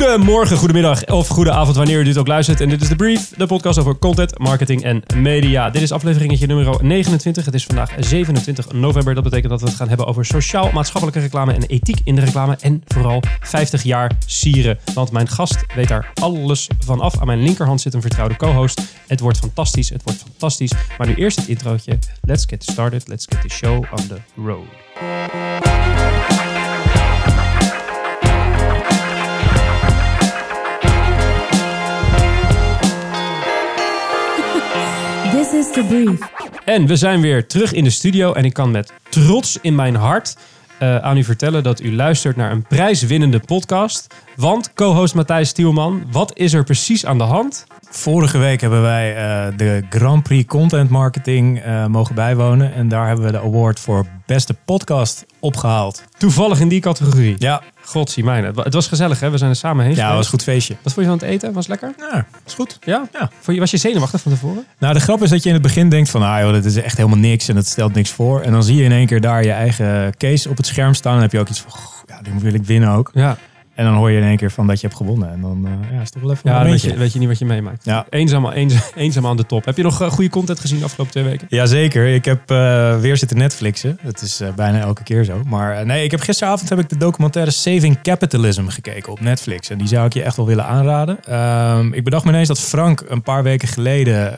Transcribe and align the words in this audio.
Goedemorgen, 0.00 0.56
goedemiddag 0.56 1.06
of 1.06 1.28
goede 1.28 1.50
avond 1.50 1.76
wanneer 1.76 2.00
u 2.00 2.04
dit 2.04 2.18
ook 2.18 2.26
luistert. 2.26 2.60
En 2.60 2.68
dit 2.68 2.82
is 2.82 2.88
The 2.88 2.96
Brief, 2.96 3.32
de 3.36 3.46
podcast 3.46 3.78
over 3.78 3.98
content, 3.98 4.38
marketing 4.38 4.82
en 4.82 5.02
media. 5.16 5.70
Dit 5.70 5.82
is 5.82 5.92
afleveringetje 5.92 6.46
nummer 6.46 6.84
29. 6.84 7.44
Het 7.44 7.54
is 7.54 7.64
vandaag 7.64 7.90
27 7.98 8.72
november. 8.72 9.14
Dat 9.14 9.24
betekent 9.24 9.50
dat 9.50 9.60
we 9.60 9.66
het 9.66 9.76
gaan 9.76 9.88
hebben 9.88 10.06
over 10.06 10.24
sociaal-maatschappelijke 10.24 11.20
reclame 11.20 11.52
en 11.52 11.62
ethiek 11.62 12.00
in 12.04 12.14
de 12.14 12.20
reclame. 12.20 12.56
En 12.60 12.82
vooral 12.86 13.22
50 13.40 13.82
jaar 13.82 14.12
sieren. 14.26 14.78
Want 14.94 15.12
mijn 15.12 15.28
gast 15.28 15.64
weet 15.74 15.88
daar 15.88 16.10
alles 16.14 16.68
van 16.78 17.00
af. 17.00 17.20
Aan 17.20 17.26
mijn 17.26 17.42
linkerhand 17.42 17.80
zit 17.80 17.94
een 17.94 18.00
vertrouwde 18.00 18.36
co-host. 18.36 18.82
Het 19.06 19.20
wordt 19.20 19.38
fantastisch, 19.38 19.88
het 19.88 20.02
wordt 20.02 20.18
fantastisch. 20.18 20.72
Maar 20.98 21.06
nu 21.06 21.14
eerst 21.14 21.36
het 21.36 21.48
introotje. 21.48 21.98
Let's 22.22 22.44
get 22.48 22.62
started, 22.62 23.08
let's 23.08 23.26
get 23.28 23.42
the 23.42 23.48
show 23.48 23.84
on 23.90 24.06
the 24.06 24.18
road. 24.44 24.66
This 35.60 35.68
is 35.68 35.74
the 35.74 35.84
brief. 35.84 36.20
En 36.64 36.86
we 36.86 36.96
zijn 36.96 37.20
weer 37.20 37.46
terug 37.46 37.72
in 37.72 37.84
de 37.84 37.90
studio 37.90 38.32
en 38.32 38.44
ik 38.44 38.52
kan 38.52 38.70
met 38.70 38.92
trots 39.08 39.58
in 39.60 39.74
mijn 39.74 39.94
hart 39.94 40.36
eh, 40.78 40.96
aan 40.96 41.16
u 41.16 41.24
vertellen 41.24 41.62
dat 41.62 41.80
u 41.80 41.94
luistert 41.94 42.36
naar 42.36 42.50
een 42.50 42.62
prijswinnende 42.62 43.38
podcast. 43.38 44.14
Want 44.36 44.72
co-host 44.74 45.14
Matthijs 45.14 45.48
Stielman, 45.48 46.02
wat 46.10 46.38
is 46.38 46.52
er 46.52 46.64
precies 46.64 47.06
aan 47.06 47.18
de 47.18 47.24
hand? 47.24 47.66
Vorige 47.80 48.38
week 48.38 48.60
hebben 48.60 48.82
wij 48.82 49.16
eh, 49.16 49.56
de 49.56 49.84
Grand 49.90 50.22
Prix 50.22 50.48
Content 50.48 50.90
Marketing 50.90 51.60
eh, 51.60 51.86
mogen 51.86 52.14
bijwonen. 52.14 52.74
En 52.74 52.88
daar 52.88 53.06
hebben 53.06 53.24
we 53.24 53.32
de 53.32 53.40
award 53.40 53.80
voor 53.80 54.06
beste 54.34 54.54
podcast 54.64 55.24
opgehaald. 55.40 56.04
Toevallig 56.18 56.60
in 56.60 56.68
die 56.68 56.80
categorie. 56.80 57.34
Ja, 57.38 57.62
God 57.84 58.10
zie 58.10 58.24
mij. 58.24 58.40
Het 58.42 58.54
wa- 58.54 58.62
Het 58.62 58.74
was 58.74 58.86
gezellig 58.88 59.20
hè, 59.20 59.30
we 59.30 59.38
zijn 59.38 59.50
er 59.50 59.56
samen 59.56 59.84
heen 59.84 59.94
ja 59.94 60.06
dat 60.06 60.14
was 60.16 60.24
een 60.24 60.30
goed 60.30 60.42
feestje. 60.42 60.76
Wat 60.82 60.92
vond 60.92 61.06
je 61.06 61.12
van 61.12 61.20
het 61.20 61.28
eten? 61.28 61.52
Was 61.52 61.66
het 61.66 61.80
lekker? 61.80 62.04
Ja, 62.12 62.26
is 62.46 62.54
goed. 62.54 62.78
Ja? 62.84 63.08
Ja. 63.12 63.30
Vond 63.40 63.54
je, 63.56 63.58
was 63.60 63.70
je 63.70 63.76
zenuwachtig 63.76 64.20
van 64.20 64.32
tevoren? 64.32 64.66
Nou, 64.78 64.94
de 64.94 65.00
grap 65.00 65.22
is 65.22 65.30
dat 65.30 65.42
je 65.42 65.48
in 65.48 65.54
het 65.54 65.62
begin 65.62 65.88
denkt 65.88 66.10
van, 66.10 66.22
ah 66.22 66.40
joh, 66.40 66.52
dit 66.52 66.64
is 66.64 66.76
echt 66.76 66.96
helemaal 66.96 67.18
niks 67.18 67.48
en 67.48 67.56
het 67.56 67.66
stelt 67.66 67.94
niks 67.94 68.10
voor. 68.10 68.40
En 68.40 68.52
dan 68.52 68.62
zie 68.62 68.76
je 68.76 68.82
in 68.84 68.92
één 68.92 69.06
keer 69.06 69.20
daar 69.20 69.44
je 69.44 69.50
eigen 69.52 70.16
case 70.16 70.48
op 70.48 70.56
het 70.56 70.66
scherm 70.66 70.94
staan. 70.94 71.12
Dan 71.12 71.22
heb 71.22 71.32
je 71.32 71.38
ook 71.38 71.48
iets 71.48 71.60
van, 71.60 71.70
"Goh, 71.70 71.92
ja, 72.06 72.20
die 72.22 72.32
wil 72.38 72.54
ik 72.54 72.64
winnen 72.64 72.88
ook. 72.90 73.10
Ja. 73.14 73.36
En 73.74 73.84
dan 73.84 73.94
hoor 73.94 74.10
je 74.10 74.18
in 74.18 74.24
één 74.26 74.36
keer 74.36 74.50
van 74.50 74.66
dat 74.66 74.80
je 74.80 74.86
hebt 74.86 74.98
gewonnen. 74.98 75.30
En 75.32 75.40
dan 75.40 75.66
eh, 75.66 75.96
ja, 75.96 76.00
is 76.00 76.10
toch 76.10 76.22
wel 76.22 76.30
even 76.30 76.50
Ja, 76.50 76.60
een 76.60 76.70
weet 76.70 76.82
je, 76.82 76.96
weet 76.96 77.12
je 77.12 77.18
niet 77.18 77.28
wat 77.28 77.38
je 77.38 77.44
meemaakt. 77.44 77.84
Ja. 77.84 78.06
Eenzaam, 78.10 78.50
eenzaam, 78.50 78.80
eenzaam 78.94 79.26
aan 79.26 79.36
de 79.36 79.46
top. 79.46 79.64
Heb 79.64 79.76
je 79.76 79.82
nog 79.82 80.00
eh, 80.02 80.10
goede 80.10 80.30
content 80.30 80.60
gezien 80.60 80.78
de 80.78 80.84
afgelopen 80.84 81.12
twee 81.12 81.24
weken? 81.24 81.46
Jazeker, 81.50 82.06
ik 82.06 82.24
heb 82.24 82.50
eh, 82.50 83.00
weer 83.00 83.16
zitten 83.16 83.36
Netflixen. 83.36 83.98
Dat 84.02 84.20
is 84.22 84.42
bijna 84.56 84.80
elke 84.80 85.02
keer 85.02 85.24
zo. 85.24 85.42
Maar 85.46 85.86
nee, 85.86 86.04
ik 86.04 86.10
heb 86.10 86.20
gisteravond 86.20 86.68
heb 86.68 86.78
ik 86.78 86.88
de 86.88 86.96
documentaire 86.96 87.50
Saving 87.50 88.00
Capitalism 88.02 88.66
gekeken 88.66 89.12
op 89.12 89.20
Netflix. 89.20 89.70
En 89.70 89.78
die 89.78 89.88
zou 89.88 90.06
ik 90.06 90.12
je 90.12 90.22
echt 90.22 90.36
wel 90.36 90.46
willen 90.46 90.64
aanraden. 90.66 91.24
Ehm, 91.24 91.92
ik 91.92 92.04
bedacht 92.04 92.24
me 92.24 92.30
ineens 92.30 92.48
dat 92.48 92.60
Frank 92.60 93.04
een 93.08 93.22
paar 93.22 93.42
weken 93.42 93.68
geleden, 93.68 94.32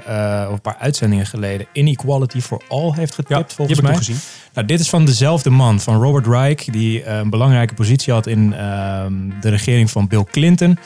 of 0.49 0.53
een 0.53 0.61
paar 0.61 0.77
uitzendingen 0.79 1.27
geleden, 1.27 1.67
Inequality 1.73 2.41
for 2.41 2.63
All 2.69 2.93
heeft 2.95 3.15
getipt 3.15 3.47
die 3.47 3.57
volgens 3.57 3.79
heb 3.79 3.79
ik 3.79 3.83
mij. 3.83 3.91
nog 3.91 3.99
gezien. 3.99 4.17
Nou, 4.55 4.67
dit 4.67 4.81
is 4.81 4.89
van 4.89 5.05
dezelfde 5.05 5.51
man, 5.51 5.81
van 5.81 6.03
Robert 6.03 6.27
Reich, 6.27 6.65
die 6.65 7.03
eh, 7.03 7.17
een 7.17 7.31
belangrijke 7.31 7.75
positie 7.75 8.13
had 8.13 8.27
in 8.27 8.55
ehm, 8.55 9.13
de 9.41 9.49
regering 9.49 9.91
van 9.91 10.09
Bill 10.09 10.25
Clinton. 10.31 10.79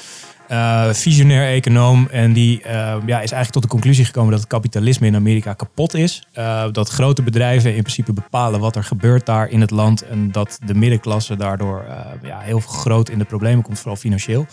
Eh, 0.49 0.93
visionair 0.93 1.55
econoom. 1.55 2.09
En 2.11 2.33
die 2.33 2.63
eh, 2.63 2.73
ja, 3.07 3.21
is 3.21 3.33
eigenlijk 3.33 3.51
tot 3.51 3.63
de 3.63 3.69
conclusie 3.69 4.05
gekomen 4.05 4.31
dat 4.31 4.41
het 4.41 4.49
kapitalisme 4.49 5.07
in 5.07 5.15
Amerika 5.15 5.53
kapot 5.53 5.95
is. 5.95 6.23
Eh, 6.33 6.65
dat 6.73 6.89
grote 6.89 7.23
bedrijven 7.23 7.75
in 7.75 7.83
principe 7.83 8.13
bepalen 8.13 8.61
wat 8.61 8.77
er 8.77 8.85
gebeurt 8.85 9.27
daar 9.27 9.49
in 9.49 9.61
het 9.61 9.71
land. 9.71 10.03
En 10.03 10.33
dat 10.33 10.59
de 10.65 10.75
middenklasse 10.75 11.37
daardoor 11.37 11.85
ja, 12.23 12.39
heel 12.39 12.61
groot 12.61 13.09
in 13.09 13.19
de 13.19 13.25
problemen 13.25 13.63
komt, 13.63 13.79
vooral 13.79 13.97
financieel. 13.97 14.47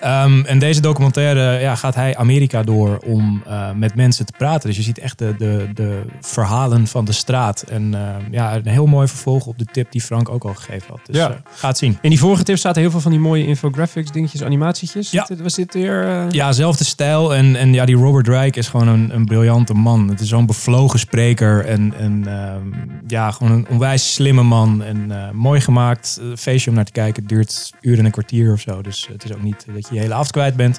Ehm, 0.00 0.40
en 0.44 0.58
deze 0.58 0.80
documentaire 0.80 1.60
ja, 1.60 1.74
gaat 1.74 1.94
hij 1.94 2.16
Amerika 2.16 2.62
door 2.62 2.98
om 3.04 3.42
eh, 3.46 3.70
met 3.72 3.94
mensen 3.94 4.26
te 4.26 4.32
praten. 4.38 4.68
Dus 4.68 4.76
je 4.76 4.82
ziet 4.82 4.98
echt 4.98 5.18
de, 5.18 5.34
de, 5.38 5.68
de 5.74 6.00
verhalen 6.20 6.86
van 6.86 7.04
de 7.04 7.12
straat. 7.12 7.62
En 7.62 7.94
eh, 7.94 8.00
ja, 8.30 8.54
een 8.54 8.66
heel 8.66 8.86
mooi 8.86 9.08
vervolg 9.08 9.46
op 9.46 9.58
de 9.58 9.64
tip 9.64 9.92
die 9.92 10.00
Frank 10.00 10.28
ook 10.28 10.44
al 10.44 10.54
gegeven 10.54 10.86
had. 10.90 11.00
Dus 11.06 11.16
Ja. 11.16 11.28
ja. 11.28 11.40
ga 11.54 11.68
het 11.68 11.78
zien. 11.78 11.98
In 12.00 12.10
die 12.10 12.18
vorige 12.18 12.42
tips 12.42 12.60
zaten 12.60 12.80
heel 12.82 12.90
veel 12.90 13.00
van 13.00 13.10
die 13.10 13.20
mooie 13.20 13.46
infographics, 13.46 14.10
dingetjes, 14.10 14.42
animatietjes. 14.42 15.10
Ja. 15.10 15.26
Was 15.42 15.54
dit 15.54 15.74
weer... 15.74 16.04
eh, 16.04 16.30
Ja, 16.30 16.52
zelfde 16.52 16.84
stijl. 16.84 17.34
En, 17.34 17.56
en 17.56 17.72
ja, 17.72 17.84
die 17.84 17.96
Robert 17.96 18.28
Reich 18.28 18.54
is 18.54 18.68
gewoon 18.68 18.88
een, 18.88 19.14
een 19.14 19.24
briljante 19.24 19.74
man. 19.74 20.08
Het 20.08 20.20
is 20.20 20.28
zo'n 20.28 20.46
bevlogen 20.46 20.98
spreker. 20.98 21.64
En, 21.64 21.94
en 21.98 22.22
ehm, 22.26 22.88
ja, 23.06 23.30
gewoon 23.30 23.52
een 23.52 23.66
onwijs 23.70 24.14
slimme 24.14 24.42
man. 24.42 24.82
En 24.82 25.10
eh, 25.10 25.30
mooi 25.30 25.60
gemaakt. 25.60 26.18
Eh, 26.22 26.26
feestje 26.36 26.70
om 26.70 26.76
naar 26.76 26.84
te 26.84 26.92
kijken. 26.92 27.22
Het 27.22 27.28
duurt 27.28 27.72
uur 27.80 27.98
en 27.98 28.04
een 28.04 28.10
kwartier 28.10 28.52
of 28.52 28.60
zo. 28.60 28.82
Dus 28.82 29.08
het 29.12 29.24
is 29.24 29.32
ook 29.32 29.42
niet 29.42 29.64
dat 29.66 29.85
je 29.88 29.94
je 29.94 30.00
hele 30.00 30.14
avond 30.14 30.30
kwijt 30.30 30.56
bent. 30.56 30.78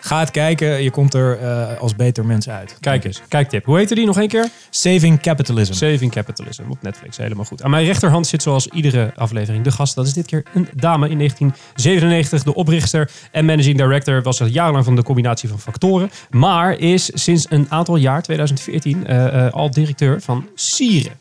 Ga 0.00 0.18
het 0.18 0.30
kijken. 0.30 0.82
Je 0.82 0.90
komt 0.90 1.14
er 1.14 1.38
eh, 1.38 1.78
als 1.78 1.96
beter 1.96 2.26
mens 2.26 2.48
uit. 2.48 2.76
Kijk 2.80 3.04
eens, 3.04 3.22
kijktip. 3.28 3.64
Hoe 3.64 3.76
heette 3.76 3.94
die 3.94 4.06
nog 4.06 4.16
een 4.16 4.28
keer? 4.28 4.48
Saving 4.70 5.20
Capitalism. 5.20 5.72
Saving 5.72 6.12
Capitalism 6.12 6.62
op 6.68 6.82
Netflix. 6.82 7.16
Helemaal 7.16 7.44
goed. 7.44 7.62
Aan 7.62 7.70
mijn 7.70 7.84
rechterhand 7.84 8.26
zit 8.26 8.42
zoals 8.42 8.66
iedere 8.66 9.12
aflevering 9.16 9.64
de 9.64 9.70
gast. 9.70 9.94
Dat 9.94 10.06
is 10.06 10.12
dit 10.12 10.26
keer 10.26 10.42
een 10.54 10.68
dame 10.74 11.08
in 11.08 11.16
1997. 11.16 12.42
De 12.42 12.54
oprichter 12.54 13.10
en 13.32 13.44
managing 13.44 13.76
director 13.76 14.22
was 14.22 14.40
al 14.40 14.46
jarenlang 14.46 14.84
van 14.84 14.96
de 14.96 15.02
combinatie 15.02 15.48
van 15.48 15.58
factoren. 15.58 16.10
Maar 16.30 16.78
is 16.78 17.10
sinds 17.14 17.46
een 17.48 17.66
aantal 17.68 17.96
jaar, 17.96 18.22
2014, 18.22 19.06
eh, 19.06 19.46
eh, 19.46 19.52
al 19.52 19.70
directeur 19.70 20.20
van 20.20 20.48
Sieren. 20.54 21.12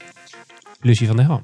Lucie 0.82 1.08
van 1.08 1.16
der 1.16 1.26
Ham. 1.26 1.44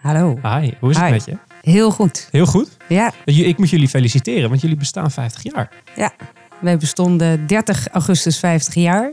Hallo. 0.00 0.38
Hi, 0.42 0.70
hoe 0.80 0.90
is 0.90 0.96
het 0.96 1.04
Hi. 1.04 1.10
met 1.10 1.24
je? 1.24 1.36
Heel 1.62 1.90
goed. 1.90 2.28
Heel 2.30 2.46
goed. 2.46 2.77
Ja, 2.88 3.12
Ik 3.24 3.58
moet 3.58 3.70
jullie 3.70 3.88
feliciteren, 3.88 4.48
want 4.48 4.60
jullie 4.60 4.76
bestaan 4.76 5.10
50 5.10 5.42
jaar. 5.54 5.70
ja. 5.96 6.12
Wij 6.60 6.76
bestonden 6.76 7.46
30 7.46 7.88
augustus 7.88 8.38
50 8.38 8.74
jaar. 8.74 9.12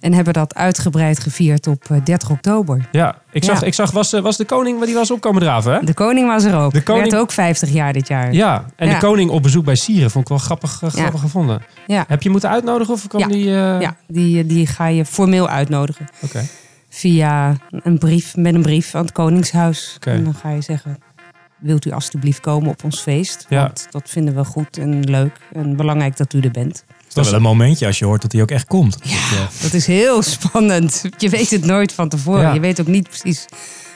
En 0.00 0.12
hebben 0.12 0.32
dat 0.32 0.54
uitgebreid 0.54 1.20
gevierd 1.20 1.66
op 1.66 1.84
eh, 1.90 1.96
30 2.04 2.30
oktober. 2.30 2.88
Ja, 2.92 3.16
ik 3.32 3.44
zag, 3.44 3.60
Ja. 3.60 3.66
Ik 3.66 3.74
zag 3.74 3.90
was, 3.90 4.12
eh, 4.12 4.20
was 4.20 4.36
de 4.36 4.44
koning, 4.44 4.84
die 4.84 4.94
was 4.94 5.10
opkomen 5.10 5.40
draven, 5.42 5.72
hè? 5.74 5.80
De 5.84 5.94
koning 5.94 6.26
was 6.26 6.44
er 6.44 6.56
ook. 6.56 6.72
De 6.72 6.82
koning- 6.82 7.10
Werd 7.10 7.22
ook 7.22 7.32
50 7.32 7.70
jaar 7.70 7.92
dit 7.92 8.08
jaar. 8.08 8.32
Ja, 8.32 8.64
en 8.76 8.86
Ja. 8.88 8.92
de 8.94 9.06
koning 9.06 9.30
op 9.30 9.42
bezoek 9.42 9.64
bij 9.64 9.74
Sieren 9.74 10.10
vond 10.10 10.24
ik 10.24 10.30
wel 10.30 10.38
grappig, 10.38 10.82
eh, 10.82 10.90
grappig 10.90 11.20
gevonden. 11.20 11.62
Ja. 11.86 12.04
Heb 12.08 12.22
je 12.22 12.30
moeten 12.30 12.50
uitnodigen 12.50 12.94
of 12.94 13.06
kwam 13.06 13.20
Ja. 13.20 13.26
die... 13.28 13.44
eh, 13.46 13.80
Ja, 13.80 13.96
die, 14.06 14.46
die 14.46 14.66
ga 14.66 14.86
je 14.86 15.04
formeel 15.04 15.48
uitnodigen. 15.48 16.06
Oké. 16.22 16.42
Via 16.88 17.56
een 17.70 17.98
brief, 17.98 18.36
met 18.36 18.54
een 18.54 18.62
brief 18.62 18.94
aan 18.94 19.02
het 19.02 19.12
Koningshuis. 19.12 19.96
En 20.00 20.24
dan 20.24 20.34
ga 20.34 20.50
je 20.50 20.60
zeggen, 20.60 20.98
wilt 21.62 21.84
u 21.84 21.90
alstublieft 21.90 22.40
komen 22.40 22.70
op 22.70 22.84
ons 22.84 23.00
feest? 23.00 23.46
Ja. 23.48 23.62
Want 23.62 23.86
dat 23.90 24.10
vinden 24.10 24.34
we 24.34 24.44
goed 24.44 24.78
en 24.78 25.04
leuk 25.04 25.36
en 25.52 25.76
belangrijk 25.76 26.16
dat 26.16 26.32
u 26.32 26.40
er 26.40 26.50
bent. 26.50 26.84
Het 27.08 27.16
is 27.16 27.24
wel 27.30 27.34
een 27.34 27.42
momentje 27.42 27.86
als 27.86 27.98
je 27.98 28.04
hoort 28.04 28.22
dat 28.22 28.32
hij 28.32 28.42
ook 28.42 28.50
echt 28.50 28.66
komt. 28.66 28.98
Dat, 28.98 29.12
eh, 29.12 29.62
Dat 29.62 29.72
is 29.72 29.86
heel 29.86 30.22
spannend. 30.22 31.04
Je 31.18 31.28
weet 31.28 31.50
het 31.50 31.64
nooit 31.64 31.92
van 31.92 32.08
tevoren. 32.08 32.42
Ja. 32.42 32.52
Je 32.52 32.60
weet 32.60 32.80
ook 32.80 32.86
niet 32.86 33.08
precies 33.08 33.44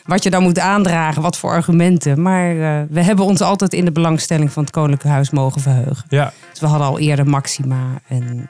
wat 0.04 0.22
je 0.22 0.30
dan 0.30 0.42
moet 0.42 0.58
aandragen, 0.58 1.22
wat 1.22 1.36
voor 1.38 1.50
argumenten. 1.50 2.22
Maar 2.22 2.50
eh, 2.50 2.82
we 2.90 3.02
hebben 3.02 3.24
ons 3.24 3.40
altijd 3.40 3.72
in 3.72 3.84
de 3.84 3.92
belangstelling 3.92 4.52
van 4.52 4.62
het 4.62 4.72
Koninklijke 4.72 5.08
Huis 5.08 5.30
mogen 5.30 5.60
verheugen. 5.60 6.04
Ja, 6.08 6.32
Dus 6.50 6.60
we 6.60 6.66
hadden 6.66 6.86
al 6.86 6.98
eerder 6.98 7.26
Maxima 7.26 8.00
en 8.08 8.48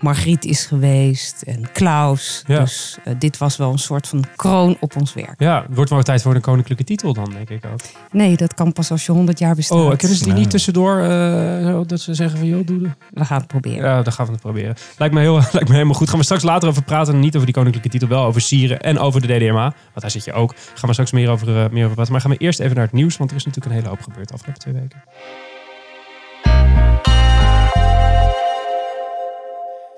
Margriet 0.00 0.44
is 0.44 0.66
geweest 0.66 1.42
en 1.42 1.72
Klaus. 1.72 2.44
Ja. 2.46 2.60
Dus 2.60 2.98
eh, 3.04 3.14
dit 3.18 3.38
was 3.38 3.56
wel 3.56 3.72
een 3.72 3.78
soort 3.78 4.08
van 4.08 4.24
kroon 4.36 4.76
op 4.80 4.96
ons 4.96 5.14
werk. 5.14 5.34
ja, 5.38 5.62
het 5.66 5.74
wordt 5.74 5.90
wel 5.90 6.02
tijd 6.02 6.22
voor 6.22 6.34
een 6.34 6.40
koninklijke 6.40 6.84
titel 6.84 7.12
dan, 7.12 7.30
denk 7.30 7.50
ik 7.50 7.64
ook. 7.72 7.80
Nee, 8.10 8.36
dat 8.36 8.54
kan 8.54 8.72
pas 8.72 8.90
als 8.90 9.06
je 9.06 9.12
100 9.12 9.38
jaar 9.38 9.54
bestaat. 9.54 9.78
Oh, 9.78 9.96
kunnen 9.96 10.16
ze 10.16 10.24
die 10.24 10.32
niet 10.32 10.50
tussendoor, 10.50 11.00
eh, 11.00 11.66
zo, 11.66 11.84
dat 11.84 12.00
ze 12.00 12.14
zeggen 12.14 12.38
van, 12.38 12.48
joh, 12.48 12.66
doe 12.66 12.78
de... 12.78 12.90
We 13.10 13.24
gaan 13.24 13.38
het 13.38 13.46
proberen. 13.46 13.84
Ja, 13.84 14.02
dan 14.02 14.12
gaan 14.12 14.26
we 14.26 14.32
het 14.32 14.40
proberen. 14.40 14.74
Lijkt 14.98 15.14
me, 15.14 15.20
heel, 15.20 15.34
lijkt 15.52 15.68
me 15.68 15.74
helemaal 15.74 15.94
goed. 15.94 16.08
Gaan 16.08 16.18
we 16.18 16.24
straks 16.24 16.42
later 16.42 16.68
over 16.68 16.82
praten. 16.82 17.20
Niet 17.20 17.34
over 17.34 17.46
die 17.46 17.54
koninklijke 17.54 17.88
titel, 17.88 18.08
wel 18.08 18.24
over 18.24 18.40
Sieren 18.40 18.80
en 18.80 18.98
over 18.98 19.26
de 19.26 19.26
DDMA. 19.26 19.62
Want 19.62 20.00
daar 20.00 20.10
zit 20.10 20.24
je 20.24 20.32
ook. 20.32 20.54
Gaan 20.74 20.88
we 20.88 20.92
straks 20.92 21.12
meer 21.12 21.30
over, 21.30 21.48
eh, 21.48 21.70
meer 21.70 21.82
over 21.82 21.94
praten. 21.94 22.12
Maar 22.12 22.20
gaan 22.20 22.30
we 22.30 22.36
eerst 22.36 22.60
even 22.60 22.74
naar 22.74 22.84
het 22.84 22.94
nieuws. 22.94 23.16
Want 23.16 23.30
er 23.30 23.36
is 23.36 23.44
natuurlijk 23.44 23.74
een 23.74 23.80
hele 23.80 23.94
hoop 23.94 24.02
gebeurd 24.02 24.28
de 24.28 24.34
afgelopen 24.34 24.62
twee 24.62 24.74
weken. 24.74 25.02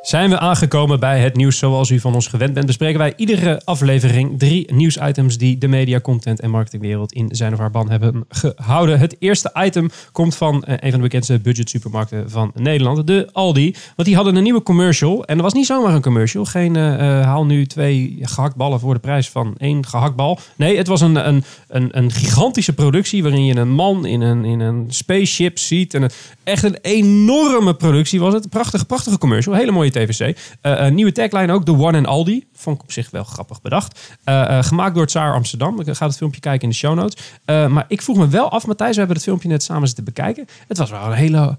Zijn 0.08 0.30
we 0.30 0.38
aangekomen 0.38 1.00
bij 1.00 1.20
het 1.20 1.36
nieuws 1.36 1.58
zoals 1.58 1.90
u 1.90 2.00
van 2.00 2.14
ons 2.14 2.26
gewend 2.26 2.54
bent, 2.54 2.66
bespreken 2.66 2.98
wij 2.98 3.12
iedere 3.16 3.60
aflevering 3.64 4.38
drie 4.38 4.72
nieuwsitems 4.72 5.38
die 5.38 5.58
de 5.58 5.68
media, 5.68 6.00
content 6.00 6.40
en 6.40 6.50
marketingwereld 6.50 7.12
in 7.12 7.28
zijn 7.30 7.52
of 7.52 7.58
haar 7.58 7.70
ban 7.70 7.90
hebben 7.90 8.24
gehouden. 8.28 8.98
Het 8.98 9.16
eerste 9.18 9.50
item 9.64 9.90
komt 10.12 10.36
van 10.36 10.64
eh, 10.64 10.72
een 10.72 10.90
van 10.90 10.98
de 10.98 11.04
bekendste 11.04 11.38
budget 11.38 11.70
supermarkten 11.70 12.30
van 12.30 12.50
Nederland, 12.54 13.06
de 13.06 13.28
Aldi. 13.32 13.74
Want 13.96 14.08
die 14.08 14.16
hadden 14.16 14.36
een 14.36 14.42
nieuwe 14.42 14.62
commercial 14.62 15.24
en 15.24 15.34
dat 15.34 15.44
was 15.44 15.54
niet 15.54 15.66
zomaar 15.66 15.94
een 15.94 16.02
commercial. 16.02 16.44
Geen 16.44 16.76
eh, 16.76 16.94
eh, 16.94 17.24
haal 17.24 17.44
nu 17.46 17.66
twee 17.66 18.18
gehaktballen 18.20 18.80
voor 18.80 18.94
de 18.94 19.00
prijs 19.00 19.28
van 19.28 19.54
één 19.58 19.86
gehaktbal. 19.86 20.38
Nee, 20.56 20.76
het 20.76 20.86
was 20.86 21.00
een, 21.00 21.28
een, 21.28 21.44
een, 21.68 21.98
een 21.98 22.10
gigantische 22.10 22.72
productie 22.72 23.22
waarin 23.22 23.44
je 23.44 23.56
een 23.56 23.72
man 23.72 24.06
in 24.06 24.20
een, 24.20 24.44
in 24.44 24.60
een 24.60 24.84
spaceship 24.88 25.58
ziet. 25.58 25.94
En 25.94 26.10
echt 26.44 26.62
een 26.62 26.78
enorme 26.82 27.74
productie 27.74 28.20
was 28.20 28.34
het. 28.34 28.48
Prachtige, 28.48 28.84
prachtige 28.84 29.18
commercial. 29.18 29.54
Hele 29.54 29.72
mooie 29.72 29.90
TVC. 30.06 30.38
Eh, 30.60 30.72
een 30.76 30.94
nieuwe 30.94 31.12
tagline 31.12 31.52
ook, 31.52 31.64
The 31.64 31.72
One 31.78 31.96
and 31.96 32.06
Aldi. 32.06 32.46
Vond 32.54 32.76
ik 32.76 32.82
op 32.82 32.92
zich 32.92 33.10
wel 33.10 33.24
grappig 33.24 33.60
bedacht. 33.60 34.16
Eh, 34.24 34.58
eh, 34.58 34.64
gemaakt 34.64 34.92
door 34.94 35.02
het 35.02 35.10
Saar 35.10 35.34
Amsterdam. 35.34 35.80
Ik 35.80 35.94
ga 35.96 36.06
het 36.06 36.16
filmpje 36.16 36.40
kijken 36.40 36.62
in 36.62 36.68
de 36.68 36.74
show 36.74 36.94
notes. 36.94 37.24
Eh, 37.44 37.66
maar 37.66 37.84
ik 37.88 38.02
vroeg 38.02 38.16
me 38.16 38.28
wel 38.28 38.50
af, 38.50 38.66
Matthijs, 38.66 38.92
we 38.92 38.98
hebben 38.98 39.16
het 39.16 39.24
filmpje 39.26 39.48
net 39.48 39.62
samen 39.62 39.86
zitten 39.86 40.04
bekijken. 40.04 40.46
Het 40.68 40.78
was 40.78 40.90
wel 40.90 41.06
een 41.06 41.12
hele, 41.12 41.56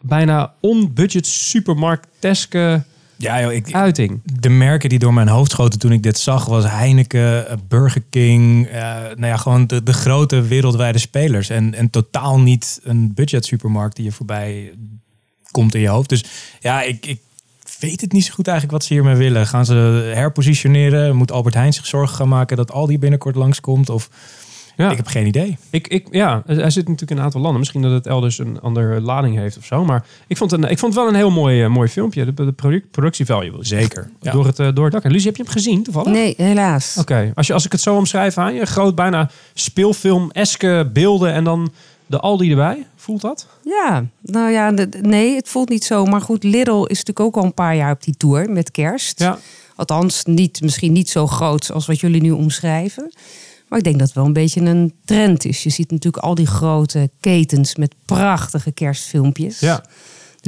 bijna 0.00 0.52
on-budget 0.60 1.26
supermarkteske 1.26 2.82
Ja, 3.16 3.40
joh, 3.40 3.52
ik, 3.52 3.72
uiting. 3.72 4.20
de 4.24 4.48
merken 4.48 4.88
die 4.88 4.98
door 4.98 5.14
mijn 5.14 5.28
hoofd 5.28 5.50
schoten 5.50 5.78
toen 5.78 5.92
ik 5.92 6.02
dit 6.02 6.18
zag, 6.18 6.44
was 6.44 6.64
Heineken, 6.64 7.48
eh, 7.48 7.56
Burger 7.68 8.02
King. 8.10 8.66
eh, 8.66 8.80
nou 8.92 9.26
ja, 9.26 9.36
gewoon 9.36 9.66
de, 9.66 9.82
de 9.82 9.92
grote 9.92 10.40
wereldwijde 10.42 10.98
spelers. 10.98 11.48
En, 11.48 11.74
en 11.74 11.90
totaal 11.90 12.40
niet 12.40 12.80
een 12.82 13.14
budget 13.14 13.44
supermarkt 13.46 13.96
die 13.96 14.04
je 14.04 14.12
voorbij 14.12 14.72
komt 15.50 15.74
in 15.74 15.80
je 15.80 15.88
hoofd. 15.88 16.08
Dus 16.08 16.24
ja, 16.60 16.82
ik, 16.82 17.06
ik 17.06 17.20
weet 17.80 18.00
het 18.00 18.12
niet 18.12 18.24
zo 18.24 18.32
goed 18.34 18.46
eigenlijk 18.48 18.78
wat 18.78 18.86
ze 18.86 18.94
hiermee 18.94 19.14
willen. 19.14 19.46
Gaan 19.46 19.64
ze 19.66 19.74
herpositioneren? 20.14 21.16
Moet 21.16 21.32
Albert 21.32 21.54
Heijn 21.54 21.72
zich 21.72 21.86
zorgen 21.86 22.16
gaan 22.16 22.28
maken 22.28 22.56
dat 22.56 22.72
Aldi 22.72 22.98
binnenkort 22.98 23.34
langskomt? 23.36 23.88
Of 23.90 24.08
Ja. 24.76 24.90
ik 24.90 24.96
heb 24.96 25.06
geen 25.06 25.26
idee. 25.26 25.56
Ik, 25.70 25.88
ik, 25.88 26.06
ja, 26.10 26.42
hij 26.46 26.70
zit 26.70 26.84
natuurlijk 26.84 27.10
in 27.10 27.16
een 27.16 27.22
aantal 27.22 27.40
landen. 27.40 27.58
Misschien 27.58 27.82
dat 27.82 27.92
het 27.92 28.06
elders 28.06 28.38
een 28.38 28.60
andere 28.60 29.00
lading 29.00 29.36
heeft 29.36 29.58
of 29.58 29.64
zo. 29.64 29.84
Maar 29.84 30.04
ik 30.26 30.36
vond, 30.36 30.52
een, 30.52 30.64
ik 30.64 30.78
vond 30.78 30.94
het 30.94 31.02
wel 31.02 31.12
een 31.12 31.18
heel 31.18 31.30
mooi, 31.30 31.62
eh, 31.62 31.68
mooi 31.68 31.88
filmpje. 31.88 32.24
De, 32.24 32.44
de 32.44 32.52
product, 32.52 33.18
ik 33.18 33.26
zeggen. 33.26 33.66
Zeker. 33.66 34.10
Ja. 34.20 34.32
Door, 34.32 34.46
het, 34.46 34.58
eh, 34.58 34.68
door 34.74 34.84
het 34.84 34.92
dak. 34.92 35.04
En 35.04 35.10
Lucie, 35.10 35.26
heb 35.26 35.36
je 35.36 35.42
hem 35.42 35.52
gezien 35.52 35.82
toevallig? 35.82 36.12
Nee, 36.12 36.34
helaas. 36.36 36.96
Oké, 36.98 37.32
als, 37.34 37.46
je, 37.46 37.52
als 37.52 37.64
ik 37.64 37.72
het 37.72 37.80
zo 37.80 37.96
omschrijf 37.96 38.38
aan 38.38 38.54
je, 38.54 38.66
groot 38.66 38.94
bijna 38.94 39.30
speelfilm-eske 39.54 40.90
beelden 40.92 41.32
en 41.32 41.44
dan 41.44 41.72
de 42.08 42.20
Aldi 42.20 42.50
erbij. 42.50 42.86
Voelt 42.96 43.20
dat? 43.20 43.46
Ja, 43.64 44.04
nou 44.20 44.50
ja, 44.50 44.70
nee, 45.00 45.36
het 45.36 45.48
voelt 45.48 45.68
niet 45.68 45.84
zo. 45.84 46.04
Maar 46.04 46.20
goed, 46.20 46.44
Lidl 46.44 46.82
is 46.82 46.98
natuurlijk 46.98 47.20
ook 47.20 47.36
al 47.36 47.44
een 47.44 47.54
paar 47.54 47.76
jaar 47.76 47.92
op 47.92 48.02
die 48.02 48.16
tour 48.16 48.50
met 48.50 48.70
kerst. 48.70 49.20
Ja. 49.20 49.38
Althans, 49.76 50.24
niet, 50.24 50.60
misschien 50.60 50.92
niet 50.92 51.10
zo 51.10 51.26
groot 51.26 51.72
als 51.72 51.86
wat 51.86 52.00
jullie 52.00 52.20
nu 52.20 52.30
omschrijven. 52.30 53.12
Maar 53.68 53.78
ik 53.78 53.84
denk 53.84 53.98
dat 53.98 54.06
het 54.06 54.16
wel 54.16 54.26
een 54.26 54.32
beetje 54.32 54.60
een 54.60 54.94
trend 55.04 55.44
is. 55.44 55.62
Je 55.62 55.70
ziet 55.70 55.90
natuurlijk 55.90 56.24
al 56.24 56.34
die 56.34 56.46
grote 56.46 57.10
ketens 57.20 57.76
met 57.76 57.94
prachtige 58.04 58.72
kerstfilmpjes. 58.72 59.60
Ja. 59.60 59.84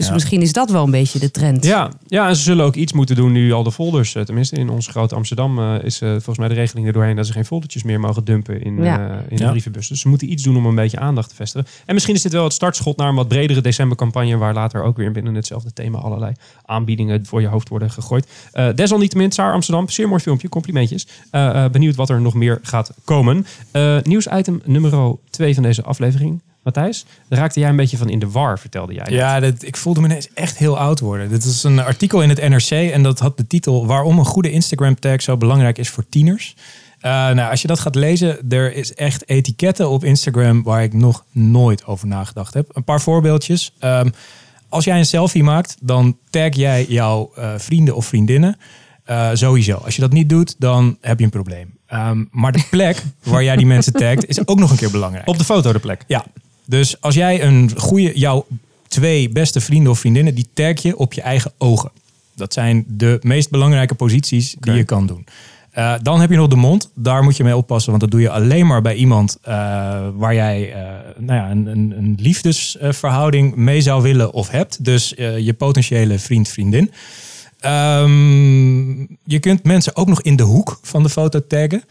Dus 0.00 0.08
Ja. 0.08 0.14
misschien 0.14 0.42
is 0.42 0.52
dat 0.52 0.70
wel 0.70 0.84
een 0.84 0.90
beetje 0.90 1.18
de 1.18 1.30
trend. 1.30 1.64
Ja, 1.64 1.90
ja, 2.06 2.28
en 2.28 2.36
ze 2.36 2.42
zullen 2.42 2.64
ook 2.64 2.74
iets 2.74 2.92
moeten 2.92 3.16
doen 3.16 3.32
nu 3.32 3.52
al 3.52 3.62
de 3.62 3.72
folders, 3.72 4.14
eh, 4.14 4.22
tenminste 4.22 4.56
in 4.56 4.68
ons 4.68 4.86
grote 4.86 5.14
Amsterdam, 5.14 5.58
eh, 5.58 5.82
is 5.84 6.00
eh, 6.00 6.08
volgens 6.10 6.38
mij 6.38 6.48
de 6.48 6.54
regeling 6.54 6.86
er 6.86 6.92
doorheen 6.92 7.16
dat 7.16 7.26
ze 7.26 7.32
geen 7.32 7.44
foldertjes 7.44 7.82
meer 7.82 8.00
mogen 8.00 8.24
dumpen 8.24 8.62
in, 8.62 8.82
Ja. 8.82 9.08
eh, 9.10 9.16
in 9.28 9.36
de 9.36 9.42
Ja. 9.42 9.50
brievenbus. 9.50 9.88
Dus 9.88 10.00
ze 10.00 10.08
moeten 10.08 10.32
iets 10.32 10.42
doen 10.42 10.56
om 10.56 10.66
een 10.66 10.74
beetje 10.74 10.98
aandacht 10.98 11.28
te 11.28 11.34
vestigen. 11.34 11.66
En 11.86 11.94
misschien 11.94 12.14
is 12.14 12.22
dit 12.22 12.32
wel 12.32 12.44
het 12.44 12.52
startschot 12.52 12.96
naar 12.96 13.08
een 13.08 13.14
wat 13.14 13.28
bredere 13.28 13.60
decembercampagne, 13.60 14.36
waar 14.36 14.54
later 14.54 14.82
ook 14.82 14.96
weer 14.96 15.12
binnen 15.12 15.34
hetzelfde 15.34 15.72
thema 15.72 15.98
allerlei 15.98 16.32
aanbiedingen 16.64 17.26
voor 17.26 17.40
je 17.40 17.46
hoofd 17.46 17.68
worden 17.68 17.90
gegooid. 17.90 18.26
Eh 18.52 18.68
desalniettemin, 18.74 19.32
Saar 19.32 19.52
Amsterdam, 19.52 19.88
zeer 19.88 20.08
mooi 20.08 20.20
filmpje, 20.20 20.48
complimentjes. 20.48 21.06
Eh, 21.30 21.64
eh, 21.64 21.70
benieuwd 21.70 21.94
wat 21.96 22.10
er 22.10 22.20
nog 22.20 22.34
meer 22.34 22.58
gaat 22.62 22.92
komen. 23.04 23.46
Eh 23.70 23.96
nieuwsitem 24.02 24.60
nummer 24.64 25.16
2 25.30 25.54
van 25.54 25.62
deze 25.62 25.82
aflevering. 25.82 26.40
Matthijs, 26.62 27.04
daar 27.28 27.38
raakte 27.38 27.60
jij 27.60 27.68
een 27.68 27.76
beetje 27.76 27.96
van 27.96 28.08
in 28.08 28.18
de 28.18 28.30
war, 28.30 28.58
vertelde 28.58 28.94
jij. 28.94 29.06
Ja, 29.08 29.40
dat, 29.40 29.62
ik 29.62 29.76
voelde 29.76 30.00
me 30.00 30.06
ineens 30.06 30.28
echt 30.34 30.58
heel 30.58 30.78
oud 30.78 31.00
worden. 31.00 31.28
Dit 31.28 31.44
is 31.44 31.62
een 31.62 31.78
artikel 31.78 32.22
in 32.22 32.28
het 32.28 32.48
NRC 32.48 32.70
en 32.70 33.02
dat 33.02 33.18
had 33.18 33.36
de 33.36 33.46
titel 33.46 33.86
Waarom 33.86 34.18
een 34.18 34.24
goede 34.24 34.50
Instagram 34.50 34.98
tag 34.98 35.22
zo 35.22 35.36
belangrijk 35.36 35.78
is 35.78 35.88
voor 35.88 36.08
tieners. 36.08 36.56
Eh, 37.00 37.10
nou, 37.10 37.50
als 37.50 37.62
je 37.62 37.68
dat 37.68 37.80
gaat 37.80 37.94
lezen, 37.94 38.48
er 38.48 38.74
is 38.74 38.94
echt 38.94 39.28
etiketten 39.28 39.90
op 39.90 40.04
Instagram 40.04 40.62
waar 40.62 40.82
ik 40.82 40.92
nog 40.92 41.24
nooit 41.32 41.84
over 41.86 42.06
nagedacht 42.06 42.54
heb. 42.54 42.70
Een 42.72 42.84
paar 42.84 43.00
voorbeeldjes. 43.00 43.72
Ehm, 43.78 44.10
als 44.68 44.84
jij 44.84 44.98
een 44.98 45.06
selfie 45.06 45.42
maakt, 45.42 45.76
dan 45.80 46.16
tag 46.30 46.54
jij 46.54 46.84
jouw 46.88 47.30
eh, 47.34 47.52
vrienden 47.56 47.96
of 47.96 48.06
vriendinnen. 48.06 48.56
Eh, 49.04 49.30
sowieso. 49.32 49.76
Als 49.76 49.94
je 49.94 50.00
dat 50.00 50.12
niet 50.12 50.28
doet, 50.28 50.54
dan 50.58 50.96
heb 51.00 51.18
je 51.18 51.24
een 51.24 51.30
probleem. 51.30 51.78
Ehm, 51.86 52.24
maar 52.30 52.52
de 52.52 52.66
plek 52.70 53.02
waar 53.22 53.44
jij 53.44 53.56
die 53.56 53.66
mensen 53.66 53.92
tagt, 53.92 54.28
is 54.28 54.46
ook 54.46 54.58
nog 54.58 54.70
een 54.70 54.76
keer 54.76 54.90
belangrijk. 54.90 55.28
Op 55.28 55.38
de 55.38 55.44
foto 55.44 55.72
de 55.72 55.78
plek. 55.78 56.04
Ja, 56.06 56.24
dus 56.70 57.00
als 57.00 57.14
jij 57.14 57.42
een 57.42 57.70
goede, 57.76 58.18
jouw 58.18 58.46
twee 58.88 59.28
beste 59.28 59.60
vrienden 59.60 59.92
of 59.92 59.98
vriendinnen, 59.98 60.34
die 60.34 60.48
tag 60.52 60.82
je 60.82 60.96
op 60.96 61.12
je 61.12 61.20
eigen 61.20 61.52
ogen. 61.58 61.90
Dat 62.34 62.52
zijn 62.52 62.84
de 62.88 63.18
meest 63.22 63.50
belangrijke 63.50 63.94
posities 63.94 64.56
die 64.60 64.72
je 64.72 64.84
kan 64.84 65.06
doen. 65.06 65.26
Eh, 65.70 65.94
dan 66.02 66.20
heb 66.20 66.30
je 66.30 66.36
nog 66.36 66.48
de 66.48 66.56
mond. 66.56 66.90
Daar 66.94 67.22
moet 67.22 67.36
je 67.36 67.44
mee 67.44 67.56
oppassen, 67.56 67.90
want 67.90 68.02
dat 68.02 68.10
doe 68.10 68.20
je 68.20 68.30
alleen 68.30 68.66
maar 68.66 68.82
bij 68.82 68.94
iemand 68.94 69.38
eh, 69.42 69.54
waar 70.14 70.34
jij 70.34 70.72
eh, 70.72 70.82
nou 71.16 71.40
ja, 71.40 71.50
een, 71.50 71.66
een, 71.66 71.94
een 71.96 72.16
liefdesverhouding 72.20 73.54
mee 73.54 73.80
zou 73.80 74.02
willen 74.02 74.32
of 74.32 74.48
hebt. 74.50 74.84
Dus 74.84 75.14
je 75.16 75.54
potentiële 75.58 76.18
vriend, 76.18 76.48
vriendin. 76.48 76.90
Ehm, 77.60 79.00
je 79.24 79.38
kunt 79.40 79.64
mensen 79.64 79.96
ook 79.96 80.08
nog 80.08 80.22
in 80.22 80.36
de 80.36 80.42
hoek 80.42 80.78
van 80.82 81.02
de 81.02 81.08
foto 81.08 81.46
taggen. 81.46 81.82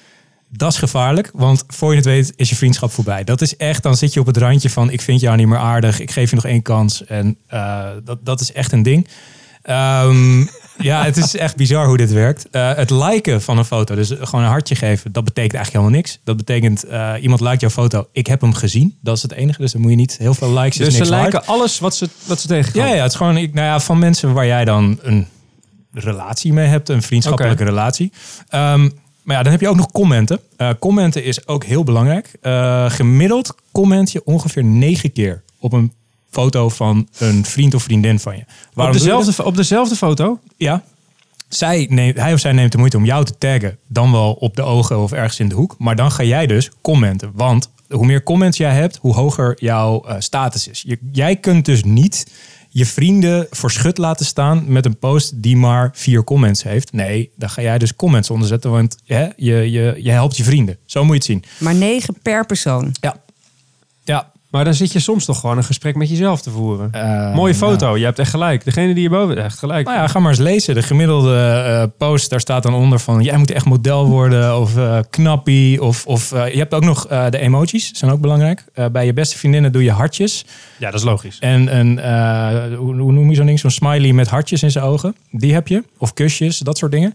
Dat 0.51 0.71
is 0.71 0.77
gevaarlijk, 0.77 1.29
want 1.33 1.63
voor 1.67 1.89
je 1.89 1.95
het 1.95 2.05
weet 2.05 2.33
is 2.35 2.49
je 2.49 2.55
vriendschap 2.55 2.91
voorbij. 2.91 3.23
Dat 3.23 3.41
is 3.41 3.57
echt, 3.57 3.83
dan 3.83 3.95
zit 3.95 4.13
je 4.13 4.19
op 4.19 4.25
het 4.25 4.37
randje 4.37 4.69
van 4.69 4.91
ik 4.91 5.01
vind 5.01 5.21
jou 5.21 5.37
niet 5.37 5.47
meer 5.47 5.57
aardig, 5.57 5.99
ik 5.99 6.11
geef 6.11 6.29
je 6.29 6.35
nog 6.35 6.45
één 6.45 6.61
kans. 6.61 7.05
En 7.05 7.37
eh, 7.47 7.85
dat, 8.03 8.25
dat 8.25 8.41
is 8.41 8.51
echt 8.51 8.71
een 8.71 8.83
ding. 8.83 9.07
Ehm, 9.61 10.39
ja, 10.89 11.03
het 11.03 11.17
is 11.17 11.35
echt 11.35 11.55
bizar 11.55 11.87
hoe 11.87 11.97
dit 11.97 12.11
werkt. 12.11 12.49
Eh, 12.49 12.73
het 12.75 12.89
liken 12.89 13.41
van 13.41 13.57
een 13.57 13.65
foto, 13.65 13.95
dus 13.95 14.13
gewoon 14.19 14.43
een 14.43 14.51
hartje 14.51 14.75
geven, 14.75 15.11
dat 15.11 15.23
betekent 15.23 15.53
eigenlijk 15.53 15.85
helemaal 15.85 16.01
niks. 16.01 16.19
Dat 16.23 16.37
betekent, 16.37 16.83
eh, 16.83 17.13
iemand 17.21 17.41
liked 17.41 17.61
jouw 17.61 17.69
foto, 17.69 18.07
ik 18.11 18.27
heb 18.27 18.41
hem 18.41 18.53
gezien. 18.53 18.97
Dat 19.01 19.15
is 19.15 19.21
het 19.21 19.31
enige, 19.31 19.61
dus 19.61 19.71
dan 19.71 19.81
moet 19.81 19.89
je 19.89 19.97
niet 19.97 20.17
heel 20.17 20.33
veel 20.33 20.53
likes. 20.53 20.77
is 20.77 20.85
Dus 20.85 20.93
ze 20.93 20.99
niks 20.99 21.09
waard. 21.09 21.31
lijken 21.31 21.49
alles 21.49 21.79
wat 21.79 21.95
ze, 21.95 22.09
wat 22.25 22.41
ze 22.41 22.47
tegenkomen. 22.47 22.89
Ja, 22.89 22.95
ja, 22.95 23.01
het 23.01 23.11
is 23.11 23.17
gewoon 23.17 23.37
ik, 23.37 23.53
nou 23.53 23.67
ja, 23.67 23.79
van 23.79 23.99
mensen 23.99 24.33
waar 24.33 24.45
jij 24.45 24.65
dan 24.65 24.99
een 25.01 25.27
relatie 25.91 26.53
mee 26.53 26.67
hebt, 26.67 26.89
een 26.89 27.01
vriendschappelijke 27.01 27.63
relatie. 27.63 28.11
Ehm, 28.49 28.89
maar 29.29 29.37
ja, 29.37 29.43
dan 29.43 29.51
heb 29.51 29.61
je 29.61 29.69
ook 29.69 29.75
nog 29.75 29.91
commenten. 29.91 30.39
Eh, 30.57 30.69
commenten 30.79 31.23
is 31.23 31.47
ook 31.47 31.63
heel 31.63 31.83
belangrijk. 31.83 32.31
Eh, 32.41 32.89
gemiddeld 32.89 33.55
comment 33.71 34.11
je 34.11 34.21
ongeveer 34.25 34.63
negen 34.63 35.11
keer 35.11 35.43
op 35.59 35.73
een 35.73 35.93
foto 36.29 36.69
van 36.69 37.07
een 37.17 37.45
vriend 37.45 37.73
of 37.73 37.83
vriendin 37.83 38.19
van 38.19 38.35
je. 38.35 38.41
Op 38.41 38.47
Waarom 38.73 38.95
dat? 38.95 39.03
dezelfde, 39.03 39.43
op 39.43 39.55
dezelfde 39.55 39.95
foto? 39.95 40.39
Ja. 40.57 40.83
Zij 41.47 41.87
neemt, 41.89 42.17
hij 42.17 42.33
of 42.33 42.39
zij 42.39 42.51
neemt 42.51 42.71
de 42.71 42.77
moeite 42.77 42.97
om 42.97 43.05
jou 43.05 43.25
te 43.25 43.37
taggen. 43.37 43.77
Dan 43.87 44.11
wel 44.11 44.33
op 44.33 44.55
de 44.55 44.61
ogen 44.61 44.99
of 44.99 45.11
ergens 45.11 45.39
in 45.39 45.49
de 45.49 45.55
hoek. 45.55 45.75
Maar 45.77 45.95
dan 45.95 46.11
ga 46.11 46.23
jij 46.23 46.47
dus 46.47 46.71
commenten. 46.81 47.31
Want 47.33 47.69
hoe 47.89 48.05
meer 48.05 48.23
comments 48.23 48.57
jij 48.57 48.73
hebt, 48.73 48.97
hoe 49.01 49.13
hoger 49.13 49.55
jouw 49.59 50.03
eh, 50.05 50.15
status 50.19 50.67
is. 50.67 50.83
Je, 50.85 50.97
jij 51.11 51.35
kunt 51.35 51.65
dus 51.65 51.83
niet 51.83 52.27
je 52.69 52.85
vrienden 52.85 53.47
voor 53.49 53.71
schut 53.71 53.97
laten 53.97 54.25
staan 54.25 54.63
met 54.67 54.85
een 54.85 54.97
post 54.97 55.41
die 55.41 55.57
maar 55.57 55.89
vier 55.93 56.23
comments 56.23 56.63
heeft. 56.63 56.91
Nee, 56.91 57.31
dan 57.35 57.49
ga 57.49 57.61
jij 57.61 57.77
dus 57.77 57.95
comments 57.95 58.29
onderzetten. 58.29 58.71
Want 58.71 58.97
hè, 59.05 59.27
je, 59.35 59.71
je, 59.71 59.95
je 59.97 60.11
helpt 60.11 60.37
je 60.37 60.43
vrienden. 60.43 60.77
Zo 60.85 61.03
moet 61.03 61.25
je 61.25 61.33
het 61.33 61.43
zien. 61.43 61.65
Maar 61.65 61.75
negen 61.75 62.15
per 62.21 62.45
persoon. 62.45 62.95
Ja. 63.01 63.15
Maar 64.49 64.63
dan 64.63 64.73
zit 64.73 64.91
je 64.91 64.99
soms 64.99 65.25
toch 65.25 65.39
gewoon 65.39 65.57
een 65.57 65.63
gesprek 65.63 65.95
met 65.95 66.09
jezelf 66.09 66.41
te 66.41 66.49
voeren. 66.49 66.89
Eh, 66.91 67.35
Mooie 67.35 67.53
nou. 67.53 67.71
foto, 67.71 67.97
je 67.97 68.05
hebt 68.05 68.19
echt 68.19 68.29
gelijk. 68.29 68.65
Degene 68.65 68.87
die 68.87 68.99
hierboven 68.99 69.43
echt 69.43 69.59
gelijk. 69.59 69.87
Nou 69.87 69.99
ja, 69.99 70.07
ga 70.07 70.19
maar 70.19 70.29
eens 70.29 70.39
lezen. 70.39 70.75
De 70.75 70.81
gemiddelde 70.81 71.35
eh, 71.35 71.83
post, 71.97 72.29
daar 72.29 72.39
staat 72.39 72.63
dan 72.63 72.73
onder 72.73 72.99
van... 72.99 73.21
jij 73.21 73.37
moet 73.37 73.51
echt 73.51 73.65
model 73.65 74.05
worden 74.05 74.57
of 74.59 74.77
eh, 74.77 74.99
knappie. 75.09 75.83
Of, 75.83 76.05
of 76.05 76.29
je 76.29 76.57
hebt 76.57 76.73
ook 76.73 76.83
nog 76.83 77.07
de 77.07 77.37
emojis, 77.37 77.91
zijn 77.93 78.11
ook 78.11 78.21
belangrijk. 78.21 78.63
Bij 78.91 79.05
je 79.05 79.13
beste 79.13 79.37
vriendinnen 79.37 79.71
doe 79.71 79.83
je 79.83 79.91
hartjes. 79.91 80.45
Ja, 80.77 80.91
dat 80.91 80.99
is 80.99 81.05
logisch. 81.05 81.39
En 81.39 81.77
een, 81.77 81.99
hoe, 82.75 82.95
hoe 82.95 83.11
noem 83.11 83.29
je 83.29 83.35
zo'n 83.35 83.45
ding? 83.45 83.59
Zo'n 83.59 83.71
smiley 83.71 84.13
met 84.13 84.27
hartjes 84.27 84.63
in 84.63 84.71
zijn 84.71 84.85
ogen. 84.85 85.15
Die 85.31 85.53
heb 85.53 85.67
je. 85.67 85.83
Of 85.97 86.13
kusjes, 86.13 86.57
dat 86.57 86.77
soort 86.77 86.91
dingen. 86.91 87.13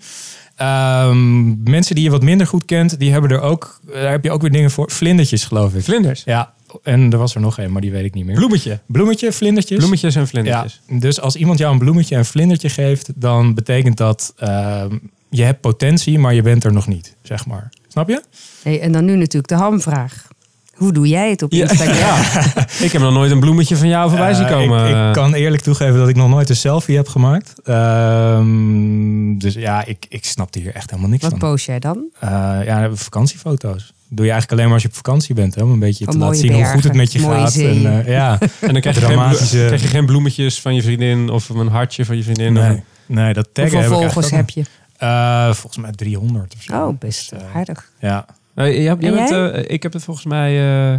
Ehm, 0.56 1.62
mensen 1.70 1.94
die 1.94 2.04
je 2.04 2.10
wat 2.10 2.22
minder 2.22 2.46
goed 2.46 2.64
kent, 2.64 2.98
die 2.98 3.12
hebben 3.12 3.30
er 3.30 3.40
ook... 3.40 3.80
Daar 3.92 4.10
heb 4.10 4.24
je 4.24 4.30
ook 4.30 4.40
weer 4.40 4.50
dingen 4.50 4.70
voor. 4.70 4.90
Vlindertjes, 4.90 5.44
geloof 5.44 5.74
ik. 5.74 5.84
Vlinders. 5.84 6.22
Ja, 6.24 6.53
en 6.82 7.12
er 7.12 7.18
was 7.18 7.34
er 7.34 7.40
nog 7.40 7.58
één, 7.58 7.72
maar 7.72 7.80
die 7.80 7.90
weet 7.90 8.04
ik 8.04 8.14
niet 8.14 8.24
meer. 8.24 8.34
Bloemetje. 8.34 8.78
Bloemetje, 8.86 9.32
vlindertjes. 9.32 9.78
Bloemetjes 9.78 10.14
en 10.14 10.20
Ja, 10.20 10.26
vlindertjes. 10.26 10.80
dus 10.88 11.20
als 11.20 11.36
iemand 11.36 11.58
jou 11.58 11.72
een 11.72 11.78
bloemetje 11.78 12.16
en 12.16 12.24
vlindertje 12.24 12.68
geeft, 12.68 13.10
dan 13.14 13.54
betekent 13.54 13.96
dat 13.96 14.32
ehm, 14.38 14.96
je 15.30 15.42
hebt 15.42 15.60
potentie, 15.60 16.18
maar 16.18 16.34
je 16.34 16.42
bent 16.42 16.64
er 16.64 16.72
nog 16.72 16.86
niet, 16.86 17.14
zeg 17.22 17.46
maar. 17.46 17.68
Snap 17.88 18.08
je? 18.08 18.22
Hey, 18.62 18.80
en 18.80 18.92
dan 18.92 19.04
nu 19.04 19.16
natuurlijk 19.16 19.48
de 19.48 19.54
hamvraag. 19.54 20.28
Hoe 20.74 20.92
doe 20.92 21.08
jij 21.08 21.30
het 21.30 21.42
op 21.42 21.52
Ja. 21.52 21.68
Instagram? 21.68 22.18
Ik 22.86 22.92
heb 22.92 23.02
nog 23.02 23.12
nooit 23.12 23.30
een 23.30 23.40
bloemetje 23.40 23.76
van 23.76 23.88
jou 23.88 24.08
voorbij 24.10 24.34
zien 24.34 24.44
Eh, 24.46 24.50
komen. 24.52 24.88
Ik, 24.88 25.06
ik 25.08 25.12
kan 25.12 25.34
eerlijk 25.34 25.62
toegeven 25.62 25.96
dat 25.98 26.08
ik 26.08 26.16
nog 26.16 26.28
nooit 26.28 26.48
een 26.48 26.56
selfie 26.56 26.96
heb 26.96 27.08
gemaakt. 27.08 27.52
Ehm, 27.64 29.38
dus 29.38 29.54
ja, 29.54 29.84
ik, 29.84 30.06
ik 30.08 30.24
snapte 30.24 30.58
hier 30.58 30.74
echt 30.74 30.90
helemaal 30.90 31.10
niks 31.10 31.22
Wat 31.22 31.30
van. 31.30 31.40
post 31.40 31.66
jij 31.66 31.78
dan? 31.78 32.04
Eh, 32.20 32.28
ja, 32.64 32.90
vakantiefoto's. 32.94 33.92
Doe 34.14 34.24
je 34.24 34.30
eigenlijk 34.32 34.50
alleen 34.52 34.64
maar 34.64 34.72
als 34.74 34.82
je 34.82 34.88
op 34.88 34.94
vakantie 34.94 35.34
bent. 35.34 35.54
Hè? 35.54 35.62
Om 35.62 35.70
een 35.70 35.78
beetje 35.78 36.04
Van 36.04 36.14
te 36.14 36.20
laten 36.20 36.36
zien 36.36 36.52
hoe 36.52 36.64
goed 36.64 36.84
het 36.84 36.94
met 36.94 37.12
je 37.12 37.18
gaat. 37.18 37.54
En, 37.56 37.86
eh, 38.04 38.06
ja, 38.08 38.38
en 38.60 38.72
dan 38.72 38.80
krijg 38.80 38.96
je, 38.96 39.02
geen, 39.02 39.10
dramatische- 39.14 39.54
bloe- 39.56 39.66
krijg 39.66 39.82
je 39.82 39.88
geen 39.88 40.06
bloemetjes 40.06 40.60
van 40.60 40.74
je 40.74 40.82
vriendin 40.82 41.28
of 41.30 41.48
een 41.48 41.68
hartje 41.68 42.04
van 42.04 42.16
je 42.16 42.22
vriendin. 42.22 42.52
nee, 42.52 42.82
nee, 43.06 43.32
dat 43.32 43.48
taggen 43.52 43.74
Hoeveel 43.78 43.98
heb 43.98 44.06
ik 44.06 44.12
volgers 44.12 44.30
heb 44.32 44.50
je? 44.50 44.62
Eh, 44.96 45.52
volgens 45.52 45.76
mij 45.82 45.90
300 45.92 46.54
of 46.56 46.62
zo. 46.62 46.86
Oh, 46.86 46.98
best 46.98 47.30
Dus, 47.30 47.38
aardig. 47.54 47.90
Ja, 48.00 48.26
Eh, 48.54 48.66
jij- 48.66 48.82
jij 48.82 48.88
En 48.90 48.98
bent, 49.14 49.28
jij? 49.28 49.50
eh, 49.52 49.74
ik 49.74 49.82
heb 49.82 49.92
het 49.92 50.02
volgens 50.04 50.26
mij 50.26 50.80
eh, 50.92 50.98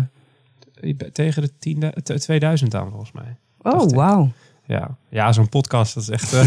tegen 1.13 1.41
de 1.41 1.51
10, 1.59 1.93
2000 2.03 2.75
aan, 2.75 2.89
volgens 2.89 3.11
mij. 3.11 3.35
Oh, 3.61 3.89
wauw. 3.89 4.31
Ja, 4.67 4.97
ja 5.09 5.31
zo'n 5.31 5.49
podcast, 5.49 5.93
dat 5.93 6.03
is 6.03 6.09
echt... 6.09 6.33
Uh, 6.33 6.41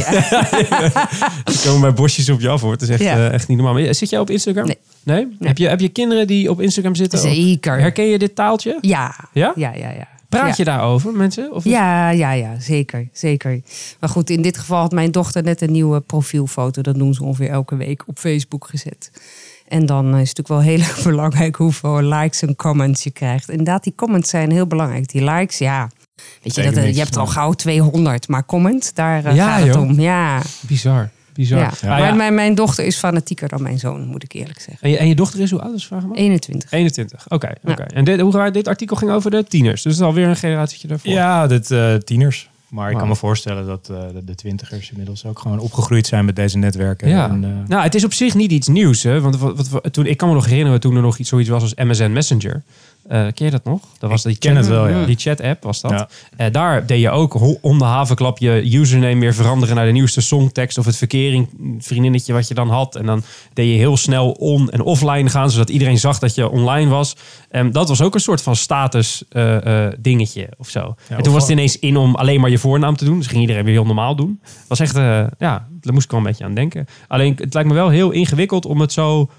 die 1.44 1.58
komen 1.64 1.80
bij 1.80 1.92
bosjes 1.92 2.28
op 2.30 2.40
je 2.40 2.48
af, 2.48 2.60
hoor. 2.60 2.72
Het 2.72 2.82
is 2.82 2.88
echt, 2.88 3.00
Ja. 3.00 3.30
echt 3.30 3.48
niet 3.48 3.56
normaal. 3.58 3.82
Maar 3.82 3.94
Zit 3.94 4.10
jij 4.10 4.18
op 4.20 4.30
Instagram? 4.30 4.66
Nee. 4.66 4.78
Nee? 5.04 5.36
Heb, 5.38 5.58
je, 5.58 5.68
heb 5.68 5.80
je 5.80 5.88
kinderen 5.88 6.26
die 6.26 6.50
op 6.50 6.60
Instagram 6.60 6.94
zitten? 6.94 7.18
Zeker. 7.18 7.78
Herken 7.80 8.04
je 8.04 8.18
dit 8.18 8.34
taaltje? 8.34 8.78
Ja. 8.80 9.14
Ja? 9.32 9.52
Ja, 9.56 9.72
ja, 9.74 9.90
ja. 9.90 10.08
Praat 10.28 10.46
Ja. 10.48 10.54
je 10.56 10.64
daarover, 10.64 11.12
mensen? 11.12 11.52
Of 11.54 11.64
Ja, 11.64 12.10
ja, 12.10 12.32
ja, 12.32 12.60
zeker, 12.60 13.08
zeker. 13.12 13.60
Maar 14.00 14.10
goed, 14.10 14.30
in 14.30 14.42
dit 14.42 14.58
geval 14.58 14.80
had 14.80 14.92
mijn 14.92 15.10
dochter 15.12 15.42
net 15.42 15.60
een 15.60 15.72
nieuwe 15.72 16.00
profielfoto. 16.00 16.82
Dat 16.82 16.94
doen 16.94 17.14
ze 17.14 17.24
ongeveer 17.24 17.48
elke 17.50 17.76
week 17.76 18.02
op 18.08 18.18
Facebook 18.18 18.66
gezet. 18.66 19.10
En 19.68 19.86
dan 19.86 20.04
is 20.04 20.28
het 20.28 20.36
natuurlijk 20.38 20.48
wel 20.48 20.60
heel 20.60 20.78
erg 20.78 21.02
belangrijk 21.12 21.56
hoeveel 21.56 22.02
likes 22.02 22.42
en 22.42 22.56
comments 22.56 23.02
je 23.04 23.10
krijgt. 23.10 23.48
Inderdaad, 23.50 23.82
die 23.84 23.94
comments 23.96 24.30
zijn 24.30 24.50
heel 24.52 24.66
belangrijk. 24.66 25.08
Die 25.12 25.24
likes, 25.30 25.58
ja. 25.58 25.90
Weet 26.42 26.54
je, 26.54 26.62
dat, 26.62 26.76
eh, 26.76 26.92
je 26.92 26.98
hebt 27.00 27.16
al 27.16 27.26
gauw 27.26 27.52
200, 27.52 28.28
maar 28.28 28.44
comment, 28.46 28.94
daar 28.94 29.24
eh, 29.24 29.34
Ja, 29.34 29.48
gaat 29.56 29.64
het 29.66 29.74
joh. 29.74 29.82
om. 29.82 30.00
Ja, 30.00 30.42
Bizar. 30.60 31.10
Bizar. 31.38 31.58
ja. 31.58 31.72
Maar 31.82 32.00
ja. 32.00 32.14
Mijn, 32.14 32.34
mijn 32.34 32.54
dochter 32.54 32.84
is 32.84 32.96
fanatieker 32.96 33.48
dan 33.48 33.62
mijn 33.62 33.78
zoon, 33.78 34.06
moet 34.06 34.22
ik 34.22 34.32
eerlijk 34.32 34.60
zeggen. 34.60 34.78
En, 34.80 34.90
je, 34.90 34.96
en 34.98 35.08
je 35.08 35.14
dochter 35.14 35.40
is 35.40 35.50
hoe 35.50 35.60
oud 35.60 35.74
is, 35.74 35.86
vraag 35.86 36.06
maar? 36.06 36.16
21. 36.16 36.70
21. 36.70 37.24
Oké, 37.28 37.46
Ja. 37.46 37.72
oké. 37.72 37.82
En 37.82 38.04
dit, 38.04 38.20
hoe, 38.20 38.50
dit 38.50 38.68
artikel 38.68 38.96
ging 38.96 39.10
over 39.10 39.30
de 39.30 39.44
tieners. 39.44 39.82
Dus 39.82 39.92
het 39.92 40.00
is 40.02 40.06
alweer 40.08 40.28
een 40.28 40.36
generatietje 40.36 40.88
daarvoor. 40.88 41.12
Ja, 41.12 41.46
dit, 41.46 41.70
eh, 41.70 41.94
tieners. 41.94 42.48
Maar 42.68 42.90
ik 42.90 42.96
kan 42.96 43.08
me 43.08 43.16
voorstellen 43.16 43.66
dat 43.66 43.88
eh, 43.90 43.96
de, 44.14 44.24
de 44.24 44.34
twintigers 44.34 44.90
inmiddels 44.90 45.24
ook 45.24 45.38
gewoon 45.38 45.58
opgegroeid 45.58 46.06
zijn 46.06 46.24
met 46.24 46.36
deze 46.36 46.58
netwerken. 46.58 47.08
Ja. 47.08 47.28
En, 47.28 47.44
eh, 47.44 47.68
Nou, 47.68 47.82
het 47.82 47.94
is 47.94 48.04
op 48.04 48.12
zich 48.12 48.34
niet 48.34 48.50
iets 48.50 48.68
nieuws. 48.68 49.02
Hè? 49.02 49.20
Want 49.20 49.36
wat, 49.36 49.68
wat, 49.68 49.92
toen, 49.92 50.06
ik 50.06 50.16
kan 50.16 50.28
me 50.28 50.34
nog 50.34 50.46
herinneren 50.46 50.80
toen 50.80 50.96
er 50.96 51.02
nog 51.02 51.18
iets, 51.18 51.28
zoiets 51.28 51.48
was 51.48 51.62
als 51.62 51.74
MSN 51.74 52.12
Messenger. 52.12 52.62
Eh, 53.08 53.26
ken 53.34 53.44
je 53.44 53.50
dat 53.50 53.64
nog? 53.64 53.80
Dat 53.98 54.10
was 54.10 54.24
Ik 54.24 54.30
die 54.30 54.38
ken 54.38 54.54
chat, 54.54 54.64
het 54.64 54.72
wel, 54.72 54.88
ja. 54.88 55.04
Die 55.04 55.16
chat-app 55.16 55.62
was 55.62 55.80
dat. 55.80 55.90
Ja. 55.90 56.08
Eh, 56.36 56.52
daar 56.52 56.86
deed 56.86 57.00
je 57.00 57.10
ook 57.10 57.58
om 57.60 57.78
de 57.78 57.84
havenklap 57.84 58.38
je 58.38 58.74
username 58.76 59.20
weer 59.20 59.34
veranderen 59.34 59.76
naar 59.76 59.86
de 59.86 59.92
nieuwste 59.92 60.20
songtekst 60.20 60.78
of 60.78 60.84
het 60.84 60.96
verkering 60.96 61.48
vriendinnetje 61.78 62.32
wat 62.32 62.48
je 62.48 62.54
dan 62.54 62.70
had. 62.70 62.96
En 62.96 63.06
dan 63.06 63.22
deed 63.52 63.68
je 63.70 63.76
heel 63.78 63.96
snel 63.96 64.30
on- 64.30 64.70
en 64.70 64.80
offline 64.80 65.30
gaan, 65.30 65.50
zodat 65.50 65.70
iedereen 65.70 65.98
zag 65.98 66.18
dat 66.18 66.34
je 66.34 66.50
online 66.50 66.90
was. 66.90 67.16
En 67.50 67.72
dat 67.72 67.88
was 67.88 68.02
ook 68.02 68.14
een 68.14 68.20
soort 68.20 68.42
van 68.42 68.56
status 68.56 69.24
eh, 69.28 69.86
dingetje 69.98 70.48
of 70.58 70.68
zo. 70.68 70.94
en 71.08 71.16
of 71.16 71.22
toen 71.22 71.32
was 71.32 71.42
het 71.42 71.52
ineens 71.52 71.78
in 71.78 71.96
om 71.96 72.14
alleen 72.14 72.40
maar 72.40 72.50
je 72.50 72.58
voornaam 72.58 72.96
te 72.96 73.04
doen. 73.04 73.18
Dus 73.18 73.26
ging 73.26 73.40
iedereen 73.40 73.64
weer 73.64 73.74
heel 73.74 73.86
normaal 73.86 74.16
doen. 74.16 74.40
was 74.68 74.80
echt, 74.80 74.94
ja, 75.38 75.66
daar 75.80 75.92
moest 75.92 76.04
ik 76.04 76.10
wel 76.10 76.20
een 76.20 76.26
beetje 76.26 76.44
aan 76.44 76.54
denken. 76.54 76.86
Alleen 77.08 77.34
het 77.38 77.54
lijkt 77.54 77.68
me 77.68 77.74
wel 77.74 77.88
heel 77.88 78.10
ingewikkeld 78.10 78.66
om 78.66 78.80
het 78.80 78.92
zo 78.92 79.30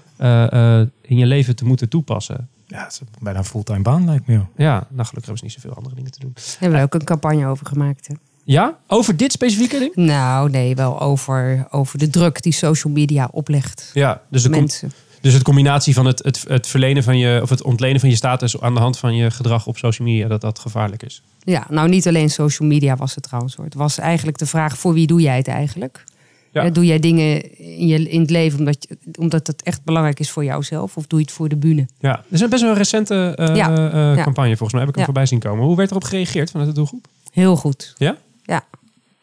in 1.02 1.16
je 1.16 1.26
leven 1.26 1.56
te 1.56 1.64
moeten 1.64 1.88
toepassen. 1.88 2.48
Ja, 2.70 2.82
het 2.82 2.92
is 2.92 3.00
bijna 3.20 3.38
een 3.38 3.44
fulltime 3.44 3.82
baan 3.82 4.04
lijkt 4.04 4.26
me. 4.26 4.34
joh. 4.34 4.46
Ja, 4.56 4.72
nou 4.72 4.86
gelukkig 4.88 5.14
hebben 5.14 5.36
ze 5.36 5.44
niet 5.44 5.52
zoveel 5.52 5.74
andere 5.74 5.94
dingen 5.94 6.10
te 6.10 6.18
doen. 6.18 6.32
Daar 6.34 6.56
hebben 6.58 6.78
we 6.78 6.84
ook 6.84 6.94
een 6.94 7.04
campagne 7.04 7.46
over 7.46 7.66
gemaakt. 7.66 8.06
Hè? 8.06 8.14
Ja, 8.44 8.76
over 8.86 9.16
dit 9.16 9.32
specifieke 9.32 9.78
ding? 9.78 9.94
Nou, 9.94 10.50
nee, 10.50 10.74
wel 10.74 11.00
over, 11.00 11.66
over 11.70 11.98
de 11.98 12.10
druk 12.10 12.42
die 12.42 12.52
social 12.52 12.92
media 12.92 13.28
oplegt. 13.32 13.90
Ja, 13.94 14.22
dus 14.30 14.42
de, 14.42 14.48
Mensen. 14.48 14.92
dus 15.20 15.32
het 15.32 15.42
combinatie 15.42 15.94
van 15.94 16.06
het, 16.06 16.24
het, 16.24 16.44
het 16.48 16.66
verlenen 16.66 17.02
van 17.02 17.18
je, 17.18 17.40
of 17.42 17.48
het 17.48 17.62
ontlenen 17.62 18.00
van 18.00 18.08
je 18.08 18.16
status 18.16 18.60
aan 18.60 18.74
de 18.74 18.80
hand 18.80 18.98
van 18.98 19.14
je 19.14 19.30
gedrag 19.30 19.66
op 19.66 19.76
social 19.76 20.08
media, 20.08 20.28
dat 20.28 20.40
dat 20.40 20.58
gevaarlijk 20.58 21.02
is. 21.02 21.22
Ja, 21.42 21.66
nou 21.68 21.88
niet 21.88 22.08
alleen 22.08 22.30
social 22.30 22.68
media 22.68 22.96
was 22.96 23.14
het 23.14 23.24
trouwens. 23.24 23.54
Hoor. 23.54 23.64
Het 23.64 23.74
was 23.74 23.98
eigenlijk 23.98 24.38
de 24.38 24.46
vraag, 24.46 24.78
voor 24.78 24.92
wie 24.92 25.06
doe 25.06 25.20
jij 25.20 25.36
het 25.36 25.48
eigenlijk? 25.48 26.04
Ja. 26.52 26.64
Eh, 26.64 26.72
Doe 26.72 26.84
jij 26.86 26.98
dingen 26.98 27.58
in, 27.58 27.86
je, 27.86 28.08
in 28.08 28.20
het 28.20 28.30
leven 28.30 28.58
omdat, 28.58 28.86
je, 28.88 28.96
omdat 29.18 29.46
het 29.46 29.62
echt 29.62 29.84
belangrijk 29.84 30.20
is 30.20 30.30
voor 30.30 30.44
jouzelf? 30.44 30.96
Of 30.96 31.06
doe 31.06 31.18
je 31.18 31.24
het 31.24 31.34
voor 31.34 31.48
de 31.48 31.56
bühne? 31.56 31.86
Ja, 31.98 32.16
dit 32.16 32.24
is 32.32 32.40
een 32.40 32.48
best 32.50 32.62
wel 32.62 32.70
een 32.70 32.76
recente 32.76 33.32
eh, 33.36 33.56
Ja. 33.56 33.70
eh, 33.92 34.16
Ja. 34.16 34.22
campagne 34.22 34.56
volgens 34.56 34.72
mij. 34.72 34.80
Heb 34.80 34.88
ik 34.88 34.94
hem 34.94 34.98
Ja. 34.98 35.04
voorbij 35.04 35.26
zien 35.26 35.38
komen. 35.38 35.64
Hoe 35.64 35.76
werd 35.76 35.90
erop 35.90 36.04
gereageerd 36.04 36.50
vanuit 36.50 36.68
de 36.68 36.74
doelgroep? 36.74 37.06
Heel 37.32 37.56
goed. 37.56 37.94
Ja? 37.96 38.16
Ja. 38.44 38.64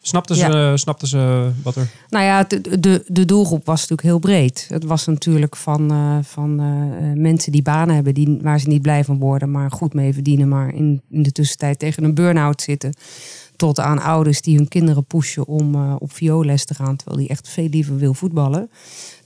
Snapten 0.02 0.36
ze, 0.36 0.72
snapten 0.74 1.08
ze 1.08 1.50
wat 1.62 1.76
er... 1.76 1.88
Nou 2.08 2.24
ja, 2.24 2.44
de, 2.44 2.80
de, 2.80 3.04
de 3.06 3.24
doelgroep 3.24 3.66
was 3.66 3.80
natuurlijk 3.80 4.08
heel 4.08 4.18
breed. 4.18 4.66
Het 4.68 4.84
was 4.84 5.06
natuurlijk 5.06 5.56
van, 5.56 5.90
eh, 5.90 6.16
van 6.22 6.54
mensen 7.22 7.52
die 7.52 7.62
banen 7.62 7.94
hebben 7.94 8.14
die, 8.14 8.38
waar 8.42 8.60
ze 8.60 8.68
niet 8.68 8.82
blij 8.82 9.04
van 9.04 9.18
worden, 9.18 9.50
maar 9.50 9.70
goed 9.70 9.94
mee 9.94 10.12
verdienen, 10.12 10.48
maar 10.48 10.74
in, 10.74 11.02
in 11.10 11.22
de 11.22 11.32
tussentijd 11.32 11.78
tegen 11.78 12.04
een 12.04 12.14
burn-out 12.14 12.62
zitten. 12.62 12.92
Tot 13.58 13.80
aan 13.80 14.02
ouders 14.02 14.40
die 14.40 14.56
hun 14.56 14.68
kinderen 14.68 15.04
pushen 15.04 15.46
om 15.46 15.74
eh, 15.74 15.94
op 15.98 16.12
vioolles 16.12 16.64
te 16.64 16.74
gaan, 16.74 16.96
terwijl 16.96 17.18
die 17.18 17.28
echt 17.28 17.48
veel 17.48 17.68
liever 17.68 17.96
wil 17.96 18.14
voetballen. 18.14 18.70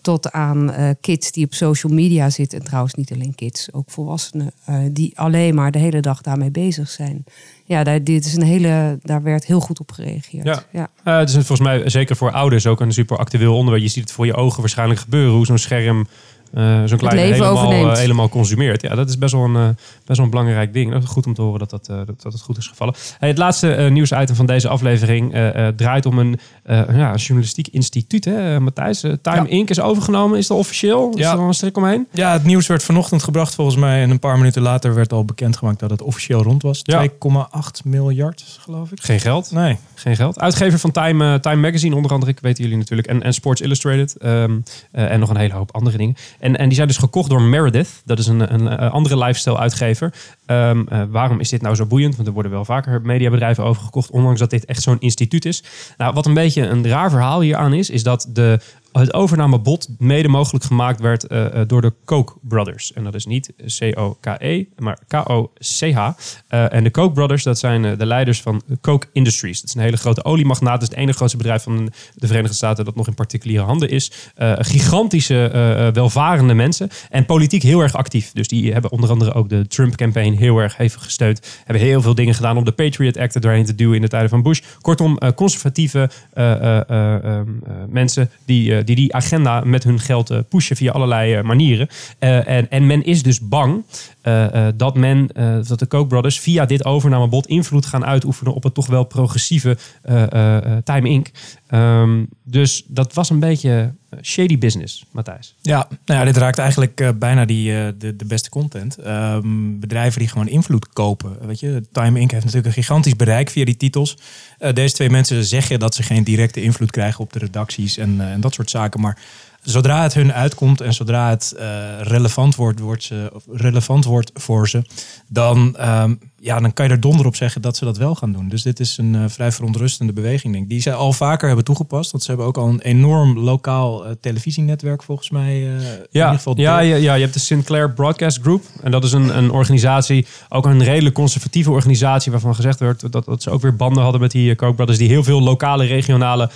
Tot 0.01 0.31
aan 0.31 0.73
eh, 0.73 0.89
kids 1.01 1.33
die 1.33 1.45
op 1.45 1.55
social 1.55 1.93
media 1.93 2.31
zitten. 2.31 2.59
En 2.59 2.65
trouwens 2.65 2.95
niet 2.95 3.13
alleen 3.13 3.35
kids, 3.35 3.73
ook 3.73 3.91
volwassenen. 3.91 4.53
eh, 4.65 4.79
die 4.91 5.19
alleen 5.19 5.55
maar 5.55 5.71
de 5.71 5.79
hele 5.79 6.01
dag 6.01 6.21
daarmee 6.21 6.51
bezig 6.51 6.89
zijn. 6.89 7.25
Ja, 7.65 7.85
daar, 7.85 8.05
dit 8.05 8.25
is 8.25 8.37
een 8.37 8.43
hele, 8.43 8.99
daar 9.03 9.23
werd 9.23 9.47
heel 9.47 9.61
goed 9.61 9.81
op 9.81 9.93
gereageerd. 9.93 10.45
Ja. 10.45 10.65
ja. 10.73 10.89
Het 11.19 11.29
is 11.29 11.35
volgens 11.35 11.61
mij 11.61 11.89
zeker 11.89 12.17
voor 12.17 12.31
ouders 12.33 12.67
ook 12.67 12.81
een 12.81 12.93
super 12.93 13.17
actueel 13.17 13.57
onderwerp. 13.57 13.83
Je 13.83 13.91
ziet 13.91 14.03
het 14.03 14.13
voor 14.13 14.27
je 14.27 14.35
ogen 14.35 14.61
waarschijnlijk 14.61 15.01
gebeuren. 15.01 15.35
Hoe 15.35 15.47
zo'n 15.47 15.59
scherm 15.59 16.07
eh, 16.53 16.83
zo'n 16.85 16.99
kleine 16.99 17.21
leven 17.21 17.35
helemaal, 17.45 17.63
overneemt. 17.65 17.91
eh, 17.93 17.97
helemaal 17.99 18.29
consumeert. 18.29 18.83
Ja, 18.83 18.95
dat 18.95 19.09
is 19.09 19.19
best 19.19 19.33
wel 19.33 19.45
een, 19.45 19.57
eh, 19.57 19.69
best 20.05 20.17
wel 20.19 20.25
een 20.25 20.31
belangrijk 20.31 20.73
ding. 20.73 20.93
Dat 20.93 21.03
is 21.03 21.09
goed 21.09 21.27
om 21.27 21.35
te 21.35 21.43
horen 21.43 21.59
dat 21.59 21.71
dat, 21.71 21.89
eh, 21.89 21.97
dat, 21.97 22.23
dat 22.23 22.33
het 22.33 22.43
goed 22.43 22.57
is 22.57 22.67
gevallen. 22.67 22.95
Hey, 23.19 23.29
het 23.29 23.39
laatste 23.39 23.89
nieuwsitem 23.93 24.35
van 24.35 24.47
deze 24.47 24.69
aflevering 24.69 25.33
eh, 25.35 25.67
eh, 25.67 25.75
draait 25.77 26.07
om 26.07 26.19
een 26.19 26.39
eh, 26.63 26.77
ja, 26.97 27.15
journalistiek 27.15 27.69
instituut. 27.69 28.25
Hè, 28.25 28.61
Matthijs, 28.61 29.01
Time 29.01 29.21
Ja. 29.23 29.47
Inc. 29.47 29.71
is 29.71 29.81
overgenomen. 29.81 30.39
Is 30.39 30.47
dat 30.47 30.59
officieel? 30.59 31.11
Is 31.15 31.21
Ja. 31.21 31.33
er 31.33 31.39
al 31.39 31.47
een 31.47 31.55
strik 31.55 31.77
omheen? 31.77 32.07
Ja, 32.13 32.33
het 32.33 32.45
nieuws 32.45 32.67
werd 32.67 32.83
vanochtend 32.83 33.23
gebracht 33.23 33.55
volgens 33.55 33.77
mij. 33.77 34.03
En 34.03 34.11
een 34.11 34.19
paar 34.19 34.37
minuten 34.39 34.63
later 34.63 34.95
werd 34.95 35.13
al 35.13 35.25
bekendgemaakt 35.25 35.79
dat 35.81 35.91
het 35.91 36.03
officieel 36.03 36.43
rond 36.43 36.63
was. 36.63 36.81
Ja. 36.83 36.99
2,8 36.99 37.85
miljard, 37.85 38.45
geloof 38.61 38.91
ik. 38.93 39.03
Geen 39.03 39.21
geld. 39.21 39.51
Nee. 39.53 39.77
Geen 39.95 40.17
geld. 40.17 40.41
Uitgever 40.41 40.79
van 40.79 40.91
Time, 40.91 41.41
Time 41.41 41.57
Magazine, 41.61 41.95
onder 41.97 42.11
andere, 42.13 42.33
ik 42.33 42.39
weten 42.41 42.63
jullie 42.63 42.79
natuurlijk. 42.79 43.09
En, 43.09 43.23
en 43.23 43.33
Sports 43.35 43.61
Illustrated. 43.61 44.17
ehm, 44.17 44.59
eh, 44.93 45.11
en 45.11 45.21
nog 45.21 45.29
een 45.31 45.37
hele 45.37 45.55
hoop 45.55 45.75
andere 45.75 45.97
dingen. 45.97 46.15
En, 46.43 46.57
en 46.57 46.67
die 46.67 46.75
zijn 46.75 46.89
dus 46.89 46.97
gekocht 46.97 47.31
door 47.31 47.43
Meredith. 47.43 48.03
Dat 48.05 48.19
is 48.19 48.27
een, 48.27 48.55
een, 48.55 48.69
eh, 48.69 48.93
andere 48.93 49.19
lifestyle-uitgever. 49.19 50.15
Ehm, 50.47 50.83
eh, 50.89 51.03
waarom 51.11 51.41
is 51.41 51.49
dit 51.49 51.63
nou 51.63 51.75
zo 51.75 51.87
boeiend? 51.87 52.17
Want 52.17 52.29
er 52.29 52.35
worden 52.35 52.53
wel 52.53 52.65
vaker 52.65 53.01
mediabedrijven 53.03 53.65
over 53.65 53.83
gekocht. 53.83 54.11
Ondanks 54.11 54.41
dat 54.41 54.51
dit 54.51 54.65
echt 54.65 54.83
zo'n 54.83 55.01
instituut 55.01 55.45
is. 55.45 55.65
Nou, 55.97 56.15
wat 56.15 56.27
een 56.27 56.35
beetje 56.35 56.67
een 56.67 56.89
raar 56.89 57.11
verhaal 57.11 57.41
hieraan 57.41 57.73
is. 57.73 57.91
Is 57.91 58.03
dat 58.03 58.29
de, 58.29 58.59
het 58.93 59.15
overnamebod 59.15 59.89
mede 59.99 60.29
mogelijk 60.29 60.65
gemaakt 60.65 61.01
werd 61.01 61.27
eh, 61.27 61.61
eh, 61.61 61.69
door 61.69 61.81
de 61.81 61.93
Koch 62.05 62.37
brothers. 62.41 62.93
En 62.93 63.05
dat 63.05 63.15
is 63.15 63.27
niet 63.27 63.53
C-O-K-E, 63.79 64.65
maar 64.79 64.99
K-O-C-H. 65.09 66.11
Eh, 66.49 66.73
en 66.73 66.85
de 66.85 66.91
Koch 66.91 67.13
brothers, 67.13 67.43
dat 67.43 67.59
zijn 67.59 67.99
de 67.99 68.07
leiders 68.07 68.43
van 68.43 68.63
Koch 68.81 69.03
Industries. 69.13 69.61
Dat 69.61 69.69
is 69.69 69.75
een 69.75 69.83
hele 69.83 69.97
grote 69.97 70.25
oliemagnaat. 70.25 70.81
Dat 70.81 70.83
is 70.83 70.89
het 70.89 70.99
ene 70.99 71.13
grootste 71.13 71.37
bedrijf 71.37 71.63
van 71.63 71.93
de 72.15 72.27
Verenigde 72.27 72.57
Staten 72.57 72.85
dat 72.85 72.95
nog 72.95 73.07
in 73.07 73.15
particuliere 73.15 73.65
handen 73.65 73.91
is. 73.91 74.13
Gigantische, 74.59 75.51
welvarende 75.93 76.55
mensen. 76.55 76.89
En 77.11 77.27
politiek 77.27 77.63
heel 77.63 77.81
erg 77.81 77.95
actief. 77.95 78.33
Dus 78.33 78.49
die 78.49 78.73
hebben 78.73 78.91
onder 78.91 79.11
andere 79.11 79.33
ook 79.33 79.49
de 79.49 79.67
Trump-campaign 79.67 80.35
heel 80.35 80.59
erg 80.59 80.77
hevig 80.77 81.03
gesteund. 81.03 81.61
Hebben 81.65 81.85
heel 81.85 82.03
veel 82.03 82.15
dingen 82.15 82.35
gedaan 82.35 82.57
om 82.57 82.65
de 82.65 82.73
Patriot 82.73 83.17
Act 83.17 83.35
er 83.35 83.41
doorheen 83.41 83.65
te 83.65 83.75
duwen 83.75 83.95
in 83.95 84.03
de 84.03 84.09
tijden 84.09 84.29
van 84.29 84.43
Bush. 84.43 84.61
Kortom, 84.81 85.19
conservatieve 85.35 86.11
eh, 86.33 86.53
eh, 86.53 86.81
eh, 86.89 87.25
ehm, 87.25 87.49
eh, 87.65 87.73
mensen 87.89 88.31
die, 88.45 88.82
die 88.85 88.97
die 88.97 89.15
agenda 89.15 89.61
met 89.65 89.85
hun 89.85 89.99
geld 89.99 90.31
eh, 90.31 90.39
pushen 90.49 90.77
via 90.77 90.93
allerlei 90.93 91.35
eh, 91.35 91.43
manieren. 91.43 91.89
Eh, 92.19 92.49
en, 92.49 92.71
en 92.71 92.87
men 92.87 93.05
is 93.05 93.23
dus 93.23 93.49
bang 93.49 93.85
eh, 94.23 94.67
eh, 94.67 94.75
dat 94.77 94.97
men, 94.97 95.29
eh, 95.33 95.57
dat 95.67 95.79
de 95.79 95.87
Koch 95.87 96.07
brothers 96.07 96.41
via 96.41 96.67
dit 96.67 96.85
overnamebod 96.85 97.47
invloed 97.47 97.87
gaan 97.87 98.05
uitoefenen 98.05 98.55
op 98.55 98.63
het 98.63 98.75
toch 98.75 98.87
wel 98.87 99.05
progressieve 99.05 99.77
eh, 100.03 100.23
eh, 100.23 100.57
eh, 100.57 100.83
Time 100.85 101.09
Inc. 101.09 101.29
Ehm, 101.67 102.25
dus 102.45 102.85
dat 102.87 103.15
was 103.15 103.31
een 103.31 103.41
beetje 103.41 103.95
shady 104.21 104.59
business, 104.59 105.05
Matthijs. 105.11 105.55
Ja, 105.61 105.89
nou 106.05 106.21
ja, 106.21 106.25
dit 106.25 106.37
raakt 106.37 106.59
eigenlijk 106.59 107.01
eh, 107.01 107.09
bijna 107.19 107.45
die, 107.45 107.79
eh, 107.79 107.89
de, 107.99 108.17
de 108.17 108.25
beste 108.25 108.51
content. 108.51 108.99
Ehm, 108.99 109.79
bedrijven 109.79 110.19
die 110.19 110.29
gewoon 110.29 110.49
invloed 110.49 110.89
kopen. 110.89 111.37
Weet 111.47 111.61
je, 111.61 111.83
Time 111.93 112.21
Inc. 112.21 112.31
heeft 112.31 112.45
natuurlijk 112.45 112.77
een 112.77 112.83
gigantisch 112.83 113.17
bereik 113.17 113.51
via 113.51 113.65
die 113.65 113.77
titels. 113.77 114.19
Eh, 114.59 114.73
deze 114.73 114.95
twee 114.95 115.11
mensen 115.11 115.45
zeggen 115.45 115.79
dat 115.79 115.95
ze 115.95 116.03
geen 116.03 116.25
directe 116.25 116.63
invloed 116.63 116.91
krijgen 116.91 117.21
op 117.21 117.33
de 117.33 117.39
redacties 117.39 117.97
en, 117.97 118.21
en 118.21 118.41
dat 118.41 118.55
soort 118.55 118.71
zaken. 118.71 119.01
Maar 119.01 119.19
zodra 119.63 120.03
het 120.03 120.15
hun 120.15 120.33
uitkomt 120.33 120.81
en 120.81 120.95
zodra 120.95 121.31
het 121.31 121.55
relevant, 122.01 122.55
wordt, 122.55 122.81
wordt 122.81 123.03
ze, 123.03 123.43
relevant 123.51 124.05
wordt 124.05 124.31
voor 124.35 124.69
ze, 124.69 124.85
dan, 125.29 125.77
ehm, 125.77 126.15
ja, 126.45 126.61
dan 126.61 126.73
kan 126.73 126.87
je 126.87 126.93
er 126.93 127.01
donder 127.01 127.27
op 127.27 127.37
zeggen 127.37 127.63
dat 127.63 127.77
ze 127.77 127.85
dat 127.85 127.97
wel 127.97 128.15
gaan 128.15 128.33
doen. 128.33 128.49
Dus 128.49 128.63
dit 128.63 128.81
is 128.81 128.99
een 128.99 129.15
eh, 129.15 129.25
vrij 129.27 129.53
verontrustende 129.53 130.13
beweging, 130.13 130.53
denk 130.53 130.65
ik. 130.65 130.71
Die 130.71 130.81
ze 130.81 130.93
al 130.93 131.13
vaker 131.13 131.47
hebben 131.47 131.65
toegepast. 131.65 132.11
Want 132.11 132.25
ze 132.25 132.31
hebben 132.31 132.47
ook 132.47 132.57
al 132.57 132.69
een 132.69 132.81
enorm 132.81 133.39
lokaal 133.39 134.07
eh, 134.07 134.13
televisienetwerk 134.21 135.03
volgens 135.03 135.31
mij. 135.31 135.61
in 135.61 135.73
ieder 135.73 136.07
Ja, 136.11 136.35
geval 136.35 136.55
ja, 136.57 136.79
ja, 136.79 136.97
ja, 136.97 137.15
je 137.15 137.21
hebt 137.23 137.35
de 137.35 137.41
Sinclair 137.41 137.93
Broadcast 137.93 138.41
Group. 138.41 138.65
En 138.83 138.91
dat 138.91 139.05
is 139.05 139.13
een, 139.13 139.37
een 139.37 139.51
organisatie, 139.51 140.27
ook 140.49 140.67
een 140.67 140.85
redelijk 140.85 141.15
conservatieve 141.15 141.71
organisatie... 141.71 142.33
waarvan 142.33 142.55
gezegd 142.55 142.79
werd 142.79 143.13
dat, 143.13 143.25
dat 143.25 143.43
ze 143.43 143.51
ook 143.51 143.63
weer 143.63 143.77
banden 143.77 144.03
hadden 144.03 144.21
met 144.21 144.31
die 144.31 144.55
Koch 144.55 144.75
brothers... 144.75 144.99
die 144.99 145.09
heel 145.09 145.25
veel 145.25 145.43
lokale, 145.43 145.85
regionale 145.85 146.51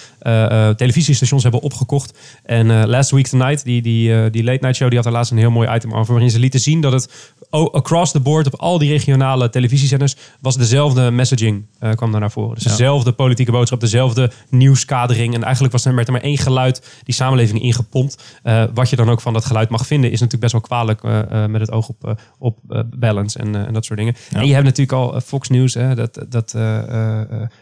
televisiestations 0.76 1.42
hebben 1.42 1.60
opgekocht. 1.60 2.18
En 2.42 2.86
Last 2.86 3.10
Week 3.10 3.26
Tonight, 3.26 3.64
die, 3.64 3.82
die, 3.82 4.30
die 4.30 4.44
late 4.44 4.58
night 4.60 4.76
show... 4.76 4.88
die 4.88 4.98
had 4.98 5.06
er 5.06 5.12
laatst 5.12 5.32
een 5.32 5.38
heel 5.38 5.50
mooi 5.50 5.74
item 5.74 5.94
over... 5.94 6.12
waarin 6.12 6.30
ze 6.30 6.38
lieten 6.38 6.60
zien 6.60 6.80
dat 6.80 6.92
het 6.92 7.34
across 7.50 8.12
the 8.12 8.20
board... 8.20 8.46
op 8.46 8.54
al 8.60 8.78
die 8.78 8.90
regionale 8.90 9.50
televisiestations 9.50 9.75
televisiezenders, 9.76 10.36
was 10.40 10.56
dezelfde 10.56 11.10
messaging 11.10 11.66
eh, 11.78 11.90
kwam 11.92 12.10
daar 12.10 12.20
naar 12.20 12.30
voren. 12.30 12.54
Dus 12.54 12.64
dezelfde 12.64 13.12
politieke 13.12 13.52
boodschap, 13.52 13.80
dezelfde 13.80 14.30
nieuwskadering. 14.48 15.34
En 15.34 15.42
eigenlijk 15.42 15.72
was 15.72 15.84
er 15.84 15.94
werd 15.94 16.06
er 16.06 16.12
maar 16.12 16.22
één 16.22 16.38
geluid 16.38 17.00
die 17.04 17.14
samenleving 17.14 17.62
ingepompt. 17.62 18.22
Eh, 18.42 18.64
wat 18.74 18.90
je 18.90 18.96
dan 18.96 19.10
ook 19.10 19.20
van 19.20 19.32
dat 19.32 19.44
geluid 19.44 19.68
mag 19.68 19.86
vinden, 19.86 20.10
is 20.10 20.20
natuurlijk 20.20 20.40
best 20.40 20.52
wel 20.52 20.60
kwalijk 20.60 21.02
eh, 21.02 21.46
met 21.46 21.60
het 21.60 21.70
oog 21.70 21.88
op, 21.88 22.20
op 22.38 22.84
balance 22.96 23.38
en, 23.38 23.66
en 23.66 23.72
dat 23.72 23.84
soort 23.84 23.98
dingen. 23.98 24.14
Ja. 24.30 24.40
En 24.40 24.46
je 24.46 24.52
hebt 24.52 24.64
natuurlijk 24.64 24.92
al 24.92 25.20
Fox 25.20 25.48
News, 25.48 25.74
hè, 25.74 25.94
dat, 25.94 26.24
dat 26.28 26.54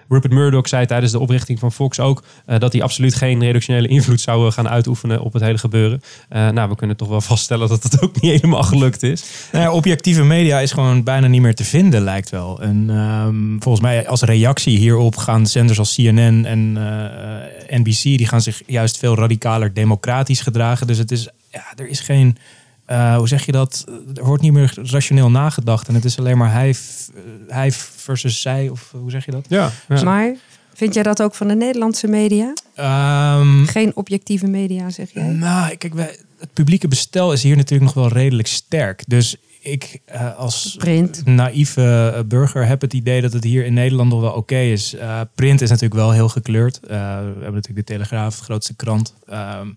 Rupert 0.08 0.32
Murdoch 0.32 0.68
zei 0.68 0.86
tijdens 0.86 1.12
de 1.12 1.18
oprichting 1.18 1.58
van 1.58 1.72
Fox 1.72 2.00
ook, 2.00 2.22
dat 2.58 2.72
hij 2.72 2.82
absoluut 2.82 3.14
geen 3.14 3.40
redactionele 3.40 3.88
invloed 3.88 4.20
zou 4.20 4.50
gaan 4.50 4.68
uitoefenen 4.68 5.20
op 5.20 5.32
het 5.32 5.42
hele 5.42 5.58
gebeuren. 5.58 6.00
Nou, 6.28 6.68
we 6.68 6.76
kunnen 6.76 6.96
toch 6.96 7.08
wel 7.08 7.20
vaststellen 7.34 7.68
dat 7.68 7.82
het 7.82 8.02
ook 8.02 8.20
niet 8.20 8.32
helemaal 8.32 8.62
gelukt 8.62 9.02
is. 9.02 9.24
Nou 9.52 9.64
ja, 9.64 9.72
objectieve 9.72 10.24
media 10.24 10.58
is 10.58 10.72
gewoon 10.72 11.02
bijna 11.02 11.26
niet 11.26 11.42
meer 11.42 11.54
te 11.54 11.64
vinden, 11.64 12.03
lijkt 12.04 12.30
wel. 12.30 12.60
En 12.60 12.86
ehm, 12.88 13.58
volgens 13.58 13.80
mij 13.84 14.08
als 14.08 14.22
reactie 14.22 14.78
hierop 14.78 15.16
gaan 15.16 15.46
zenders 15.46 15.78
als 15.78 15.94
CNN 15.94 16.44
en 16.46 16.76
eh, 16.76 17.78
NBC... 17.78 18.02
die 18.02 18.26
gaan 18.26 18.40
zich 18.42 18.62
juist 18.66 18.98
veel 18.98 19.14
radicaler 19.16 19.74
democratisch 19.74 20.40
gedragen. 20.40 20.86
Dus 20.86 20.98
het 20.98 21.10
is, 21.10 21.28
ja, 21.50 21.64
er 21.76 21.88
is 21.88 22.00
geen... 22.00 22.36
eh, 22.84 23.16
hoe 23.16 23.28
zeg 23.28 23.46
je 23.46 23.52
dat? 23.52 23.84
Er 24.14 24.24
wordt 24.24 24.42
niet 24.42 24.52
meer 24.52 24.74
rationeel 24.82 25.30
nagedacht. 25.30 25.88
En 25.88 25.94
het 25.94 26.04
is 26.04 26.18
alleen 26.18 26.38
maar 26.38 26.52
hij, 26.52 26.68
eh, 26.70 27.20
hij 27.48 27.72
versus 27.72 28.40
zij. 28.40 28.68
Of 28.68 28.90
hoe 29.00 29.10
zeg 29.10 29.24
je 29.24 29.30
dat? 29.30 29.44
Ja, 29.48 29.70
Maar 30.04 30.34
vind 30.74 30.94
jij 30.94 31.02
dat 31.02 31.22
ook 31.22 31.34
van 31.34 31.48
de 31.48 31.54
Nederlandse 31.54 32.06
media? 32.06 32.52
Ehm, 32.74 33.64
Geen 33.64 33.92
objectieve 33.96 34.46
media, 34.46 34.90
zeg 34.90 35.10
jij? 35.12 35.22
Nou, 35.22 35.76
kijk, 35.76 35.94
wij, 35.94 36.16
het 36.38 36.52
publieke 36.52 36.88
bestel 36.88 37.32
is 37.32 37.42
hier 37.42 37.56
natuurlijk 37.56 37.94
nog 37.94 38.04
wel 38.04 38.12
redelijk 38.12 38.48
sterk. 38.48 39.02
Dus 39.06 39.36
ik 39.64 40.00
eh, 40.04 40.36
als 40.36 40.74
Print. 40.78 41.26
naïeve 41.26 42.12
eh, 42.16 42.22
burger 42.24 42.66
heb 42.66 42.80
het 42.80 42.92
idee 42.92 43.20
dat 43.20 43.32
het 43.32 43.44
hier 43.44 43.64
in 43.64 43.74
Nederland 43.74 44.10
nog 44.10 44.20
wel 44.20 44.32
oké 44.32 44.58
is. 44.58 44.94
Eh, 44.94 45.20
print 45.34 45.60
is 45.60 45.68
natuurlijk 45.68 46.00
wel 46.00 46.12
heel 46.12 46.28
gekleurd. 46.28 46.80
Eh, 46.82 46.88
we 46.88 46.94
hebben 47.24 47.52
natuurlijk 47.54 47.86
de 47.86 47.92
Telegraaf, 47.92 48.38
de 48.38 48.44
grootste 48.44 48.74
krant, 48.74 49.14
ehm, 49.26 49.68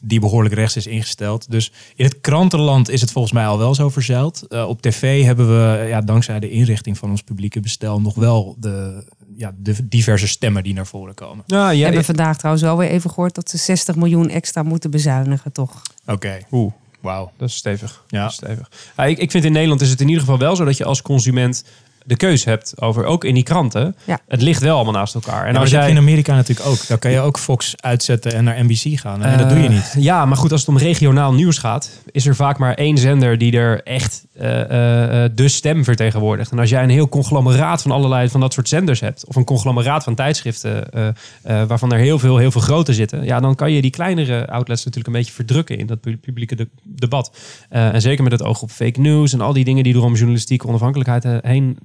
die 0.00 0.20
behoorlijk 0.20 0.54
rechts 0.54 0.76
is 0.76 0.86
ingesteld. 0.86 1.50
Dus 1.50 1.72
in 1.94 2.04
het 2.04 2.20
krantenland 2.20 2.88
is 2.90 3.00
het 3.00 3.12
volgens 3.12 3.34
mij 3.34 3.46
al 3.46 3.58
wel 3.58 3.74
zo 3.74 3.88
verzeild. 3.88 4.46
Eh, 4.48 4.68
op 4.68 4.82
tv 4.82 5.24
hebben 5.24 5.48
we, 5.48 5.86
ja, 5.88 6.00
dankzij 6.00 6.40
de 6.40 6.50
inrichting 6.50 6.98
van 6.98 7.10
ons 7.10 7.22
publieke 7.22 7.60
bestel, 7.60 8.00
nog 8.00 8.14
wel 8.14 8.56
de, 8.58 9.04
ja, 9.36 9.54
de 9.58 9.88
diverse 9.88 10.28
stemmen 10.28 10.62
die 10.62 10.74
naar 10.74 10.86
voren 10.86 11.14
komen. 11.14 11.44
Ja, 11.46 11.68
We 11.68 11.76
ja, 11.76 11.84
hebben 11.84 12.04
vandaag 12.04 12.36
trouwens 12.36 12.64
wel 12.64 12.76
weer 12.76 12.88
even 12.88 13.10
gehoord 13.10 13.34
dat 13.34 13.50
ze 13.50 13.56
60 13.56 13.96
miljoen 13.96 14.28
extra 14.28 14.62
moeten 14.62 14.90
bezuinigen, 14.90 15.52
toch? 15.52 15.82
Oké, 16.06 16.38
Oeh, 16.50 16.72
wauw. 17.00 17.32
dat 17.36 17.48
is 17.48 17.54
stevig. 17.54 18.04
Ja. 18.08 18.20
Dat 18.22 18.30
is 18.30 18.36
stevig. 18.36 18.70
Ja, 18.96 19.04
ik, 19.04 19.18
ik 19.18 19.30
vind 19.30 19.44
in 19.44 19.52
Nederland 19.52 19.80
is 19.80 19.90
het 19.90 20.00
in 20.00 20.06
ieder 20.06 20.22
geval 20.22 20.38
wel 20.38 20.56
zo 20.56 20.64
dat 20.64 20.76
je 20.76 20.84
als 20.84 21.02
consument 21.02 21.64
de 22.06 22.16
keus 22.16 22.44
hebt 22.44 22.72
over, 22.82 23.04
ook 23.04 23.24
in 23.24 23.34
die 23.34 23.42
kranten. 23.42 23.96
Ja. 24.04 24.18
Het 24.28 24.42
ligt 24.42 24.62
wel 24.62 24.74
allemaal 24.74 24.92
naast 24.92 25.14
elkaar. 25.14 25.46
En 25.46 25.56
als 25.56 25.70
jij 25.70 25.84
je 25.84 25.90
in 25.90 25.98
Amerika 25.98 26.34
natuurlijk 26.34 26.68
ook. 26.68 26.86
Dan 26.86 26.98
kan 26.98 27.10
je 27.10 27.20
ook 27.20 27.38
Fox 27.38 27.74
uitzetten 27.76 28.32
en 28.32 28.44
naar 28.44 28.64
NBC 28.64 29.00
gaan. 29.00 29.22
En 29.22 29.38
dat 29.38 29.48
doe 29.48 29.58
je 29.58 29.68
niet. 29.68 29.92
Eh, 29.96 30.02
Ja, 30.02 30.26
maar 30.26 30.36
goed, 30.36 30.52
als 30.52 30.60
het 30.60 30.68
om 30.70 30.78
regionaal 30.78 31.32
nieuws 31.32 31.58
gaat, 31.58 31.90
is 32.10 32.26
er 32.26 32.34
vaak 32.36 32.58
maar 32.58 32.74
één 32.74 32.98
zender 32.98 33.38
die 33.38 33.52
er 33.56 33.82
echt 33.82 34.24
eh, 34.34 34.60
eh, 34.60 35.24
eh, 35.24 35.30
de 35.34 35.48
stem 35.48 35.84
vertegenwoordigt. 35.84 36.50
En 36.50 36.58
als 36.58 36.70
jij 36.70 36.82
een 36.82 36.90
heel 36.90 37.08
conglomeraat 37.08 37.82
van 37.82 37.90
allerlei 37.90 38.28
van 38.28 38.40
dat 38.40 38.52
soort 38.52 38.68
zenders 38.68 39.00
hebt, 39.00 39.26
of 39.26 39.36
een 39.36 39.44
conglomeraat 39.44 40.04
van 40.04 40.14
tijdschriften, 40.14 40.90
eh, 40.92 41.08
eh, 41.42 41.68
waarvan 41.68 41.92
er 41.92 41.98
heel 41.98 42.18
veel, 42.18 42.36
heel 42.36 42.50
veel 42.50 42.60
grote 42.60 42.94
zitten, 42.94 43.24
ja, 43.24 43.40
dan 43.40 43.54
kan 43.54 43.72
je 43.72 43.80
die 43.82 43.90
kleinere 43.90 44.46
outlets 44.48 44.84
natuurlijk 44.84 45.14
een 45.14 45.20
beetje 45.20 45.32
verdrukken 45.34 45.78
in 45.78 45.86
dat 45.86 46.00
pu- 46.00 46.16
publieke 46.16 46.54
de- 46.54 46.68
debat. 46.82 47.36
Eh, 47.68 47.94
en 47.94 48.00
zeker 48.00 48.22
met 48.22 48.32
het 48.32 48.42
oog 48.42 48.62
op 48.62 48.70
fake 48.70 49.00
news 49.00 49.32
en 49.32 49.40
al 49.40 49.52
die 49.52 49.64
dingen 49.64 49.84
die 49.84 49.94
er 49.94 50.02
om 50.02 50.14
journalistieke 50.14 50.66
onafhankelijkheid 50.68 51.24
heen 51.46 51.78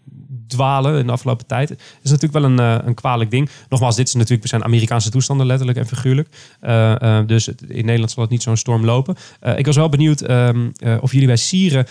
dwalen 0.51 0.99
in 0.99 1.05
de 1.05 1.11
afgelopen 1.11 1.45
tijd. 1.45 1.69
is 1.69 1.77
natuurlijk 2.11 2.33
wel 2.33 2.43
een, 2.43 2.59
eh, 2.59 2.87
een 2.87 2.93
kwalijk 2.93 3.31
ding. 3.31 3.49
Nogmaals, 3.69 3.95
dit 3.95 4.07
is 4.07 4.13
natuurlijk, 4.13 4.47
zijn 4.47 4.63
Amerikaanse 4.63 5.09
toestanden 5.09 5.45
letterlijk 5.45 5.77
en 5.77 5.85
figuurlijk. 5.87 6.27
Eh, 6.59 7.01
eh, 7.19 7.27
dus 7.27 7.45
het- 7.45 7.61
in 7.61 7.85
Nederland 7.85 8.11
zal 8.11 8.21
het 8.23 8.31
niet 8.31 8.41
zo'n 8.43 8.57
storm 8.57 8.85
lopen. 8.85 9.15
Ik 9.55 9.65
was 9.65 9.75
wel 9.75 9.89
benieuwd 9.89 10.21
ehm, 10.21 10.69
eh, 10.75 10.97
of 11.01 11.11
jullie 11.11 11.27
bij 11.27 11.35
Sieren 11.35 11.85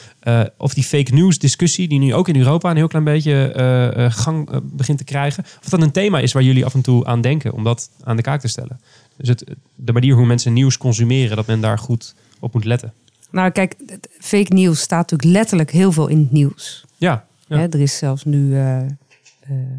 of 0.57 0.75
die 0.75 0.85
fake 0.85 1.13
news 1.15 1.39
discussie, 1.39 1.89
die 1.89 1.99
nu 1.99 2.15
ook 2.15 2.29
in 2.29 2.37
Europa 2.37 2.71
een 2.71 2.77
heel 2.77 2.87
klein 2.89 3.05
beetje 3.05 4.09
gang 4.15 4.61
begint 4.63 4.99
te 4.99 5.05
krijgen, 5.05 5.45
of 5.63 5.69
dat 5.69 5.83
een 5.83 5.91
thema 5.93 6.19
is 6.19 6.33
waar 6.33 6.43
jullie 6.43 6.65
af 6.65 6.75
en 6.75 6.81
toe 6.83 7.07
aan 7.07 7.21
denken 7.21 7.53
om 7.53 7.65
dat 7.65 7.91
aan 8.05 8.17
de 8.17 8.23
kaak 8.23 8.41
te 8.41 8.49
stellen. 8.49 8.81
Dus 9.17 9.29
het, 9.29 9.45
de 9.75 9.93
manier 9.93 10.15
hoe 10.15 10.27
mensen 10.27 10.53
nieuws 10.53 10.79
consumeren, 10.79 11.37
dat 11.37 11.47
men 11.47 11.61
daar 11.61 11.79
goed 11.79 12.15
op 12.41 12.53
moet 12.53 12.65
letten. 12.65 12.93
Nou, 13.31 13.51
kijk, 13.51 13.75
fake 14.19 14.53
nieuws 14.55 14.81
staat 14.81 15.11
natuurlijk 15.11 15.39
letterlijk 15.39 15.71
heel 15.71 15.93
veel 15.93 16.07
in 16.09 16.19
het 16.19 16.33
nieuws. 16.33 16.85
Ja, 16.97 17.25
ja. 17.51 17.59
Hè, 17.59 17.69
er 17.69 17.81
is 17.81 17.97
zelfs 17.97 18.25
nu, 18.25 18.55
eh, 18.55 18.79
eh, 18.81 18.87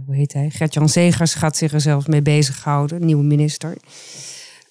hoe 0.05 0.15
heet 0.15 0.33
hij? 0.33 0.49
Gert-Jan 0.49 0.89
Zegers 0.89 1.33
gaat 1.33 1.57
zich 1.57 1.73
er 1.73 1.81
zelfs 1.81 2.05
mee 2.05 2.21
bezighouden, 2.21 3.05
nieuwe 3.05 3.23
minister. 3.23 3.77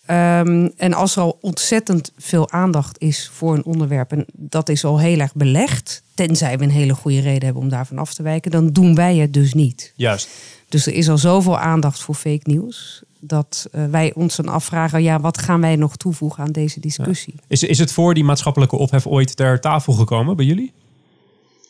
Ehm, 0.07 0.69
en 0.77 0.95
als 0.95 1.17
er 1.17 1.23
al 1.23 1.39
ontzettend 1.41 2.13
veel 2.17 2.51
aandacht 2.51 2.99
is 2.99 3.31
voor 3.33 3.55
een 3.55 3.65
onderwerp, 3.65 4.13
en 4.13 4.27
dat 4.33 4.69
is 4.69 4.85
al 4.85 5.01
heel 5.01 5.19
erg 5.19 5.35
belegd, 5.35 6.03
tenzij 6.15 6.59
we 6.59 6.65
een 6.65 6.71
hele 6.71 6.95
goede 6.95 7.21
reden 7.21 7.45
hebben 7.45 7.63
om 7.63 7.69
daarvan 7.69 7.99
af 7.99 8.15
te 8.15 8.23
wijken, 8.23 8.51
dan 8.51 8.73
doen 8.73 8.95
wij 8.95 9.17
het 9.17 9.33
dus 9.33 9.55
niet. 9.55 9.93
juist. 9.97 10.29
Dus 10.69 10.87
er 10.87 10.93
is 10.93 11.09
al 11.09 11.19
zoveel 11.19 11.59
aandacht 11.59 12.03
voor 12.03 12.15
fake 12.15 12.51
nieuws, 12.51 13.03
dat 13.21 13.69
eh, 13.73 13.85
wij 13.85 14.15
ons 14.15 14.37
dan 14.37 14.49
afvragen, 14.49 15.03
ja, 15.03 15.21
wat 15.21 15.39
gaan 15.39 15.61
wij 15.61 15.77
nog 15.77 15.97
toevoegen 15.97 16.45
aan 16.45 16.53
deze 16.53 16.81
discussie? 16.81 17.35
Is, 17.47 17.63
is 17.63 17.79
het 17.79 17.93
voor 17.93 18.15
die 18.15 18.25
maatschappelijke 18.25 18.77
ophef 18.77 19.07
ooit 19.07 19.37
ter 19.37 19.61
tafel 19.61 19.93
gekomen 19.93 20.37
bij 20.37 20.45
jullie? 20.45 20.73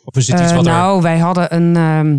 Of 0.04 0.16
is 0.16 0.26
het 0.28 0.40
iets 0.40 0.50
Eh, 0.50 0.56
wat 0.56 0.66
er... 0.66 0.72
nou, 0.72 1.02
wij 1.02 1.18
hadden 1.18 1.54
een, 1.54 1.76
ehm, 1.76 2.18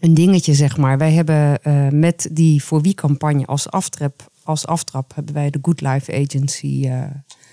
een 0.00 0.14
dingetje, 0.14 0.54
zeg 0.54 0.76
maar. 0.76 0.98
Wij 0.98 1.12
hebben 1.12 1.62
eh, 1.62 1.88
met 1.88 2.28
die 2.32 2.64
voor 2.64 2.80
wie 2.82 2.94
campagne 2.94 3.46
als 3.46 3.70
aftrap, 3.70 4.30
als 4.42 4.66
aftrap 4.66 5.14
hebben 5.14 5.34
wij 5.34 5.50
de 5.50 5.58
Good 5.62 5.80
Life 5.80 6.12
Agency. 6.12 6.86
eh, 6.88 7.02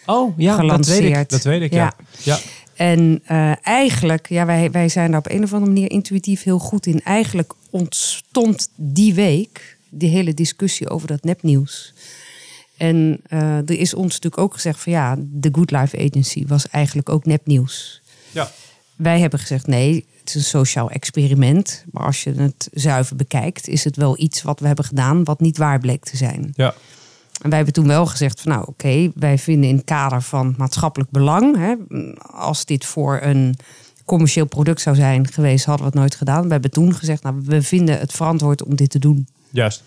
Oh, 0.05 0.37
ja, 0.37 0.49
dat 0.49 0.65
weet 0.65 0.69
ik. 0.97 1.03
gelanceerd. 1.05 1.29
Dat 1.29 1.43
weet 1.43 1.61
ik, 1.61 1.73
ja. 1.73 1.93
ja. 2.23 2.39
en 2.75 3.21
eigenlijk, 3.61 4.29
ja, 4.29 4.45
wij, 4.45 4.71
wij 4.71 4.89
zijn 4.89 5.09
daar 5.11 5.19
op 5.19 5.29
een 5.29 5.43
of 5.43 5.53
andere 5.53 5.71
manier 5.71 5.91
intuïtief 5.91 6.43
heel 6.43 6.59
goed 6.59 6.85
in. 6.85 7.01
Eigenlijk 7.03 7.53
ontstond 7.69 8.69
die 8.75 9.13
week 9.13 9.77
die 9.89 10.09
hele 10.09 10.33
discussie 10.33 10.89
over 10.89 11.07
dat 11.07 11.23
nepnieuws. 11.23 11.93
En 12.77 13.19
eh, 13.27 13.57
er 13.57 13.79
is 13.79 13.93
ons 13.93 14.07
natuurlijk 14.13 14.41
ook 14.41 14.53
gezegd 14.53 14.79
van 14.79 14.91
ja, 14.91 15.15
de 15.19 15.49
Good 15.51 15.71
Life 15.71 15.97
Agency 15.97 16.45
was 16.47 16.67
eigenlijk 16.69 17.09
ook 17.09 17.25
nepnieuws. 17.25 18.01
Ja. 18.31 18.51
Wij 18.99 19.19
hebben 19.19 19.39
gezegd 19.39 19.67
nee, 19.67 20.05
het 20.19 20.29
is 20.29 20.35
een 20.35 20.41
sociaal 20.41 20.89
experiment. 20.89 21.85
Maar 21.91 22.05
als 22.05 22.23
je 22.23 22.31
het 22.31 22.69
zuiver 22.73 23.15
bekijkt, 23.15 23.67
is 23.67 23.83
het 23.83 23.95
wel 23.95 24.19
iets 24.19 24.41
wat 24.41 24.59
we 24.59 24.67
hebben 24.67 24.85
gedaan 24.85 25.23
wat 25.23 25.39
niet 25.39 25.57
waar 25.57 25.79
bleek 25.79 26.05
te 26.05 26.17
zijn. 26.17 26.53
Ja. 26.55 26.73
En 27.41 27.49
wij 27.49 27.57
hebben 27.57 27.73
toen 27.73 27.87
wel 27.87 28.05
gezegd 28.05 28.41
van 28.41 28.51
nou 28.51 28.67
oké, 28.67 29.11
wij 29.15 29.37
vinden 29.37 29.69
in 29.69 29.75
het 29.75 29.85
kader 29.85 30.21
van 30.21 30.53
maatschappelijk 30.57 31.11
belang, 31.11 31.55
hè, 31.57 31.75
als 32.31 32.65
dit 32.65 32.85
voor 32.85 33.19
een 33.21 33.55
commercieel 34.05 34.45
product 34.45 34.81
zou 34.81 34.95
zijn 34.95 35.27
geweest, 35.27 35.65
hadden 35.65 35.85
we 35.85 35.91
het 35.91 35.99
nooit 35.99 36.15
gedaan. 36.15 36.43
We 36.43 36.51
hebben 36.51 36.71
toen 36.71 36.95
gezegd, 36.95 37.23
nou 37.23 37.41
we 37.43 37.61
vinden 37.61 37.99
het 37.99 38.11
verantwoord 38.11 38.63
om 38.63 38.75
dit 38.75 38.89
te 38.89 38.99
doen. 38.99 39.27
Juist. 39.49 39.83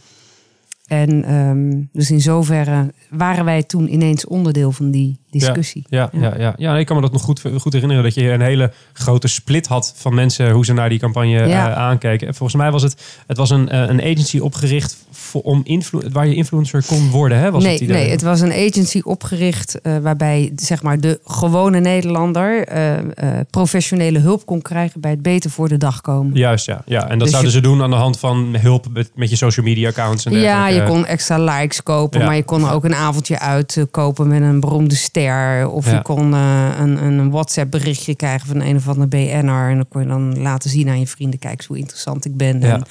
En 0.93 1.25
ehm, 1.25 1.83
dus 1.93 2.11
in 2.11 2.21
zoverre 2.21 2.93
waren 3.11 3.45
wij 3.45 3.63
toen 3.63 3.93
ineens 3.93 4.27
onderdeel 4.27 4.73
van 4.73 4.91
die 4.91 5.19
discussie. 5.31 5.85
Ja, 5.89 6.11
ja, 6.13 6.35
ja. 6.39 6.55
ja, 6.57 6.77
ik 6.77 6.87
kan 6.87 6.97
me 6.97 7.03
dat 7.03 7.13
nog 7.13 7.23
goed, 7.23 7.43
goed 7.59 7.73
herinneren. 7.73 8.03
Dat 8.05 8.15
je 8.15 8.31
een 8.31 8.41
hele 8.41 8.73
grote 8.93 9.29
split 9.29 9.67
had 9.67 9.93
van 9.97 10.15
mensen 10.15 10.51
hoe 10.51 10.65
ze 10.65 10.73
naar 10.73 10.89
die 10.89 10.99
campagne 10.99 11.47
Ja. 11.49 11.71
eh, 11.71 11.77
aankeken. 11.77 12.27
En 12.27 12.35
volgens 12.35 12.63
mij 12.63 12.71
was 12.71 12.83
het, 12.83 13.23
het 13.27 13.37
was 13.37 13.51
een, 13.51 13.69
eh, 13.69 13.81
een 13.81 14.01
agency 14.01 14.39
opgericht 14.39 14.97
om 15.41 15.61
influ 15.65 16.01
waar 16.13 16.27
je 16.27 16.35
influencer 16.35 16.85
kon 16.87 17.11
worden. 17.11 17.39
Hè? 17.39 17.51
Was 17.51 17.63
nee, 17.63 17.73
het, 17.73 17.81
idee? 17.83 17.97
nee, 17.97 18.11
het 18.11 18.23
was 18.23 18.41
een 18.41 18.53
agency 18.53 19.01
opgericht 19.05 19.81
eh, 19.81 19.97
waarbij 19.99 20.53
zeg 20.57 20.83
maar, 20.83 21.01
de 21.01 21.21
gewone 21.25 21.81
Nederlander 21.81 22.67
eh, 22.67 22.99
eh, 22.99 23.05
professionele 23.51 24.19
hulp 24.19 24.47
kon 24.47 24.63
krijgen 24.63 25.01
bij 25.01 25.11
het 25.11 25.23
beter 25.23 25.51
voor 25.51 25.69
de 25.69 25.77
dag 25.77 26.01
komen. 26.01 26.37
Juist, 26.37 26.67
ja. 26.67 26.83
ja. 26.87 27.03
En 27.03 27.09
dat 27.09 27.19
Dus 27.21 27.31
zouden 27.31 27.51
je- 27.53 27.57
ze 27.57 27.63
doen 27.63 27.83
aan 27.83 27.91
de 27.91 27.97
hand 27.97 28.19
van 28.19 28.57
hulp 28.59 28.87
met, 28.93 29.11
met 29.15 29.31
je 29.31 29.37
social 29.37 29.67
media 29.67 29.89
accounts. 29.89 30.25
En 30.25 30.33
Ja, 30.33 30.41
dergelijke. 30.41 30.75
je 30.81 30.87
kon 30.97 31.07
extra 31.07 31.39
likes 31.39 31.83
kopen, 31.83 32.21
Ja. 32.21 32.27
maar 32.27 32.37
je 32.37 32.43
kon 32.45 32.69
ook 32.69 32.85
een 32.85 32.95
avondje 32.95 33.39
uitkopen 33.39 34.29
met 34.29 34.41
een 34.43 34.61
beroemde 34.61 34.95
ster. 34.95 35.69
Of 35.69 35.87
Ja. 35.87 35.93
je 35.97 36.03
kon 36.03 36.33
een, 36.33 37.05
een 37.05 37.31
WhatsApp 37.31 37.71
berichtje 37.71 38.15
krijgen 38.15 38.47
van 38.49 38.61
een 38.61 38.77
of 38.77 38.89
andere 38.89 39.07
BN'er. 39.09 39.71
En 39.71 39.77
dan 39.77 39.87
kon 39.89 40.03
je 40.03 40.09
dan 40.09 40.43
laten 40.43 40.71
zien 40.71 40.89
aan 40.89 40.99
je 41.01 41.07
vrienden, 41.07 41.39
kijk 41.39 41.57
eens 41.59 41.67
hoe 41.67 41.79
interessant 41.79 42.25
ik 42.25 42.37
ben. 42.37 42.61
Ja. 42.61 42.73
En, 42.73 42.85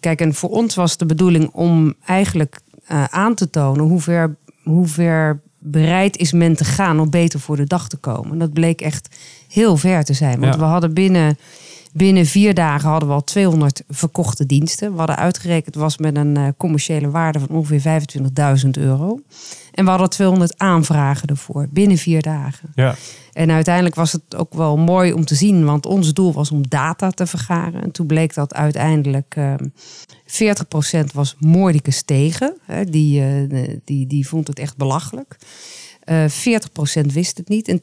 kijk, 0.00 0.20
en 0.20 0.34
voor 0.34 0.50
ons 0.50 0.74
was 0.74 0.96
de 0.96 1.06
bedoeling 1.06 1.50
om 1.52 1.94
eigenlijk 2.06 2.60
eh, 2.86 3.04
aan 3.04 3.34
te 3.34 3.50
tonen 3.50 3.84
hoe 3.84 4.00
ver, 4.00 4.36
hoe 4.62 4.86
ver 4.86 5.40
bereid 5.58 6.16
is 6.16 6.32
men 6.32 6.56
te 6.56 6.64
gaan 6.64 7.00
om 7.00 7.10
beter 7.10 7.40
voor 7.40 7.56
de 7.56 7.64
dag 7.66 7.88
te 7.88 7.96
komen. 7.96 8.32
En 8.32 8.38
dat 8.38 8.52
bleek 8.52 8.80
echt 8.80 9.16
heel 9.48 9.76
ver 9.76 10.04
te 10.04 10.12
zijn. 10.12 10.40
Want 10.40 10.54
Ja. 10.54 10.60
we 10.60 10.66
hadden 10.66 10.94
binnen 10.94 11.38
Binnen 11.96 12.26
vier 12.26 12.54
dagen 12.54 12.88
hadden 12.88 13.08
we 13.08 13.14
al 13.14 13.24
200 13.24 13.82
verkochte 13.88 14.46
diensten. 14.46 14.92
We 14.92 14.98
hadden 14.98 15.16
uitgerekend, 15.16 15.74
was 15.74 15.98
met 15.98 16.16
een 16.16 16.38
uh, 16.38 16.48
commerciële 16.56 17.10
waarde 17.10 17.38
van 17.38 17.48
ongeveer 17.48 18.02
25.000 18.64 18.70
euro. 18.70 19.20
En 19.76 19.84
we 19.84 19.90
hadden 19.90 20.08
200 20.08 20.58
aanvragen 20.58 21.28
ervoor, 21.28 21.66
binnen 21.70 21.96
vier 21.96 22.22
dagen. 22.22 22.72
Ja. 22.74 22.94
En 23.32 23.50
uiteindelijk 23.50 23.94
was 23.94 24.12
het 24.12 24.36
ook 24.36 24.54
wel 24.54 24.76
mooi 24.76 25.12
om 25.12 25.24
te 25.24 25.34
zien, 25.34 25.64
want 25.64 25.86
ons 25.86 26.12
doel 26.12 26.32
was 26.32 26.50
om 26.50 26.68
data 26.68 27.10
te 27.10 27.26
vergaren. 27.26 27.82
En 27.82 27.90
toen 27.90 28.06
bleek 28.06 28.34
dat 28.34 28.54
uiteindelijk 28.54 29.34
uh, 29.38 29.54
40% 31.04 31.12
was 31.12 31.36
moordicus 31.38 32.02
tegen. 32.02 32.56
Hè, 32.62 32.84
die, 32.84 33.20
uh, 33.20 33.78
die, 33.84 34.06
die 34.06 34.28
vond 34.28 34.46
het 34.46 34.58
echt 34.58 34.76
belachelijk. 34.76 35.36
Uh, 36.06 36.24
40% 36.28 37.06
wist 37.12 37.36
het 37.36 37.48
niet. 37.48 37.68
En 37.68 37.80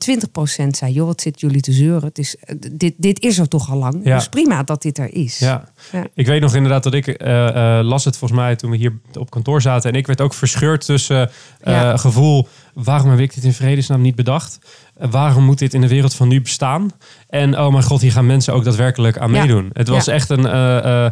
20% 0.64 0.68
zei, 0.70 0.94
joh, 0.94 1.06
wat 1.06 1.22
zit 1.22 1.40
jullie 1.40 1.62
te 1.62 1.72
zeuren? 1.72 2.08
Het 2.08 2.18
is, 2.18 2.36
uh, 2.46 2.56
dit, 2.72 2.94
dit 2.98 3.22
is 3.22 3.38
er 3.38 3.48
toch 3.48 3.72
al 3.72 3.78
lang. 3.78 4.00
Ja. 4.04 4.16
Dus 4.16 4.28
prima 4.30 4.64
dat 4.64 4.82
dit 4.82 4.98
er 4.98 5.14
is. 5.14 5.40
Ja. 5.40 5.64
Ja. 5.92 6.04
Ik 6.14 6.26
weet 6.26 6.42
nog 6.42 6.56
inderdaad 6.56 6.84
dat 6.84 6.94
ik 6.94 7.08
eh, 7.08 7.78
eh, 7.80 7.86
las 7.86 8.06
het 8.06 8.18
volgens 8.18 8.40
mij 8.40 8.56
toen 8.56 8.72
we 8.72 8.78
hier 8.78 8.94
op 9.14 9.30
kantoor 9.30 9.62
zaten. 9.62 9.92
En 9.92 9.98
ik 9.98 10.08
werd 10.08 10.22
ook 10.22 10.34
verscheurd 10.34 10.86
tussen 10.86 11.30
eh, 11.60 11.74
Ja. 11.74 11.98
gevoel, 11.98 12.48
waarom 12.74 13.10
heb 13.10 13.20
ik 13.20 13.34
dit 13.34 13.44
in 13.44 13.54
vredesnaam 13.54 14.02
niet 14.02 14.16
bedacht? 14.16 14.60
Eh, 14.98 15.12
waarom 15.12 15.44
moet 15.44 15.60
dit 15.60 15.74
in 15.74 15.82
de 15.82 15.88
wereld 15.88 16.14
van 16.14 16.28
nu 16.28 16.42
bestaan? 16.42 16.92
En 17.30 17.60
oh 17.60 17.72
mijn 17.72 17.84
god, 17.84 18.02
hier 18.02 18.12
gaan 18.12 18.26
mensen 18.26 18.54
ook 18.54 18.64
daadwerkelijk 18.64 19.18
aan 19.18 19.32
meedoen. 19.32 19.70
Het 19.74 19.88
was 19.88 20.08
echt 20.08 20.30
een, 20.30 20.46
eh, 20.46 21.06
eh, 21.06 21.12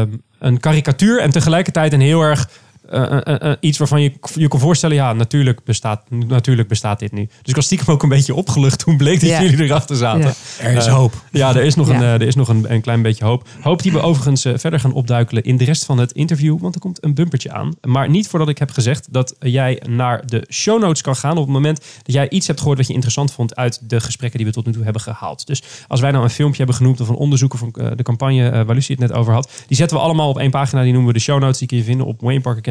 eh, 0.00 0.08
een 0.38 0.60
karikatuur 0.60 1.20
en 1.20 1.30
tegelijkertijd 1.30 1.92
een 1.92 2.00
heel 2.00 2.22
erg... 2.22 2.48
eh, 2.88 3.26
eh, 3.26 3.50
eh, 3.50 3.56
iets 3.60 3.78
waarvan 3.78 4.02
je 4.02 4.12
je 4.34 4.48
kon 4.48 4.60
voorstellen, 4.60 4.96
ja, 4.96 5.12
natuurlijk 5.12 5.64
bestaat, 5.64 6.02
natuurlijk 6.10 6.68
bestaat 6.68 6.98
dit 6.98 7.12
nu. 7.12 7.24
Dus 7.24 7.38
ik 7.44 7.54
was 7.54 7.64
stiekem 7.64 7.92
ook 7.92 8.02
een 8.02 8.08
beetje 8.08 8.34
opgelucht 8.34 8.78
toen 8.78 8.96
bleek 8.96 9.20
dat 9.20 9.28
Ja. 9.28 9.42
jullie 9.42 9.64
erachter 9.64 9.96
zaten. 9.96 10.34
Ja. 10.58 10.64
Er 10.64 10.76
is 10.76 10.86
hoop. 10.86 11.22
Ja, 11.30 11.54
er 11.54 11.62
is 11.62 11.74
nog. 11.74 11.88
Een, 11.88 12.02
eh, 12.02 12.12
er 12.12 12.22
is 12.22 12.34
nog 12.34 12.48
een, 12.48 12.72
een 12.72 12.80
klein 12.80 13.02
beetje 13.02 13.24
hoop. 13.24 13.48
Hoop 13.60 13.82
die 13.82 13.92
we 13.92 14.00
overigens 14.00 14.42
verder 14.54 14.80
gaan 14.80 14.92
opduikelen 14.92 15.42
in 15.42 15.56
de 15.56 15.64
rest 15.64 15.84
van 15.84 15.98
het 15.98 16.12
interview. 16.12 16.60
Want 16.60 16.74
er 16.74 16.80
komt 16.80 17.04
een 17.04 17.14
bumpertje 17.14 17.52
aan. 17.52 17.74
Maar 17.82 18.10
niet 18.10 18.28
voordat 18.28 18.48
ik 18.48 18.58
heb 18.58 18.70
gezegd 18.70 19.12
dat 19.12 19.34
jij 19.38 19.82
naar 19.88 20.26
de 20.26 20.46
show 20.50 20.80
notes 20.80 21.02
kan 21.02 21.16
gaan. 21.16 21.36
op 21.36 21.44
het 21.44 21.52
moment 21.52 21.84
dat 22.02 22.14
jij 22.14 22.28
iets 22.28 22.46
hebt 22.46 22.58
gehoord 22.58 22.78
wat 22.78 22.86
je 22.86 22.92
interessant 22.92 23.32
vond. 23.32 23.56
uit 23.56 23.80
de 23.88 24.00
gesprekken 24.00 24.38
die 24.38 24.48
we 24.48 24.54
tot 24.54 24.66
nu 24.66 24.72
toe 24.72 24.84
hebben 24.84 25.02
gehaald. 25.02 25.46
Dus 25.46 25.62
als 25.88 26.00
wij 26.00 26.10
nou 26.10 26.24
een 26.24 26.30
filmpje 26.30 26.58
hebben 26.58 26.76
genoemd. 26.76 27.00
of 27.00 27.08
een 27.08 27.14
onderzoek 27.14 27.56
van 27.56 27.68
de 27.96 28.02
campagne 28.02 28.48
eh, 28.48 28.62
waar 28.64 28.74
Lucie 28.74 28.96
het 28.98 29.08
net 29.08 29.18
over 29.18 29.32
had. 29.32 29.50
die 29.66 29.76
zetten 29.76 29.96
we 29.96 30.02
allemaal 30.02 30.28
op 30.28 30.38
één 30.38 30.50
pagina. 30.50 30.82
Die 30.82 30.92
noemen 30.92 31.12
we 31.12 31.18
de 31.18 31.24
show 31.24 31.40
notes. 31.40 31.58
Die 31.58 31.68
kun 31.68 31.76
je 31.76 31.84
vinden 31.84 32.06
op 32.06 32.22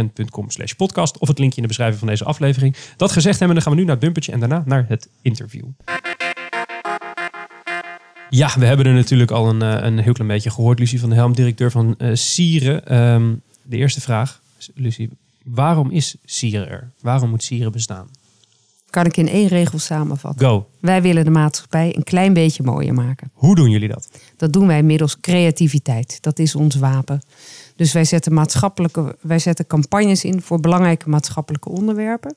wayneparkerkent.com 0.04 0.50
slash 0.50 0.72
podcast. 0.72 1.18
of 1.18 1.28
het 1.28 1.40
linkje 1.40 1.56
in 1.56 1.62
de 1.62 1.68
beschrijving 1.68 2.00
van 2.00 2.08
deze 2.08 2.24
aflevering. 2.24 2.76
Dat 2.98 3.12
gezegd 3.12 3.40
hebben, 3.40 3.56
dan 3.56 3.66
gaan 3.66 3.74
we 3.74 3.80
nu 3.80 3.86
naar 3.86 3.96
het 3.96 4.04
bumpertje. 4.04 4.32
en 4.32 4.40
daarna 4.40 4.64
naar 4.66 4.86
het 4.88 5.10
interview. 5.22 5.66
Ja, 8.30 8.60
we 8.60 8.66
hebben 8.66 8.86
er 8.86 8.94
natuurlijk 8.94 9.32
al 9.32 9.50
een, 9.50 9.62
eh, 9.62 9.86
een 9.86 10.00
heel 10.00 10.14
klein 10.14 10.30
beetje 10.30 10.50
gehoord. 10.50 10.80
Lucie 10.80 11.00
van 11.00 11.10
der 11.10 11.18
Helm, 11.18 11.34
directeur 11.34 11.72
van 11.72 11.96
eh 11.98 12.10
Sieren. 12.14 12.86
Ehm, 12.86 13.34
de 13.62 13.78
eerste 13.78 14.02
vraag, 14.02 14.42
Lucie. 14.76 15.10
Waarom 15.44 15.92
is 15.92 16.16
Sieren 16.26 16.70
er? 16.70 16.92
Waarom 17.02 17.30
moet 17.30 17.44
Sieren 17.44 17.72
bestaan? 17.72 18.08
Kan 18.90 19.06
ik 19.06 19.18
in 19.18 19.28
één 19.28 19.48
regel 19.48 19.80
samenvatten. 19.80 20.48
Go. 20.48 20.68
Wij 20.80 21.02
willen 21.02 21.24
de 21.24 21.30
maatschappij 21.30 21.96
een 21.96 22.04
klein 22.04 22.34
beetje 22.34 22.64
mooier 22.64 22.94
maken. 22.94 23.32
Hoe 23.34 23.56
doen 23.56 23.70
jullie 23.70 23.88
dat? 23.88 24.10
Dat 24.38 24.54
doen 24.54 24.68
wij 24.68 24.84
middels 24.84 25.20
creativiteit. 25.20 26.18
Dat 26.22 26.40
is 26.40 26.56
ons 26.56 26.76
wapen. 26.76 27.22
Dus 27.76 27.94
wij 27.94 28.04
zetten, 28.04 28.34
maatschappelijke, 28.34 29.16
wij 29.22 29.40
zetten 29.40 29.68
campagnes 29.68 30.24
in 30.24 30.42
voor 30.42 30.60
belangrijke 30.60 31.10
maatschappelijke 31.10 31.70
onderwerpen. 31.70 32.36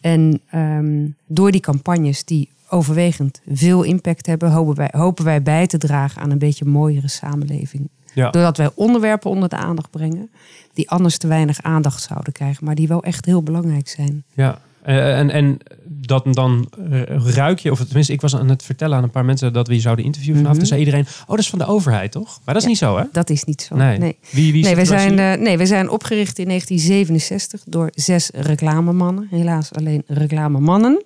En 0.00 0.40
ehm, 0.50 1.08
door 1.26 1.50
die 1.50 1.60
campagnes 1.60 2.24
die 2.24 2.50
overwegend 2.68 3.40
veel 3.48 3.82
impact 3.82 4.26
hebben, 4.26 4.50
hopen 4.50 4.74
wij, 4.74 4.90
hopen 4.92 5.24
wij 5.24 5.42
bij 5.42 5.66
te 5.66 5.78
dragen 5.78 6.22
aan 6.22 6.30
een 6.30 6.38
beetje 6.38 6.64
mooiere 6.64 7.08
samenleving. 7.08 7.88
Ja. 8.14 8.30
Doordat 8.30 8.56
wij 8.56 8.70
onderwerpen 8.74 9.30
onder 9.30 9.48
de 9.48 9.56
aandacht 9.56 9.90
brengen 9.90 10.30
die 10.72 10.90
anders 10.90 11.18
te 11.18 11.26
weinig 11.26 11.62
aandacht 11.62 12.02
zouden 12.02 12.32
krijgen, 12.32 12.64
maar 12.64 12.74
die 12.74 12.88
wel 12.88 13.02
echt 13.02 13.24
heel 13.24 13.42
belangrijk 13.42 13.88
zijn. 13.88 14.24
Ja. 14.32 14.58
Eh, 14.84 15.18
en, 15.18 15.30
en 15.30 15.58
dat 15.86 16.24
dan 16.30 16.68
eh, 16.90 17.02
ruik 17.34 17.58
je, 17.58 17.70
of 17.70 17.84
tenminste, 17.84 18.12
ik 18.12 18.20
was 18.20 18.36
aan 18.36 18.48
het 18.48 18.62
vertellen 18.62 18.96
aan 18.96 19.02
een 19.02 19.10
paar 19.10 19.24
mensen 19.24 19.52
dat 19.52 19.68
we 19.68 19.74
je 19.74 19.80
zouden 19.80 20.04
interviewen 20.04 20.40
vanavond. 20.40 20.62
Mhm. 20.62 20.68
Toen 20.68 20.84
zei 20.84 20.96
iedereen, 20.96 21.22
oh, 21.22 21.28
dat 21.30 21.38
is 21.38 21.50
van 21.50 21.58
de 21.58 21.66
overheid, 21.66 22.12
toch? 22.12 22.40
Maar 22.44 22.54
dat 22.54 22.56
is 22.56 22.62
Ja. 22.62 22.68
niet 22.68 22.78
zo, 22.78 22.96
hè? 22.96 23.04
Dat 23.12 23.30
is 23.30 23.44
niet 23.44 23.62
zo. 23.62 23.76
Nee. 23.76 23.98
nee. 23.98 24.16
Wie, 24.30 24.52
wie 24.52 24.64
Nee, 24.64 24.76
we 24.76 24.84
zijn, 24.84 25.18
eh, 25.18 25.32
nee, 25.32 25.58
we 25.58 25.66
zijn 25.66 25.90
opgericht 25.90 26.38
in 26.38 26.46
1967 26.46 27.62
door 27.66 27.90
zes 27.94 28.30
reclamemannen. 28.34 29.26
Helaas 29.30 29.72
alleen 29.72 30.02
reclamemannen. 30.06 31.02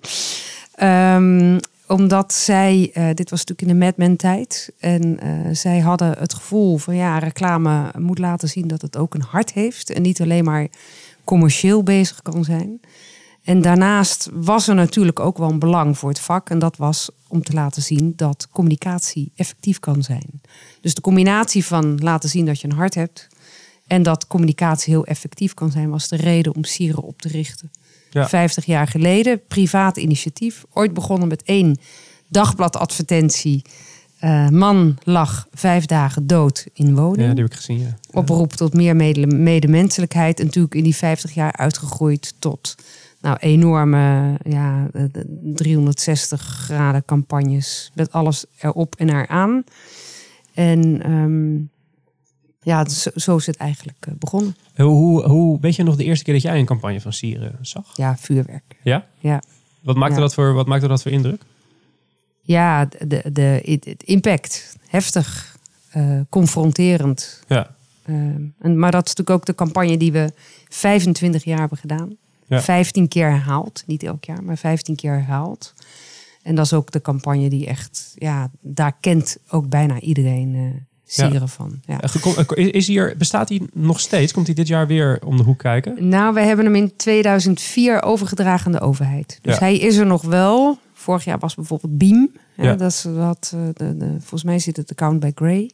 Ehm, 0.75 1.59
omdat 1.87 2.33
zij, 2.33 2.91
dit 3.15 3.31
was 3.31 3.45
natuurlijk 3.45 3.61
in 3.61 3.79
de 3.79 3.85
Mad 3.85 3.97
Men 3.97 4.17
tijd. 4.17 4.73
En 4.79 5.19
zij 5.53 5.79
hadden 5.79 6.15
het 6.19 6.35
gevoel 6.35 6.79
van 6.79 6.97
ja, 6.97 7.19
reclame 7.19 7.93
moet 7.99 8.19
laten 8.19 8.49
zien 8.49 8.69
dat 8.69 8.83
het 8.83 8.97
ook 8.97 9.15
een 9.15 9.25
hart 9.29 9.53
heeft. 9.53 9.91
En 9.91 10.03
niet 10.03 10.21
alleen 10.21 10.45
maar 10.45 10.69
commercieel 11.25 11.83
bezig 11.83 12.23
kan 12.23 12.45
zijn. 12.45 12.81
En 13.49 13.63
daarnaast 13.63 14.29
was 14.33 14.69
er 14.69 14.75
natuurlijk 14.75 15.21
ook 15.21 15.39
wel 15.39 15.51
een 15.51 15.59
belang 15.59 15.99
voor 15.99 16.09
het 16.09 16.21
vak. 16.21 16.51
En 16.51 16.59
dat 16.59 16.77
was 16.77 17.11
om 17.29 17.43
te 17.43 17.53
laten 17.53 17.83
zien 17.83 18.13
dat 18.17 18.49
communicatie 18.53 19.33
effectief 19.37 19.79
kan 19.81 20.03
zijn. 20.03 20.41
Dus 20.81 20.95
de 20.95 21.01
combinatie 21.01 21.65
van 21.65 21.99
laten 21.99 22.29
zien 22.29 22.47
dat 22.47 22.61
je 22.61 22.69
een 22.69 22.77
hart 22.77 22.95
hebt. 22.95 23.29
En 23.87 24.03
dat 24.03 24.27
communicatie 24.27 24.93
heel 24.93 25.05
effectief 25.07 25.55
kan 25.55 25.71
zijn, 25.71 25.91
was 25.91 26.09
de 26.09 26.17
reden 26.17 26.55
om 26.55 26.65
Sieren 26.65 27.03
op 27.03 27.21
te 27.23 27.29
richten. 27.29 27.71
Ja. 28.11 28.29
50 28.29 28.65
jaar 28.65 28.87
geleden, 28.87 29.41
privaat 29.49 29.97
initiatief. 29.97 30.65
Ooit 30.73 30.95
begonnen 30.95 31.29
met 31.29 31.43
één 31.43 31.79
dagbladadvertentie. 32.27 33.63
Eh, 34.19 34.49
man 34.49 34.97
lag 35.03 35.47
vijf 35.53 35.87
dagen 35.87 36.27
dood 36.27 36.67
in 36.73 36.95
woning. 36.95 37.27
Ja, 37.27 37.33
die 37.35 37.43
heb 37.43 37.53
ik 37.53 37.57
gezien, 37.57 37.81
ja. 37.81 37.99
Oproep 38.11 38.53
tot 38.53 38.75
meer 38.75 38.97
mede- 38.97 39.27
medemenselijkheid. 39.37 40.39
En 40.39 40.45
natuurlijk 40.45 40.75
in 40.75 40.83
die 40.83 40.97
50 40.97 41.35
jaar 41.35 41.53
uitgegroeid 41.53 42.35
tot 42.39 42.75
nou, 43.21 43.37
enorme 43.41 44.35
ja, 44.43 44.89
de- 44.93 45.09
de 45.13 45.53
360 45.55 46.41
graden 46.43 47.05
campagnes. 47.05 47.91
Met 47.95 48.13
alles 48.13 48.45
erop 48.61 48.95
en 48.97 49.09
eraan. 49.09 49.65
En 50.55 51.03
ehm, 51.03 51.57
ja, 52.71 52.89
zo, 52.89 53.11
zo 53.15 53.37
is 53.37 53.47
het 53.47 53.57
eigenlijk 53.57 54.07
eh, 54.07 54.15
begonnen. 54.19 54.57
Hoe, 54.77 55.23
hoe, 55.25 55.61
weet 55.61 55.77
je 55.77 55.83
nog 55.83 55.97
de 55.97 56.05
eerste 56.05 56.25
keer 56.25 56.35
dat 56.35 56.43
jij 56.43 56.59
een 56.59 56.65
campagne 56.67 57.01
van 57.01 57.13
Sieren 57.13 57.59
zag? 57.61 57.97
Ja, 57.97 58.17
vuurwerk. 58.17 58.77
Ja? 58.83 59.07
Ja. 59.19 59.43
Wat 59.83 59.97
maakte, 59.97 60.15
Ja. 60.15 60.21
dat, 60.21 60.35
voor, 60.35 60.53
wat 60.53 60.67
maakte 60.67 60.89
dat 60.89 61.03
voor 61.03 61.13
indruk? 61.13 61.43
Ja, 62.43 62.85
de, 63.07 63.23
de, 63.33 63.81
het 63.85 64.03
impact. 64.03 64.77
Heftig. 64.89 65.57
eh, 65.91 66.21
confronterend. 66.29 67.43
Ja. 67.49 67.75
Ehm, 68.05 68.43
en, 68.59 68.79
maar 68.79 68.91
dat 68.91 69.07
is 69.07 69.15
natuurlijk 69.15 69.31
ook 69.31 69.47
de 69.47 69.55
campagne 69.55 69.97
die 69.97 70.13
we 70.13 70.33
25 70.69 71.45
jaar 71.45 71.59
hebben 71.59 71.79
gedaan. 71.79 72.17
Ja. 72.49 72.61
15 72.63 73.09
keer 73.09 73.31
herhaald. 73.31 73.83
Niet 73.87 74.03
elk 74.03 74.25
jaar, 74.25 74.43
maar 74.45 74.57
15 74.57 74.97
keer 74.97 75.13
herhaald. 75.13 75.75
En 76.43 76.55
dat 76.55 76.65
is 76.65 76.73
ook 76.73 76.91
de 76.91 77.01
campagne 77.01 77.49
die 77.49 77.67
echt, 77.67 78.13
ja, 78.15 78.51
daar 78.61 78.97
kent 79.01 79.39
ook 79.51 79.69
bijna 79.69 80.01
iedereen 80.01 80.55
eh 80.55 80.87
sieren 81.11 81.49
van. 81.49 81.81
Ja. 81.85 82.01
Is 82.55 82.87
hier, 82.87 83.15
bestaat 83.19 83.49
hij 83.49 83.61
nog 83.73 84.01
steeds? 84.01 84.33
Komt 84.33 84.47
hij 84.47 84.55
dit 84.55 84.69
jaar 84.69 84.87
weer 84.87 85.21
om 85.25 85.37
de 85.37 85.43
hoek 85.43 85.59
kijken? 85.59 86.09
Nou, 86.09 86.35
we 86.35 86.41
hebben 86.41 86.65
hem 86.65 86.75
in 86.75 86.97
2004 86.97 88.03
overgedragen 88.03 88.67
aan 88.67 88.73
de 88.73 88.81
overheid. 88.81 89.39
Dus 89.43 89.55
Ja. 89.55 89.61
hij 89.61 89.79
is 89.79 89.97
er 89.97 90.07
nog 90.07 90.23
wel. 90.23 90.79
Vorig 90.93 91.25
jaar 91.25 91.39
was 91.39 91.55
bijvoorbeeld 91.55 91.99
Beam. 91.99 92.31
Dat 92.57 92.81
is 92.81 93.05
wat, 93.05 93.53
eh, 93.55 93.61
de, 93.73 93.97
de, 93.97 94.07
volgens 94.19 94.45
mij 94.45 94.59
zit 94.59 94.77
het 94.77 94.91
account 94.91 95.21
bij 95.21 95.33
Gray. 95.35 95.71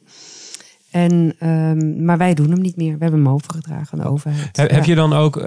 En, 0.95 1.35
ehm, 1.39 2.05
maar 2.05 2.17
wij 2.17 2.33
doen 2.33 2.49
hem 2.49 2.61
niet 2.61 2.75
meer. 2.75 2.93
We 2.97 3.03
hebben 3.03 3.23
hem 3.23 3.33
overgedragen 3.33 3.97
aan 3.99 4.05
de 4.05 4.11
overheid. 4.11 4.57
Heb, 4.57 4.69
Ja. 4.69 4.75
heb 4.75 4.85
je 4.85 4.95
dan 4.95 5.13
ook, 5.13 5.37
eh, 5.37 5.43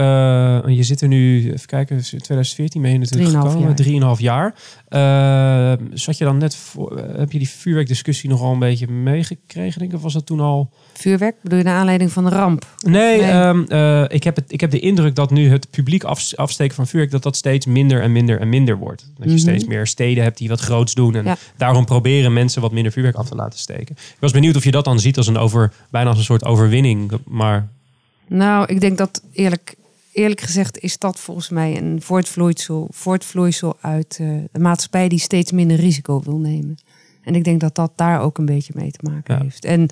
je 0.66 0.82
zit 0.82 1.00
er 1.00 1.08
nu, 1.08 1.52
even 1.52 1.66
kijken, 1.66 1.96
dus 1.96 2.12
in 2.12 2.18
2014 2.18 2.82
ben 2.82 2.90
je 2.90 2.98
natuurlijk 2.98 3.30
3,5 3.30 3.48
gekomen, 3.52 3.66
jaar. 3.68 3.76
drieënhalf 3.76 4.20
jaar. 4.20 4.54
Eh, 4.88 5.72
zat 5.92 6.18
je 6.18 6.24
dan 6.24 6.36
net 6.38 6.56
voor, 6.56 6.96
eh, 6.96 7.18
heb 7.18 7.32
je 7.32 7.38
die 7.38 7.48
vuurwerkdiscussie 7.48 8.28
nogal 8.30 8.52
een 8.52 8.58
beetje 8.58 8.86
meegekregen, 8.88 9.78
denk 9.78 9.90
ik? 9.90 9.96
Of 9.96 10.02
was 10.02 10.12
dat 10.12 10.26
toen 10.26 10.40
al? 10.40 10.70
Vuurwerk 10.92 11.34
bedoel 11.42 11.58
je 11.58 11.64
naar 11.64 11.78
aanleiding 11.78 12.12
van 12.12 12.24
de 12.24 12.30
ramp? 12.30 12.66
Nee, 12.86 13.20
Nee. 13.20 13.30
ehm, 13.30 13.62
eh, 13.68 14.04
ik, 14.08 14.24
heb 14.24 14.36
het, 14.36 14.52
ik 14.52 14.60
heb 14.60 14.70
de 14.70 14.80
indruk 14.80 15.14
dat 15.14 15.30
nu 15.30 15.50
het 15.50 15.70
publiek 15.70 16.04
af, 16.04 16.34
afsteken 16.34 16.74
van 16.74 16.86
vuurwerk, 16.86 17.10
dat 17.12 17.22
dat 17.22 17.36
steeds 17.36 17.66
minder 17.66 18.02
en 18.02 18.12
minder 18.12 18.40
en 18.40 18.48
minder 18.48 18.76
wordt. 18.78 19.02
Dat 19.16 19.24
je 19.26 19.30
Mhm. 19.30 19.38
steeds 19.38 19.64
meer 19.64 19.86
steden 19.86 20.22
hebt 20.24 20.38
die 20.38 20.48
wat 20.48 20.60
groots 20.60 20.94
doen. 20.94 21.14
En 21.14 21.24
Ja. 21.24 21.36
daarom 21.56 21.84
proberen 21.84 22.32
mensen 22.32 22.62
wat 22.62 22.72
minder 22.72 22.92
vuurwerk 22.92 23.16
af 23.16 23.28
te 23.28 23.34
laten 23.34 23.58
steken. 23.58 23.96
Ik 23.98 24.16
was 24.20 24.32
benieuwd 24.32 24.56
of 24.56 24.64
je 24.64 24.70
dat 24.70 24.84
dan 24.84 25.00
ziet 25.00 25.16
als 25.16 25.26
een 25.26 25.37
over, 25.38 25.72
bijna 25.90 26.08
als 26.08 26.18
een 26.18 26.24
soort 26.24 26.44
overwinning. 26.44 27.10
Maar 27.26 27.68
Nou, 28.26 28.66
ik 28.66 28.80
denk 28.80 28.98
dat 28.98 29.22
eerlijk, 29.32 29.74
eerlijk 30.12 30.40
gezegd 30.40 30.78
is 30.78 30.98
dat 30.98 31.20
volgens 31.20 31.48
mij 31.48 31.76
een 31.76 32.02
voortvloeisel, 32.02 32.88
voortvloeisel 32.90 33.76
uit 33.80 34.18
eh, 34.20 34.28
de 34.52 34.58
maatschappij 34.58 35.08
die 35.08 35.18
steeds 35.18 35.52
minder 35.52 35.76
risico 35.76 36.22
wil 36.24 36.38
nemen. 36.38 36.78
En 37.28 37.34
ik 37.34 37.44
denk 37.44 37.60
dat 37.60 37.74
dat 37.74 37.92
daar 37.94 38.20
ook 38.20 38.38
een 38.38 38.46
beetje 38.46 38.72
mee 38.76 38.90
te 38.90 38.98
maken 39.10 39.34
Ja. 39.34 39.42
heeft. 39.42 39.64
En 39.64 39.88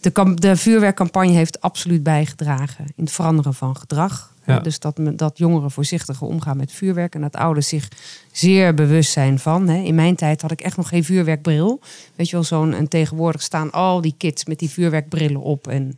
de, 0.00 0.34
de 0.34 0.56
vuurwerkcampagne 0.56 1.32
heeft 1.32 1.60
absoluut 1.60 2.02
bijgedragen 2.02 2.84
in 2.96 3.04
het 3.04 3.12
veranderen 3.12 3.54
van 3.54 3.76
gedrag. 3.76 4.28
Ja. 4.46 4.58
Dus 4.58 4.78
dat, 4.78 5.00
dat 5.14 5.38
jongeren 5.38 5.70
voorzichtiger 5.70 6.26
omgaan 6.26 6.56
met 6.56 6.72
vuurwerk. 6.72 7.14
En 7.14 7.20
dat 7.20 7.36
ouders 7.36 7.68
zich 7.68 7.88
zeer 8.32 8.74
bewust 8.74 9.12
zijn 9.12 9.38
van. 9.38 9.68
Hè. 9.68 9.82
In 9.82 9.94
mijn 9.94 10.16
tijd 10.16 10.42
had 10.42 10.50
ik 10.50 10.60
echt 10.60 10.76
nog 10.76 10.88
geen 10.88 11.04
vuurwerkbril. 11.04 11.80
Weet 12.14 12.28
je 12.28 12.36
wel, 12.36 12.44
zo'n. 12.44 12.74
En 12.74 12.88
tegenwoordig 12.88 13.42
staan 13.42 13.70
al 13.70 14.00
die 14.00 14.14
kids 14.18 14.44
met 14.44 14.58
die 14.58 14.70
vuurwerkbrillen 14.70 15.40
op. 15.40 15.66
En 15.68 15.94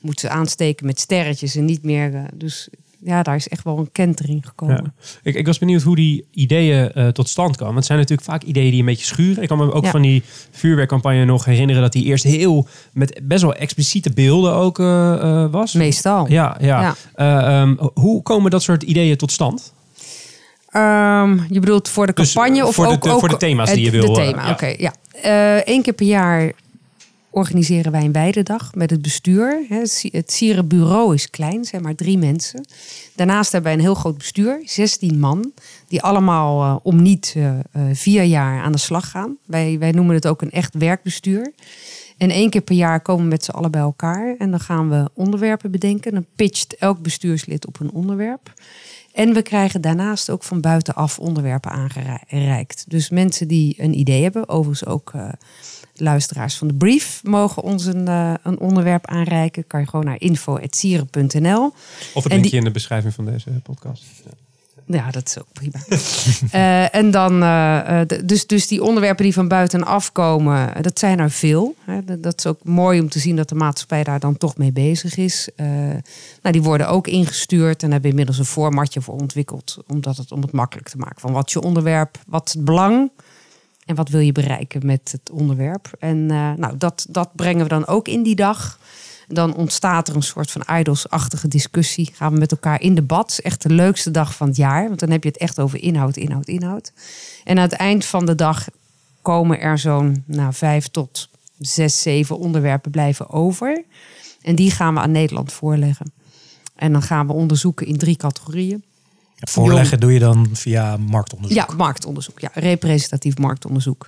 moeten 0.00 0.28
ze 0.28 0.34
aansteken 0.34 0.86
met 0.86 1.00
sterretjes 1.00 1.54
en 1.56 1.64
niet 1.64 1.82
meer. 1.82 2.14
eh, 2.14 2.22
Dus 2.34 2.68
ja, 3.06 3.22
daar 3.22 3.36
is 3.36 3.48
echt 3.48 3.64
wel 3.64 3.78
een 3.78 3.92
kentering 3.92 4.46
gekomen. 4.46 4.94
Ik, 5.22 5.34
ik 5.34 5.46
was 5.46 5.58
benieuwd 5.58 5.82
hoe 5.82 5.96
die 5.96 6.26
ideeën 6.30 6.92
eh, 6.92 7.08
tot 7.08 7.28
stand 7.28 7.56
kwamen. 7.56 7.74
Want 7.74 7.76
het 7.76 7.86
zijn 7.86 7.98
natuurlijk 7.98 8.28
vaak 8.28 8.42
ideeën 8.42 8.70
die 8.70 8.80
een 8.80 8.86
beetje 8.86 9.04
schuren. 9.06 9.42
Ik 9.42 9.48
kan 9.48 9.58
me 9.58 9.72
ook 9.72 9.84
Ja. 9.84 9.90
van 9.90 10.02
die 10.02 10.22
vuurwerkcampagne 10.50 11.24
nog 11.24 11.44
herinneren 11.44 11.82
dat 11.82 11.92
die 11.92 12.04
eerst 12.04 12.24
heel 12.24 12.66
met 12.92 13.20
best 13.22 13.42
wel 13.42 13.54
expliciete 13.54 14.10
beelden 14.12 14.52
ook 14.54 14.78
eh, 14.78 15.12
eh, 15.14 15.50
was. 15.50 15.72
Meestal. 15.72 16.30
Ja, 16.30 16.56
ja. 16.60 16.80
Ja. 16.80 16.94
Eh, 17.14 17.60
ehm, 17.60 17.74
hoe 17.94 18.22
komen 18.22 18.50
dat 18.50 18.62
soort 18.62 18.82
ideeën 18.82 19.16
tot 19.16 19.32
stand? 19.32 19.72
Ehm, 20.70 21.38
je 21.48 21.60
bedoelt 21.60 21.88
voor 21.88 22.06
de 22.06 22.12
Dus, 22.12 22.32
campagne 22.32 22.66
of 22.66 22.74
voor 22.74 22.86
de- 22.86 22.92
ook, 22.92 23.02
de- 23.02 23.10
ook 23.10 23.18
voor 23.20 23.28
de 23.28 23.36
thema's 23.36 23.72
die 23.72 23.84
je 23.84 23.90
wil, 23.90 24.06
De 24.06 24.20
thema, 24.20 24.44
ja. 24.46 24.50
oké. 24.50 24.74
ja. 24.78 24.92
Eén 25.64 25.82
keer 25.82 25.92
per 25.92 26.06
jaar 26.06 26.52
organiseren 27.36 27.92
wij 27.92 28.04
een 28.04 28.12
weidedag 28.12 28.74
met 28.74 28.90
het 28.90 29.02
bestuur. 29.02 29.64
Het 29.68 29.90
si- 29.90 30.08
Het 30.12 30.32
Sierenbureau 30.32 31.14
is 31.14 31.30
klein, 31.30 31.64
zijn 31.64 31.82
maar 31.82 31.94
drie 31.94 32.18
mensen. 32.18 32.64
Daarnaast 33.14 33.52
hebben 33.52 33.70
wij 33.70 33.78
een 33.80 33.86
heel 33.86 33.94
groot 33.94 34.18
bestuur, 34.18 34.60
16 34.64 35.18
man, 35.18 35.52
die 35.88 36.02
allemaal 36.02 36.62
eh, 36.62 36.76
om 36.82 37.02
niet 37.02 37.32
eh, 37.36 37.48
eh, 37.58 37.60
vier 37.92 38.22
jaar 38.22 38.62
aan 38.62 38.72
de 38.72 38.78
slag 38.78 39.10
gaan. 39.10 39.36
Wij, 39.44 39.78
wij 39.78 39.90
noemen 39.90 40.14
het 40.14 40.26
ook 40.26 40.42
een 40.42 40.50
echt 40.50 40.74
werkbestuur. 40.74 41.52
En 42.16 42.30
één 42.30 42.50
keer 42.50 42.60
per 42.60 42.76
jaar 42.76 43.00
komen 43.00 43.24
we 43.24 43.30
met 43.30 43.44
z'n 43.44 43.50
allen 43.50 43.70
bij 43.70 43.80
elkaar. 43.80 44.34
En 44.38 44.50
dan 44.50 44.60
gaan 44.60 44.90
we 44.90 45.10
onderwerpen 45.14 45.70
bedenken. 45.70 46.12
Dan 46.12 46.26
pitcht 46.36 46.76
elk 46.76 47.02
bestuurslid 47.02 47.66
op 47.66 47.80
een 47.80 47.90
onderwerp. 47.92 48.52
En 49.12 49.32
we 49.32 49.42
krijgen 49.42 49.80
daarnaast 49.80 50.30
ook 50.30 50.42
van 50.42 50.60
buitenaf 50.60 51.18
onderwerpen 51.18 51.70
aangereikt. 51.70 52.84
Dus 52.88 53.10
mensen 53.10 53.48
die 53.48 53.74
een 53.78 53.98
idee 53.98 54.22
hebben, 54.22 54.48
overigens 54.48 54.86
ook 54.86 55.12
luisteraars 56.00 56.56
van 56.56 56.68
de 56.68 56.74
brief, 56.74 57.20
mogen 57.24 57.62
ons 57.62 57.84
een, 57.84 58.08
eh, 58.08 58.34
een 58.42 58.58
onderwerp 58.58 59.06
aanreiken. 59.06 59.66
Kan 59.66 59.80
je 59.80 59.86
gewoon 59.86 60.04
naar 60.04 60.20
info.sieren.nl. 60.20 61.72
Of 62.14 62.22
het 62.22 62.32
linkje 62.32 62.50
die- 62.50 62.58
in 62.58 62.64
de 62.64 62.70
beschrijving 62.70 63.14
van 63.14 63.24
deze 63.24 63.50
podcast. 63.62 64.04
Ja. 64.24 64.30
Ja, 64.88 65.10
dat 65.10 65.26
is 65.26 65.38
ook 65.38 65.46
prima. 65.52 65.78
Eh, 66.50 66.94
en 66.94 67.10
dan, 67.10 67.42
eh, 67.42 68.00
dus, 68.24 68.46
dus 68.46 68.66
die 68.66 68.82
onderwerpen 68.82 69.24
die 69.24 69.32
van 69.32 69.48
buitenaf 69.48 70.12
komen, 70.12 70.82
dat 70.82 70.98
zijn 70.98 71.18
er 71.18 71.30
veel. 71.30 71.74
Hè. 71.84 72.20
Dat- 72.20 72.38
is 72.38 72.46
ook 72.46 72.64
mooi 72.64 73.00
om 73.00 73.08
te 73.08 73.18
zien 73.18 73.36
dat 73.36 73.48
de 73.48 73.54
maatschappij 73.54 74.04
daar 74.04 74.20
dan 74.20 74.36
toch 74.36 74.56
mee 74.56 74.72
bezig 74.72 75.16
is. 75.16 75.48
Nou, 75.56 76.00
die 76.50 76.62
worden 76.62 76.88
ook 76.88 77.06
ingestuurd 77.06 77.82
en 77.82 77.90
hebben 77.92 78.10
inmiddels 78.10 78.38
een 78.38 78.44
formatje 78.44 79.00
voor 79.00 79.14
ontwikkeld. 79.14 79.76
Omdat 79.86 80.16
het, 80.16 80.32
om 80.32 80.40
het 80.42 80.52
makkelijk 80.52 80.88
te 80.88 80.96
maken. 80.98 81.20
Van 81.20 81.32
wat 81.32 81.50
je 81.52 81.60
onderwerp, 81.62 82.18
wat 82.26 82.52
het 82.52 82.64
belang 82.64 83.10
en 83.86 83.94
wat 83.94 84.08
wil 84.08 84.20
je 84.20 84.32
bereiken 84.32 84.86
met 84.86 85.12
het 85.12 85.30
onderwerp. 85.30 85.90
En 85.98 86.30
eh, 86.30 86.52
nou, 86.52 86.76
dat, 86.76 87.06
dat 87.08 87.34
brengen 87.34 87.62
we 87.62 87.68
dan 87.68 87.86
ook 87.86 88.08
in 88.08 88.22
die 88.22 88.34
dag. 88.34 88.78
Dan 89.28 89.54
ontstaat 89.54 90.08
er 90.08 90.16
een 90.16 90.22
soort 90.22 90.50
van 90.50 90.78
idolsachtige 90.78 91.48
discussie. 91.48 92.10
Gaan 92.14 92.32
we 92.32 92.38
met 92.38 92.50
elkaar 92.50 92.80
in 92.80 92.94
debat. 92.94 93.40
echt 93.42 93.62
de 93.62 93.72
leukste 93.72 94.10
dag 94.10 94.34
van 94.34 94.46
het 94.46 94.56
jaar. 94.56 94.86
Want 94.88 95.00
dan 95.00 95.10
heb 95.10 95.22
je 95.22 95.28
het 95.28 95.38
echt 95.38 95.60
over 95.60 95.82
inhoud, 95.82 96.16
inhoud, 96.16 96.48
inhoud. 96.48 96.92
En 97.44 97.56
aan 97.56 97.62
het 97.62 97.72
eind 97.72 98.04
van 98.04 98.26
de 98.26 98.34
dag 98.34 98.66
komen 99.22 99.60
er 99.60 99.78
zo'n 99.78 100.24
nou, 100.26 100.52
vijf 100.52 100.88
tot 100.88 101.28
zes, 101.58 102.02
zeven 102.02 102.38
onderwerpen 102.38 102.90
blijven 102.90 103.30
over. 103.30 103.84
En 104.42 104.54
die 104.54 104.70
gaan 104.70 104.94
we 104.94 105.00
aan 105.00 105.10
Nederland 105.10 105.52
voorleggen. 105.52 106.12
En 106.76 106.92
dan 106.92 107.02
gaan 107.02 107.26
we 107.26 107.32
onderzoeken 107.32 107.86
in 107.86 107.98
drie 107.98 108.16
categorieën. 108.16 108.84
Voorleggen 109.36 110.00
doe 110.00 110.12
je 110.12 110.18
dan 110.18 110.48
via 110.52 110.96
marktonderzoek. 110.96 111.58
Ja, 111.58 111.74
marktonderzoek. 111.76 112.40
Ja, 112.40 112.50
representatief 112.54 113.38
marktonderzoek. 113.38 114.06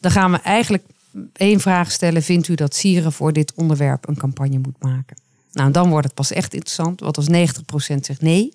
Dan 0.00 0.10
gaan 0.10 0.30
we 0.30 0.36
eigenlijk 0.36 0.84
één 1.32 1.60
vraag 1.60 1.92
stellen. 1.92 2.22
Vindt 2.22 2.48
u 2.48 2.54
dat 2.54 2.74
Sieren 2.74 3.12
voor 3.12 3.32
dit 3.32 3.52
onderwerp 3.54 4.08
een 4.08 4.16
campagne 4.16 4.58
moet 4.58 4.82
maken? 4.82 5.16
Nou, 5.52 5.70
dan 5.70 5.88
wordt 5.88 6.06
het 6.06 6.14
pas 6.14 6.32
echt 6.32 6.52
interessant. 6.54 7.00
Want 7.00 7.16
als 7.16 7.28
90% 7.28 7.30
zegt 8.00 8.20
nee, 8.20 8.52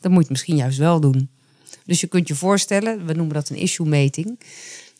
dan 0.00 0.10
moet 0.10 0.12
je 0.12 0.18
het 0.18 0.30
misschien 0.30 0.56
juist 0.56 0.78
wel 0.78 1.00
doen. 1.00 1.28
Dus 1.84 2.00
je 2.00 2.06
kunt 2.06 2.28
je 2.28 2.34
voorstellen, 2.34 3.06
we 3.06 3.12
noemen 3.12 3.34
dat 3.34 3.48
een 3.48 3.56
issue-meting. 3.56 4.40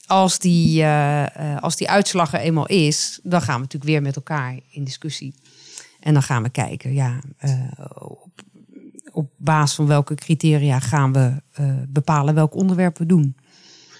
Als 0.06 0.38
die, 0.38 0.83
eh, 0.83 1.54
eh, 1.54 1.62
als 1.62 1.76
die 1.76 1.90
uitslag 1.90 2.33
er 2.33 2.40
eenmaal 2.40 2.66
is, 2.66 3.20
dan 3.22 3.42
gaan 3.42 3.54
we 3.54 3.61
natuurlijk 3.61 3.90
weer 3.90 4.02
met 4.02 4.16
elkaar 4.16 4.59
in 4.70 4.85
discussie. 4.85 5.35
En 6.00 6.12
dan 6.12 6.22
gaan 6.22 6.42
we 6.42 6.50
kijken, 6.50 6.94
ja, 6.94 7.20
eh, 7.37 7.61
op, 7.98 8.42
op 9.12 9.31
basis 9.37 9.77
van 9.77 9.87
welke 9.87 10.14
criteria 10.14 10.79
gaan 10.79 11.12
we 11.12 11.33
eh, 11.53 11.66
bepalen 11.88 12.35
welk 12.35 12.55
onderwerp 12.55 12.99
we 12.99 13.07
doen. 13.07 13.37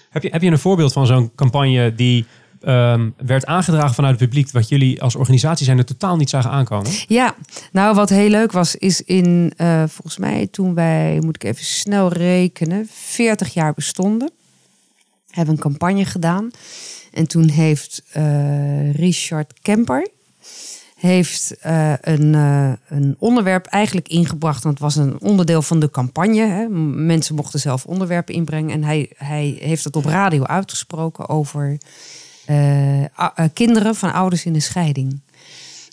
Heb 0.09 0.23
je, 0.23 0.29
heb 0.29 0.41
je 0.41 0.51
een 0.51 0.59
voorbeeld 0.59 0.93
van 0.93 1.05
zo'n 1.05 1.31
campagne 1.35 1.95
die 1.95 2.25
ehm, 2.61 3.09
werd 3.17 3.45
aangedragen 3.45 3.95
vanuit 3.95 4.19
het 4.19 4.29
publiek, 4.29 4.51
wat 4.51 4.69
jullie 4.69 5.01
als 5.01 5.15
organisatie 5.15 5.65
zijn 5.65 5.77
er 5.77 5.85
totaal 5.85 6.15
niet 6.17 6.29
zagen 6.29 6.51
aankomen? 6.51 6.91
Ja, 7.07 7.35
nou 7.71 7.95
wat 7.95 8.09
heel 8.09 8.29
leuk 8.29 8.51
was, 8.51 8.75
is 8.75 9.01
in 9.01 9.53
eh, 9.57 9.83
volgens 9.87 10.17
mij 10.17 10.47
toen 10.47 10.73
wij, 10.73 11.19
moet 11.21 11.35
ik 11.35 11.43
even 11.43 11.65
snel 11.65 12.11
rekenen, 12.11 12.87
40 12.91 13.53
jaar 13.53 13.73
bestonden, 13.73 14.31
hebben 15.27 15.55
we 15.55 15.63
een 15.63 15.69
campagne 15.69 16.05
gedaan. 16.05 16.51
En 17.11 17.27
toen 17.27 17.49
heeft 17.49 18.03
eh, 18.11 18.93
Richard 18.93 19.53
Kemper 19.61 20.07
heeft 21.01 21.55
eh, 21.59 21.93
een, 22.01 22.35
eh, 22.35 22.71
een 22.87 23.15
onderwerp 23.19 23.65
eigenlijk 23.65 24.07
ingebracht. 24.07 24.63
Want 24.63 24.79
het 24.79 24.83
was 24.83 24.95
een 24.95 25.19
onderdeel 25.19 25.61
van 25.61 25.79
de 25.79 25.89
campagne. 25.89 26.47
Hè. 26.47 26.67
Mensen 26.89 27.35
mochten 27.35 27.59
zelf 27.59 27.85
onderwerpen 27.85 28.33
inbrengen. 28.33 28.71
En 28.71 28.83
hij, 28.83 29.09
hij 29.15 29.57
heeft 29.59 29.83
het 29.83 29.95
op 29.95 30.05
radio 30.05 30.43
uitgesproken 30.43 31.29
over 31.29 31.77
eh, 32.45 33.05
kinderen 33.53 33.95
van 33.95 34.13
ouders 34.13 34.45
in 34.45 34.55
een 34.55 34.61
scheiding. 34.61 35.19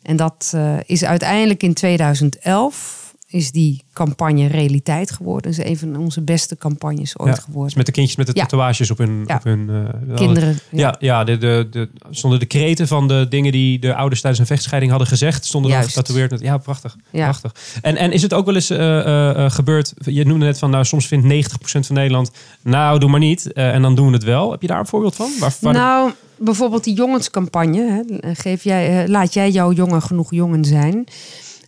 En 0.02 0.16
dat 0.16 0.56
is 0.86 1.04
uiteindelijk 1.04 1.62
in 1.62 1.74
2011 1.74 3.07
is 3.30 3.50
die 3.50 3.82
campagne 3.92 4.46
realiteit 4.46 5.10
geworden. 5.10 5.50
Dat 5.50 5.60
is 5.60 5.70
een 5.70 5.78
van 5.78 5.96
onze 5.96 6.20
beste 6.20 6.56
campagnes 6.56 7.18
ooit 7.18 7.36
Ja, 7.36 7.42
geworden. 7.42 7.76
Met 7.76 7.86
de 7.86 7.92
kindjes 7.92 8.16
met 8.16 8.26
de 8.26 8.32
Ja. 8.34 8.42
tatoeages 8.42 8.90
op 8.90 8.98
hun... 8.98 9.24
Ja. 9.26 9.34
Op 9.36 9.44
hun 9.44 9.70
eh, 10.08 10.16
Kinderen. 10.16 10.58
Ja, 10.70 10.96
ja 10.98 11.24
de, 11.24 11.38
de, 11.38 11.68
de, 11.70 11.88
stonden 12.10 12.38
de 12.40 12.46
kreten 12.46 12.86
van 12.88 13.08
de 13.08 13.26
dingen 13.28 13.52
die 13.52 13.78
de 13.78 13.94
ouders 13.94 14.20
tijdens 14.20 14.40
een 14.42 14.46
vechtscheiding 14.48 14.90
hadden 14.92 15.08
gezegd, 15.10 15.44
stonden 15.44 15.70
dan 15.70 15.82
getatoeëerd. 15.84 16.30
met- 16.30 16.40
Ja, 16.40 16.56
prachtig. 16.58 16.96
Prachtig. 17.10 17.54
En, 17.82 17.96
en 17.96 18.12
is 18.12 18.22
het 18.22 18.34
ook 18.34 18.46
wel 18.46 18.54
eens 18.54 18.70
eh, 18.70 19.44
eh, 19.44 19.50
gebeurd, 19.50 19.94
je 20.04 20.24
noemde 20.26 20.44
net 20.44 20.58
van, 20.58 20.70
nou 20.70 20.84
soms 20.84 21.06
vindt 21.06 21.48
90% 21.50 21.86
van 21.86 21.94
Nederland, 21.96 22.30
nou 22.62 22.98
doe 22.98 23.10
maar 23.10 23.20
niet, 23.20 23.52
en 23.52 23.82
dan 23.82 23.94
doen 23.94 24.06
we 24.06 24.12
het 24.12 24.24
wel. 24.24 24.50
Heb 24.50 24.60
je 24.62 24.66
daar 24.68 24.78
een 24.80 24.86
voorbeeld 24.86 25.14
van? 25.16 25.30
Waar, 25.38 25.54
Nou, 25.60 26.10
bijvoorbeeld 26.36 26.84
die 26.84 26.94
jongenscampagne. 26.94 28.04
Hè, 28.20 28.34
geef 28.34 28.64
jij, 28.64 29.08
laat 29.08 29.34
jij 29.34 29.50
jouw 29.50 29.72
jongen 29.72 30.02
genoeg 30.02 30.30
jongen 30.34 30.64
zijn. 30.64 31.04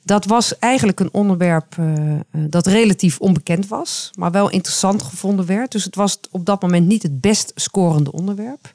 Dat 0.02 0.24
was 0.24 0.58
eigenlijk 0.58 1.00
een 1.00 1.12
onderwerp 1.12 1.76
eh, 1.78 2.14
dat 2.30 2.66
relatief 2.66 3.18
onbekend 3.18 3.68
was, 3.68 4.10
maar 4.18 4.30
wel 4.30 4.50
interessant 4.50 5.02
gevonden 5.02 5.46
werd. 5.46 5.72
Dus 5.72 5.84
het 5.84 5.94
was 5.94 6.18
op 6.30 6.46
dat 6.46 6.62
moment 6.62 6.86
niet 6.86 7.02
het 7.02 7.20
best 7.20 7.52
scorende 7.54 8.12
onderwerp. 8.12 8.72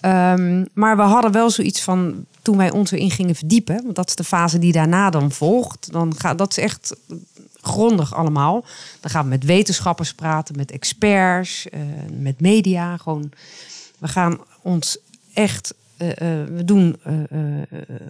Ehm, 0.00 0.64
maar 0.72 0.96
we 0.96 1.02
hadden 1.02 1.32
wel 1.32 1.50
zoiets 1.50 1.82
van, 1.82 2.24
toen 2.42 2.56
wij 2.56 2.70
ons 2.70 2.90
erin 2.90 3.10
gingen 3.10 3.34
verdiepen, 3.34 3.82
want 3.82 3.94
dat 3.94 4.08
is 4.08 4.14
de 4.14 4.24
fase 4.24 4.58
die 4.58 4.72
daarna 4.72 5.10
dan 5.10 5.32
volgt, 5.32 5.92
dan 5.92 6.14
gaat 6.18 6.38
dat 6.38 6.50
is 6.50 6.58
echt 6.58 6.96
grondig 7.66 8.14
allemaal. 8.14 8.64
Dan 9.00 9.10
gaan 9.10 9.22
we 9.22 9.28
met 9.28 9.44
wetenschappers 9.44 10.14
praten, 10.14 10.56
met 10.56 10.70
experts, 10.70 11.68
eh, 11.68 11.80
met 12.18 12.40
media. 12.40 12.96
Gewoon, 12.96 13.30
we 13.98 14.08
gaan 14.08 14.38
ons 14.62 14.98
echt, 15.34 15.74
eh, 15.96 16.10
eh, 16.10 16.48
we 16.48 16.64
doen 16.64 16.96
eh, 17.02 17.12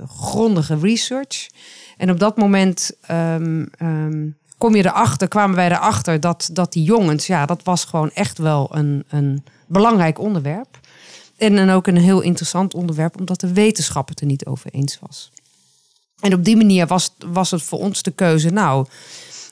grondige 0.09 0.79
research. 0.79 1.49
En 1.97 2.11
op 2.11 2.19
dat 2.19 2.37
moment 2.37 2.91
ehm, 3.01 3.65
ehm, 3.79 4.29
kom 4.59 4.75
je 4.77 4.85
erachter, 4.85 5.29
kwamen 5.29 5.57
wij 5.57 5.71
erachter 5.71 6.21
dat, 6.21 6.51
dat 6.53 6.73
die 6.73 6.83
jongens, 6.85 7.27
ja, 7.27 7.47
dat 7.47 7.63
was 7.63 7.85
gewoon 7.85 8.11
echt 8.11 8.39
wel 8.39 8.69
een, 8.77 9.05
een 9.09 9.45
belangrijk 9.67 10.19
onderwerp. 10.19 10.79
En 11.37 11.57
dan 11.57 11.71
ook 11.71 11.87
een 11.87 11.97
heel 11.97 12.21
interessant 12.21 12.75
onderwerp, 12.75 13.19
omdat 13.19 13.41
de 13.41 13.53
wetenschap 13.53 14.09
het 14.09 14.21
er 14.21 14.27
niet 14.27 14.47
over 14.47 14.71
eens 14.71 14.99
was. 15.01 15.31
En 16.21 16.35
op 16.35 16.45
die 16.45 16.57
manier 16.57 16.87
was, 16.87 17.15
was 17.27 17.51
het 17.51 17.63
voor 17.63 17.79
ons 17.79 18.03
de 18.03 18.11
keuze, 18.11 18.51
nou, 18.51 18.87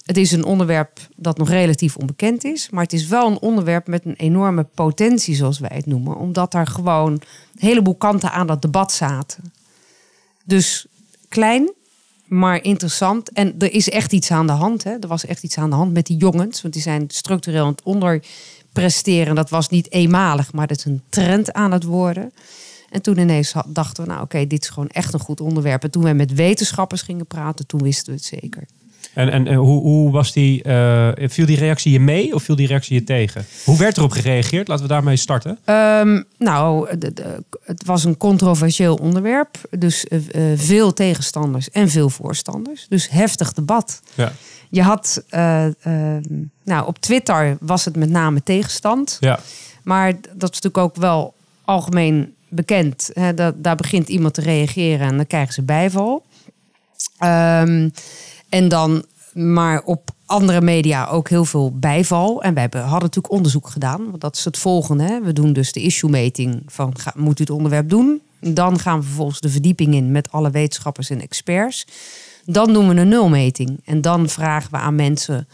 het 0.05 0.17
is 0.17 0.33
een 0.33 0.45
onderwerp 0.45 0.99
dat 1.17 1.39
nog 1.39 1.49
relatief 1.49 1.97
onbekend 1.97 2.45
is, 2.45 2.71
maar 2.71 2.83
het 2.83 2.93
is 2.93 3.07
wel 3.07 3.27
een 3.27 3.41
onderwerp 3.41 3.87
met 3.87 4.05
een 4.05 4.17
enorme 4.17 4.67
potentie, 4.75 5.35
zoals 5.35 5.59
wij 5.59 5.71
het 5.75 5.87
noemen, 5.87 6.17
omdat 6.17 6.53
daar 6.53 6.67
gewoon 6.67 7.13
een 7.13 7.21
heleboel 7.59 7.95
kanten 7.95 8.33
aan 8.33 8.47
dat 8.47 8.63
debat 8.63 8.93
zaten. 8.93 9.53
Dus 10.45 10.87
klein, 11.29 11.73
maar 12.25 12.63
interessant. 12.63 13.33
En 13.33 13.55
er 13.59 13.73
is 13.73 13.89
echt 13.89 14.13
iets 14.13 14.31
aan 14.31 14.47
de 14.47 14.53
hand. 14.53 14.85
Hè? 14.85 14.91
Er 15.01 15.09
was 15.09 15.27
echt 15.27 15.43
iets 15.43 15.59
aan 15.59 15.71
de 15.71 15.77
hand 15.77 15.93
met 15.93 16.07
die 16.07 16.17
jongens, 16.17 16.63
want 16.63 16.75
die 16.75 16.83
zijn 16.83 17.05
structureel 17.09 17.65
aan 17.65 17.71
het 17.71 17.83
onderpresteren. 17.83 19.35
Dat 19.35 19.51
was 19.51 19.69
niet 19.69 19.93
eenmalig, 19.93 20.53
maar 20.53 20.67
dat 20.67 20.79
is 20.79 20.85
een 20.85 21.03
trend 21.09 21.53
aan 21.53 21.73
het 21.73 21.85
worden. 21.85 22.33
En 22.91 23.03
toen 23.03 23.19
ineens 23.19 23.55
dachten 23.67 24.05
we, 24.05 24.11
nou 24.11 24.23
oké, 24.23 24.47
dit 24.47 24.63
is 24.63 24.69
gewoon 24.69 24.89
echt 24.89 25.15
een 25.15 25.21
goed 25.21 25.41
onderwerp. 25.41 25.83
En 25.83 25.91
toen 25.91 26.03
we 26.03 26.13
met 26.13 26.35
wetenschappers 26.35 27.03
gingen 27.03 27.27
praten, 27.27 27.67
toen 27.67 27.83
wisten 27.83 28.07
we 28.07 28.19
het 28.19 28.41
zeker. 28.41 28.67
En, 29.15 29.31
en 29.31 29.55
hoe, 29.55 29.83
hoe 29.83 30.11
was 30.11 30.33
die, 30.33 30.63
eh, 30.63 31.09
viel 31.17 31.47
die 31.47 31.59
reactie 31.59 31.93
je 31.93 32.01
mee 32.01 32.35
of 32.35 32.43
viel 32.43 32.57
die 32.57 32.67
reactie 32.67 32.95
je 32.95 33.05
tegen? 33.05 33.47
Hoe 33.65 33.79
werd 33.79 33.97
erop 33.97 34.11
gereageerd? 34.11 34.69
Laten 34.69 34.85
we 34.85 34.93
daarmee 34.93 35.17
starten. 35.17 35.59
Ehm, 35.65 36.23
nou, 36.39 36.89
het 37.65 37.85
was 37.85 38.05
een 38.05 38.17
controversieel 38.17 38.95
onderwerp. 38.95 39.59
Dus 39.71 40.07
eh, 40.07 40.53
eh, 40.53 40.59
veel 40.59 40.93
tegenstanders 40.93 41.71
en 41.71 41.89
veel 41.89 42.11
voorstanders. 42.11 42.87
Dus 42.89 43.11
heftig 43.11 43.53
debat. 43.53 44.01
Ja. 44.15 44.33
Je 44.71 44.83
had, 44.83 45.25
eh, 45.29 45.65
ehm, 45.65 46.23
nou, 46.65 46.87
op 46.87 46.99
Twitter 46.99 47.57
was 47.61 47.85
het 47.85 47.97
met 47.97 48.11
name 48.11 48.43
tegenstand. 48.43 49.17
Ja. 49.21 49.41
Maar 49.83 50.13
dat 50.13 50.53
is 50.53 50.61
natuurlijk 50.61 50.79
ook 50.79 50.97
wel 50.97 51.35
algemeen 51.65 52.35
bekend. 52.49 53.11
Hè, 53.13 53.35
dat, 53.35 53.55
daar 53.57 53.77
begint 53.77 54.09
iemand 54.09 54.35
te 54.35 54.41
reageren 54.41 55.09
en 55.09 55.17
dan 55.17 55.27
krijgen 55.27 55.55
ze 55.55 55.63
bijval. 55.63 56.25
Ehm, 57.19 57.89
en 58.49 58.69
dan 58.69 59.05
maar 59.35 59.83
op 59.83 60.11
andere 60.27 60.61
media 60.61 61.07
ook 61.07 61.29
heel 61.29 61.45
veel 61.45 61.79
bijval. 61.79 62.43
En 62.43 62.53
wij 62.53 62.63
hebben, 62.63 62.81
hadden 62.81 63.01
natuurlijk 63.01 63.35
onderzoek 63.35 63.69
gedaan. 63.69 64.05
Want 64.11 64.21
dat 64.21 64.37
is 64.37 64.45
het 64.45 64.59
volgende. 64.59 65.05
Hè. 65.05 65.21
We 65.21 65.33
doen 65.33 65.53
dus 65.53 65.73
de 65.73 65.81
issue-meting 65.81 66.63
van 66.67 66.99
ga, 66.99 67.13
moet 67.17 67.39
u 67.39 67.43
het 67.43 67.53
onderwerp 67.53 67.89
doen. 67.89 68.21
Dan 68.41 68.79
gaan 68.79 68.99
we 68.99 69.05
vervolgens 69.05 69.41
de 69.41 69.49
verdieping 69.49 69.95
in 69.95 70.13
met 70.13 70.33
alle 70.33 70.51
wetenschappers 70.51 71.11
en 71.11 71.21
experts. 71.21 71.87
Dan 72.45 72.73
doen 72.73 72.89
we 72.89 72.95
een 72.95 73.09
nulmeting. 73.09 73.81
En 73.85 74.01
dan 74.01 74.29
vragen 74.29 74.71
we 74.71 74.77
aan 74.77 74.95
mensen... 74.95 75.49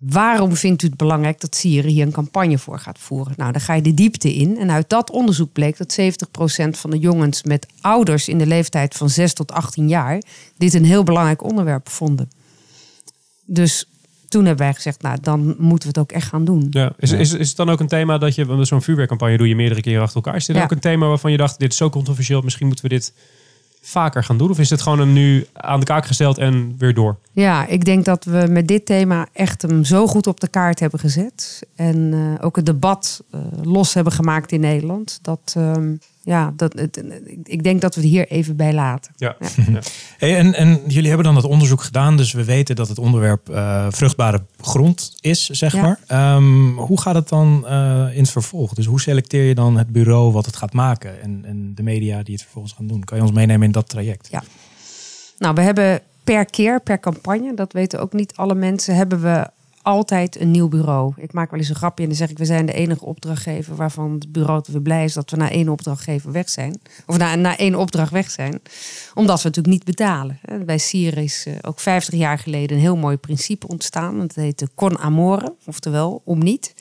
Waarom 0.00 0.56
vindt 0.56 0.82
u 0.82 0.86
het 0.86 0.96
belangrijk 0.96 1.40
dat 1.40 1.54
Sieren 1.54 1.90
hier 1.90 2.06
een 2.06 2.12
campagne 2.12 2.58
voor 2.58 2.78
gaat 2.78 2.98
voeren? 2.98 3.34
Nou, 3.36 3.52
dan 3.52 3.60
ga 3.60 3.74
je 3.74 3.82
de 3.82 3.94
diepte 3.94 4.34
in. 4.34 4.58
En 4.58 4.70
uit 4.70 4.88
dat 4.88 5.10
onderzoek 5.10 5.52
bleek 5.52 5.76
dat 5.76 5.98
70% 6.00 6.04
van 6.70 6.90
de 6.90 6.98
jongens 6.98 7.42
met 7.42 7.66
ouders 7.80 8.28
in 8.28 8.38
de 8.38 8.46
leeftijd 8.46 8.94
van 8.94 9.08
6 9.10 9.32
tot 9.34 9.52
18 9.52 9.88
jaar 9.88 10.22
dit 10.56 10.74
een 10.74 10.84
heel 10.84 11.02
belangrijk 11.02 11.42
onderwerp 11.42 11.88
vonden. 11.88 12.30
Dus 13.44 13.88
toen 14.28 14.44
hebben 14.44 14.64
wij 14.64 14.74
gezegd, 14.74 15.02
nou, 15.02 15.18
dan 15.20 15.54
moeten 15.58 15.92
we 15.92 15.98
het 15.98 15.98
ook 15.98 16.12
echt 16.12 16.28
gaan 16.28 16.44
doen. 16.44 16.66
Ja. 16.70 16.92
Is, 16.98 17.12
is, 17.12 17.32
is 17.32 17.48
het 17.48 17.56
dan 17.56 17.70
ook 17.70 17.80
een 17.80 17.88
thema 17.88 18.18
dat 18.18 18.34
je, 18.34 18.46
want 18.46 18.66
zo'n 18.66 18.82
vuurwerkcampagne 18.82 19.36
doe 19.36 19.48
je 19.48 19.56
meerdere 19.56 19.80
keren 19.80 20.02
achter 20.02 20.16
elkaar. 20.16 20.36
Is 20.36 20.46
dit 20.46 20.56
Ja. 20.56 20.62
ook 20.62 20.70
een 20.70 20.78
thema 20.80 21.06
waarvan 21.06 21.30
je 21.30 21.36
dacht, 21.36 21.58
dit 21.58 21.72
is 21.72 21.78
zo 21.78 21.90
controversieel, 21.90 22.40
misschien 22.40 22.66
moeten 22.66 22.84
we 22.84 22.90
dit 22.90 23.12
vaker 23.80 24.24
gaan 24.24 24.38
doen? 24.38 24.50
Of 24.50 24.58
is 24.58 24.70
het 24.70 24.82
gewoon 24.82 24.98
een 24.98 25.12
nu 25.12 25.46
aan 25.52 25.80
de 25.80 25.86
kaak 25.86 26.06
gesteld 26.06 26.38
en 26.38 26.74
weer 26.78 26.94
door? 26.94 27.16
Ja, 27.32 27.66
ik 27.66 27.84
denk 27.84 28.04
dat 28.04 28.24
we 28.24 28.46
met 28.50 28.68
dit 28.68 28.86
thema 28.86 29.26
echt 29.32 29.62
hem 29.62 29.84
zo 29.84 30.06
goed 30.06 30.26
op 30.26 30.40
de 30.40 30.48
kaart 30.48 30.80
hebben 30.80 31.00
gezet. 31.00 31.66
En 31.76 32.10
eh, 32.12 32.44
ook 32.46 32.56
het 32.56 32.66
debat 32.66 33.22
eh, 33.30 33.40
los 33.62 33.94
hebben 33.94 34.12
gemaakt 34.12 34.52
in 34.52 34.60
Nederland. 34.60 35.18
Dat, 35.22 35.54
ehm, 35.56 35.94
ja, 36.22 36.52
dat, 36.56 36.72
het, 36.72 37.02
ik 37.42 37.62
denk 37.62 37.80
dat 37.80 37.94
we 37.94 38.00
het 38.00 38.10
hier 38.10 38.28
even 38.28 38.56
bij 38.56 38.72
laten. 38.72 39.12
Ja. 39.18 39.36
Hey, 40.18 40.36
en, 40.36 40.54
en 40.54 40.80
jullie 40.86 41.08
hebben 41.08 41.26
dan 41.26 41.34
dat 41.34 41.44
onderzoek 41.44 41.82
gedaan, 41.82 42.16
dus 42.16 42.32
we 42.32 42.44
weten 42.44 42.76
dat 42.76 42.88
het 42.88 42.98
onderwerp 42.98 43.48
eh, 43.48 43.86
vruchtbare 43.90 44.42
grond 44.60 45.16
is, 45.20 45.46
zeg 45.48 45.72
Ja. 45.74 45.82
maar. 45.82 45.98
Ehm, 46.06 46.68
hoe 46.76 47.00
gaat 47.00 47.14
het 47.14 47.28
dan 47.28 47.66
eh, 47.66 48.06
in 48.12 48.20
het 48.20 48.30
vervolg? 48.30 48.74
Dus 48.74 48.86
hoe 48.86 49.00
selecteer 49.00 49.44
je 49.44 49.54
dan 49.54 49.76
het 49.78 49.88
bureau 49.88 50.32
wat 50.32 50.46
het 50.46 50.56
gaat 50.56 50.72
maken 50.72 51.22
en, 51.22 51.42
en 51.44 51.72
de 51.74 51.82
media 51.82 52.22
die 52.22 52.34
het 52.34 52.42
vervolgens 52.42 52.74
gaan 52.74 52.86
doen? 52.86 53.04
Kan 53.04 53.16
je 53.16 53.22
ons 53.22 53.32
meenemen 53.32 53.66
in 53.66 53.72
dat 53.72 53.88
traject? 53.88 54.28
Ja. 54.30 54.42
Nou, 55.38 55.54
we 55.54 55.60
hebben 55.60 56.00
per 56.24 56.44
keer, 56.44 56.80
per 56.80 57.00
campagne, 57.00 57.54
dat 57.54 57.72
weten 57.72 58.00
ook 58.00 58.12
niet 58.12 58.36
alle 58.36 58.54
mensen, 58.54 58.94
hebben 58.94 59.22
we 59.22 59.50
altijd 59.90 60.40
een 60.40 60.50
nieuw 60.50 60.68
bureau. 60.68 61.12
Ik 61.16 61.32
maak 61.32 61.50
wel 61.50 61.60
eens 61.60 61.68
een 61.68 61.74
grapje 61.74 62.02
en 62.02 62.08
dan 62.08 62.18
zeg 62.18 62.30
ik, 62.30 62.38
we 62.38 62.44
zijn 62.44 62.66
de 62.66 62.72
enige 62.72 63.04
opdrachtgever 63.04 63.76
waarvan 63.76 64.12
het 64.12 64.32
bureau 64.32 64.62
te 64.62 64.80
blij 64.80 65.04
is 65.04 65.12
dat 65.12 65.30
we 65.30 65.36
na 65.36 65.50
één 65.50 65.68
opdrachtgever 65.68 66.32
weg 66.32 66.48
zijn. 66.48 66.80
Of 67.06 67.18
na, 67.18 67.34
na 67.34 67.56
één 67.56 67.74
opdracht 67.74 68.12
weg 68.12 68.30
zijn. 68.30 68.60
Omdat 69.14 69.42
we 69.42 69.48
natuurlijk 69.48 69.74
niet 69.74 69.84
betalen. 69.84 70.40
Bij 70.64 70.78
Sier 70.78 71.18
is 71.18 71.46
eh, 71.46 71.54
ook 71.62 71.80
50 71.80 72.14
jaar 72.14 72.38
geleden 72.38 72.76
een 72.76 72.82
heel 72.82 72.96
mooi 72.96 73.16
principe 73.16 73.68
ontstaan. 73.68 74.18
Dat 74.18 74.34
heette 74.34 74.68
con 74.74 74.98
amore, 74.98 75.54
oftewel 75.66 76.22
om 76.24 76.38
niet. 76.38 76.74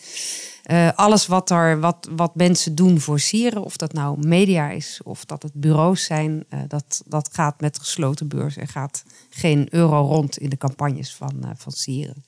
Eh, 0.69 0.89
alles 0.95 1.27
wat, 1.27 1.49
er, 1.49 1.79
wat, 1.79 2.09
wat 2.15 2.35
mensen 2.35 2.75
doen 2.75 2.99
voor 2.99 3.19
sieren, 3.19 3.63
of 3.63 3.77
dat 3.77 3.93
nou 3.93 4.27
media 4.27 4.69
is 4.69 4.99
of 5.03 5.25
dat 5.25 5.43
het 5.43 5.53
bureaus 5.53 6.03
zijn, 6.03 6.45
eh, 6.49 6.59
dat, 6.67 7.01
dat 7.05 7.29
gaat 7.31 7.61
met 7.61 7.79
gesloten 7.79 8.27
beurs 8.27 8.57
en 8.57 8.67
gaat 8.67 9.03
geen 9.29 9.67
euro 9.69 10.01
rond 10.01 10.37
in 10.37 10.49
de 10.49 10.57
campagnes 10.57 11.15
van, 11.15 11.43
eh, 11.43 11.49
van 11.55 11.71
sieren. 11.71 12.23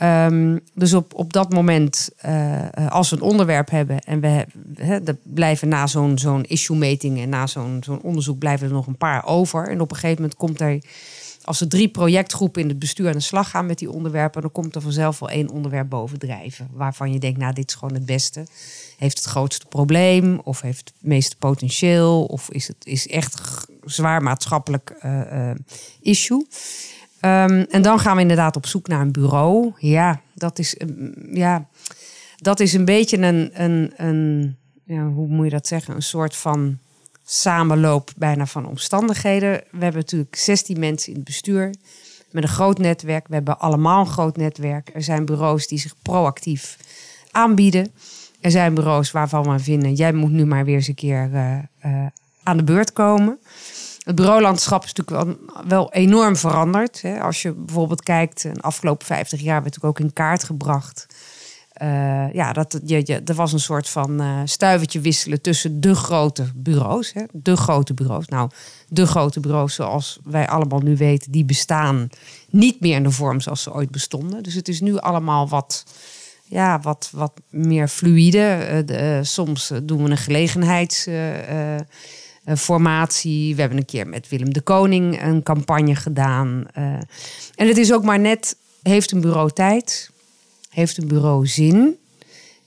Ehm, 0.00 0.58
dus 0.74 0.94
op, 0.94 1.14
op 1.14 1.32
dat 1.32 1.52
moment, 1.52 2.10
eh, 2.16 2.76
eh, 2.76 2.90
als 2.90 3.10
we 3.10 3.16
een 3.16 3.22
onderwerp 3.22 3.70
hebben 3.70 3.98
en 3.98 4.20
we 4.20 5.16
blijven 5.22 5.68
na 5.68 5.86
zo'n 5.86 6.18
zo'n 6.18 6.44
issue-meting 6.44 7.20
en 7.20 7.28
na 7.28 7.46
zo'n 7.46 7.82
zo'n 7.84 8.02
onderzoek 8.02 8.38
blijven 8.38 8.66
er 8.66 8.72
nog 8.72 8.86
een 8.86 8.96
paar 8.96 9.26
over. 9.26 9.68
En 9.68 9.80
op 9.80 9.90
een 9.90 9.96
gegeven 9.96 10.22
moment 10.22 10.38
komt 10.38 10.60
er, 10.60 10.78
als 11.44 11.60
er 11.60 11.68
drie 11.68 11.88
projectgroepen 11.88 12.62
in 12.62 12.68
het 12.68 12.78
bestuur 12.78 13.06
aan 13.06 13.12
de 13.12 13.20
slag 13.20 13.50
gaan 13.50 13.66
met 13.66 13.78
die 13.78 13.90
onderwerpen, 13.90 14.42
dan 14.42 14.52
komt 14.52 14.74
er 14.74 14.82
vanzelf 14.82 15.18
wel 15.18 15.30
één 15.30 15.48
onderwerp 15.48 15.88
bovendrijven. 15.88 16.68
Waarvan 16.72 17.12
je 17.12 17.18
denkt, 17.18 17.38
nou, 17.38 17.52
dit 17.54 17.68
is 17.68 17.74
gewoon 17.74 17.94
het 17.94 18.06
beste. 18.06 18.46
Heeft 18.98 19.18
het 19.18 19.26
grootste 19.26 19.66
probleem? 19.66 20.40
Of 20.44 20.60
heeft 20.60 20.92
het 20.94 21.08
meeste 21.08 21.36
potentieel? 21.36 22.24
Of 22.24 22.50
is 22.50 22.68
het 22.68 22.86
is 22.86 23.08
echt 23.08 23.40
zwaar 23.84 24.22
maatschappelijk 24.22 24.90
eh, 25.00 25.50
issue? 26.00 26.46
Ehm, 27.20 27.64
en 27.70 27.82
dan 27.82 27.98
gaan 27.98 28.16
we 28.16 28.22
inderdaad 28.22 28.56
op 28.56 28.66
zoek 28.66 28.88
naar 28.88 29.00
een 29.00 29.12
bureau. 29.12 29.72
Ja, 29.78 30.20
dat 30.34 30.58
is, 30.58 30.76
mm, 30.86 31.14
ja, 31.32 31.68
dat 32.36 32.60
is 32.60 32.72
een 32.72 32.84
beetje 32.84 33.18
een, 33.18 33.50
een, 33.62 33.92
een 33.96 34.56
ja, 34.84 35.06
hoe 35.06 35.28
moet 35.28 35.44
je 35.44 35.50
dat 35.50 35.66
zeggen? 35.66 35.94
Een 35.94 36.02
soort 36.02 36.36
van 36.36 36.78
samenloop 37.24 38.10
bijna 38.16 38.46
van 38.46 38.66
omstandigheden. 38.66 39.50
We 39.50 39.82
hebben 39.82 40.00
natuurlijk 40.00 40.36
16 40.36 40.78
mensen 40.78 41.08
in 41.08 41.14
het 41.14 41.24
bestuur 41.24 41.74
met 42.30 42.42
een 42.42 42.48
groot 42.48 42.78
netwerk. 42.78 43.28
We 43.28 43.34
hebben 43.34 43.58
allemaal 43.58 44.00
een 44.00 44.12
groot 44.12 44.36
netwerk. 44.36 44.90
Er 44.94 45.02
zijn 45.02 45.24
bureaus 45.24 45.66
die 45.66 45.78
zich 45.78 45.94
proactief 46.02 46.76
aanbieden. 47.30 47.92
Er 48.40 48.50
zijn 48.50 48.74
bureaus 48.74 49.10
waarvan 49.10 49.50
we 49.50 49.58
vinden, 49.58 49.94
jij 49.94 50.12
moet 50.12 50.30
nu 50.30 50.46
maar 50.46 50.64
weer 50.64 50.74
eens 50.74 50.88
een 50.88 50.94
keer 50.94 51.30
eh, 51.32 51.58
eh, 51.58 52.06
aan 52.42 52.56
de 52.56 52.64
beurt 52.64 52.92
komen. 52.92 53.38
Het 54.00 54.14
bureaulandschap 54.14 54.84
is 54.84 54.92
natuurlijk 54.92 55.38
wel, 55.68 55.92
enorm 55.92 56.36
veranderd. 56.36 57.02
Hè. 57.02 57.20
Als 57.20 57.42
je 57.42 57.52
bijvoorbeeld 57.52 58.02
kijkt, 58.02 58.42
de 58.42 58.60
afgelopen 58.60 59.06
50 59.06 59.40
jaar 59.40 59.62
werd 59.62 59.82
ook 59.82 60.00
in 60.00 60.12
kaart 60.12 60.44
gebracht. 60.44 61.06
Eh, 61.72 62.32
ja, 62.32 62.52
dat, 62.52 62.80
je, 62.84 63.02
je, 63.04 63.20
er 63.24 63.34
was 63.34 63.52
een 63.52 63.60
soort 63.60 63.88
van 63.88 64.20
eh 64.20 64.40
stuivertje 64.44 65.00
wisselen 65.00 65.40
tussen 65.40 65.80
de 65.80 65.94
grote 65.94 66.50
bureaus. 66.54 67.12
Hè. 67.12 67.22
De 67.32 67.56
grote 67.56 67.94
bureaus. 67.94 68.28
Nou, 68.28 68.50
de 68.88 69.06
grote 69.06 69.40
bureaus 69.40 69.74
zoals 69.74 70.18
wij 70.24 70.48
allemaal 70.48 70.80
nu 70.80 70.96
weten, 70.96 71.32
die 71.32 71.44
bestaan 71.44 72.08
niet 72.50 72.80
meer 72.80 72.96
in 72.96 73.02
de 73.02 73.10
vorm 73.10 73.40
zoals 73.40 73.62
ze 73.62 73.74
ooit 73.74 73.90
bestonden. 73.90 74.42
Dus 74.42 74.54
het 74.54 74.68
is 74.68 74.80
nu 74.80 74.98
allemaal 74.98 75.48
wat, 75.48 75.84
ja, 76.44 76.80
wat, 76.80 77.10
wat 77.12 77.32
meer 77.50 77.88
fluïde. 77.88 78.38
Eh, 78.38 78.86
de, 78.86 78.96
eh, 78.96 79.18
soms 79.22 79.70
eh, 79.70 79.78
doen 79.82 80.02
we 80.02 80.10
een 80.10 80.16
gelegenheidsformatie. 82.56 83.54
we 83.54 83.60
hebben 83.60 83.78
een 83.78 83.84
keer 83.84 84.06
met 84.06 84.28
Willem 84.28 84.52
de 84.52 84.60
Koning 84.60 85.22
een 85.22 85.42
campagne 85.42 85.94
gedaan. 85.94 86.64
Eh, 86.72 86.84
en 87.54 87.68
het 87.68 87.76
is 87.76 87.92
ook 87.92 88.04
maar 88.04 88.20
net, 88.20 88.56
heeft 88.82 89.12
een 89.12 89.20
bureau 89.20 89.50
tijd? 89.50 90.10
Heeft 90.70 90.96
een 90.96 91.08
bureau 91.08 91.46
zin? 91.46 91.96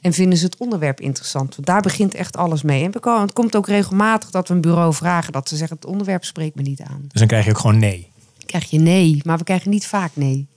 En 0.02 0.14
vinden 0.14 0.38
ze 0.38 0.46
het 0.46 0.58
onderwerp 0.58 1.02
interessant? 1.02 1.56
Want 1.56 1.68
daar 1.68 1.82
begint 1.82 2.14
echt 2.14 2.38
alles 2.38 2.62
mee. 2.62 2.84
En 2.84 2.92
het 3.04 3.34
komt 3.34 3.56
ook 3.56 3.68
regelmatig 3.68 4.30
dat 4.30 4.48
we 4.48 4.54
een 4.54 4.62
bureau 4.62 4.94
vragen... 4.94 5.34
dat 5.34 5.50
ze 5.50 5.56
zeggen, 5.56 5.76
het 5.76 5.86
onderwerp 5.86 6.24
spreekt 6.24 6.56
me 6.56 6.62
niet 6.62 6.82
aan. 6.82 7.02
Dus 7.02 7.20
dan 7.20 7.28
krijg 7.28 7.46
je 7.46 7.52
ook 7.52 7.58
gewoon 7.58 7.80
nee. 7.80 8.10
Dan 8.38 8.46
krijg 8.46 8.70
je 8.70 8.80
nee, 8.80 9.22
maar 9.24 9.38
we 9.38 9.44
krijgen 9.44 9.70
niet 9.70 9.88
vaak 9.88 10.12
nee. 10.14 10.48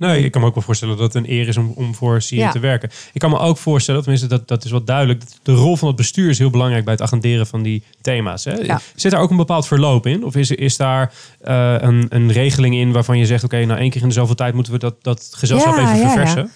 Nee, 0.00 0.24
ik 0.24 0.30
kan 0.30 0.40
me 0.40 0.46
ook 0.46 0.54
wel 0.54 0.62
voorstellen 0.62 0.96
dat 0.96 1.12
het 1.14 1.24
een 1.24 1.30
eer 1.32 1.48
is 1.48 1.56
om, 1.56 1.72
om 1.74 1.94
voor 1.94 2.20
Ja. 2.28 2.50
te 2.50 2.58
werken. 2.58 2.90
Ik 3.12 3.20
kan 3.20 3.30
me 3.30 3.38
ook 3.38 3.58
voorstellen, 3.58 4.00
tenminste 4.00 4.28
dat, 4.28 4.48
dat 4.48 4.64
is 4.64 4.70
wel 4.70 4.84
duidelijk, 4.84 5.20
dat 5.20 5.38
de 5.42 5.52
rol 5.52 5.76
van 5.76 5.88
het 5.88 5.96
bestuur 5.96 6.30
is 6.30 6.38
heel 6.38 6.50
belangrijk 6.50 6.84
bij 6.84 6.92
het 6.92 7.02
agenderen 7.02 7.46
van 7.46 7.62
die 7.62 7.82
thema's. 8.00 8.44
Hè? 8.44 8.52
Ja. 8.52 8.80
Zit 8.94 9.10
daar 9.10 9.20
ook 9.20 9.30
een 9.30 9.36
bepaald 9.36 9.66
verloop 9.66 10.06
in? 10.06 10.24
Of 10.24 10.36
is, 10.36 10.50
is 10.50 10.76
daar 10.76 11.12
eh, 11.40 11.74
een, 11.78 12.06
een 12.08 12.32
regeling 12.32 12.74
in 12.74 12.92
waarvan 12.92 13.18
je 13.18 13.26
zegt, 13.26 13.44
oké, 13.44 13.64
nou 13.64 13.80
één 13.80 13.90
keer 13.90 14.02
in 14.02 14.08
de 14.08 14.14
zoveel 14.14 14.34
tijd 14.34 14.54
moeten 14.54 14.72
we 14.72 14.78
dat, 14.78 14.94
dat 15.02 15.28
gezelschap 15.34 15.76
Ja, 15.76 15.94
even 15.94 16.10
verversen? 16.10 16.50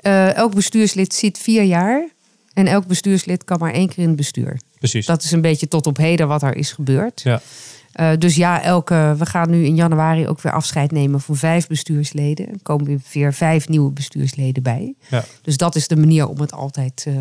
Eh, 0.00 0.34
elk 0.34 0.54
bestuurslid 0.54 1.14
zit 1.14 1.38
vier 1.38 1.62
jaar. 1.62 2.08
En 2.54 2.66
elk 2.66 2.86
bestuurslid 2.86 3.44
kan 3.44 3.58
maar 3.58 3.72
één 3.72 3.88
keer 3.88 3.98
in 3.98 4.06
het 4.08 4.16
bestuur. 4.16 4.60
Precies. 4.78 5.06
Dat 5.06 5.22
is 5.22 5.30
een 5.32 5.40
beetje 5.40 5.68
tot 5.68 5.86
op 5.86 5.96
heden 5.96 6.28
wat 6.28 6.42
er 6.42 6.56
is 6.56 6.72
gebeurd. 6.72 7.20
Ja. 7.24 7.40
Eh, 7.92 8.10
dus 8.18 8.36
ja, 8.36 8.62
elke, 8.62 9.14
we 9.18 9.26
gaan 9.26 9.50
nu 9.50 9.64
in 9.64 9.74
januari 9.74 10.28
ook 10.28 10.40
weer 10.40 10.52
afscheid 10.52 10.92
nemen 10.92 11.20
van 11.20 11.36
vijf 11.36 11.66
bestuursleden. 11.66 12.48
Er 12.48 12.58
komen 12.62 13.02
weer 13.12 13.32
vijf 13.34 13.68
nieuwe 13.68 13.90
bestuursleden 13.90 14.62
bij. 14.62 14.94
Ja. 15.08 15.24
Dus 15.42 15.56
dat 15.56 15.76
is 15.76 15.88
de 15.88 15.96
manier 15.96 16.28
om 16.28 16.40
het 16.40 16.52
altijd 16.52 17.04
eh, 17.06 17.14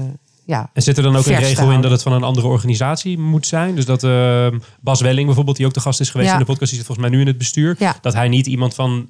ja, 0.46 0.70
En 0.74 0.82
zit 0.82 0.98
er 0.98 1.04
dan 1.04 1.16
ook 1.16 1.26
een 1.26 1.36
regel 1.36 1.72
in 1.72 1.82
dat 1.82 1.92
het 1.92 2.02
van 2.02 2.14
een 2.14 2.24
andere 2.24 2.48
organisatie 2.48 3.18
moet 3.18 3.48
zijn? 3.48 3.76
Dus 3.76 3.86
dat 3.86 4.04
eh, 4.04 4.48
Bas 4.80 5.02
Welling 5.02 5.26
bijvoorbeeld, 5.26 5.58
die 5.58 5.66
ook 5.66 5.74
de 5.74 5.80
gast 5.80 6.00
is 6.00 6.10
geweest 6.10 6.30
Ja. 6.30 6.34
in 6.34 6.40
de 6.40 6.46
podcast, 6.46 6.70
die 6.70 6.80
zit 6.80 6.88
volgens 6.88 7.08
mij 7.08 7.16
nu 7.18 7.22
in 7.24 7.30
het 7.30 7.38
bestuur. 7.38 7.76
Ja. 7.80 7.96
Dat 8.02 8.14
hij 8.14 8.28
niet 8.28 8.48
iemand 8.48 8.74
van 8.74 9.10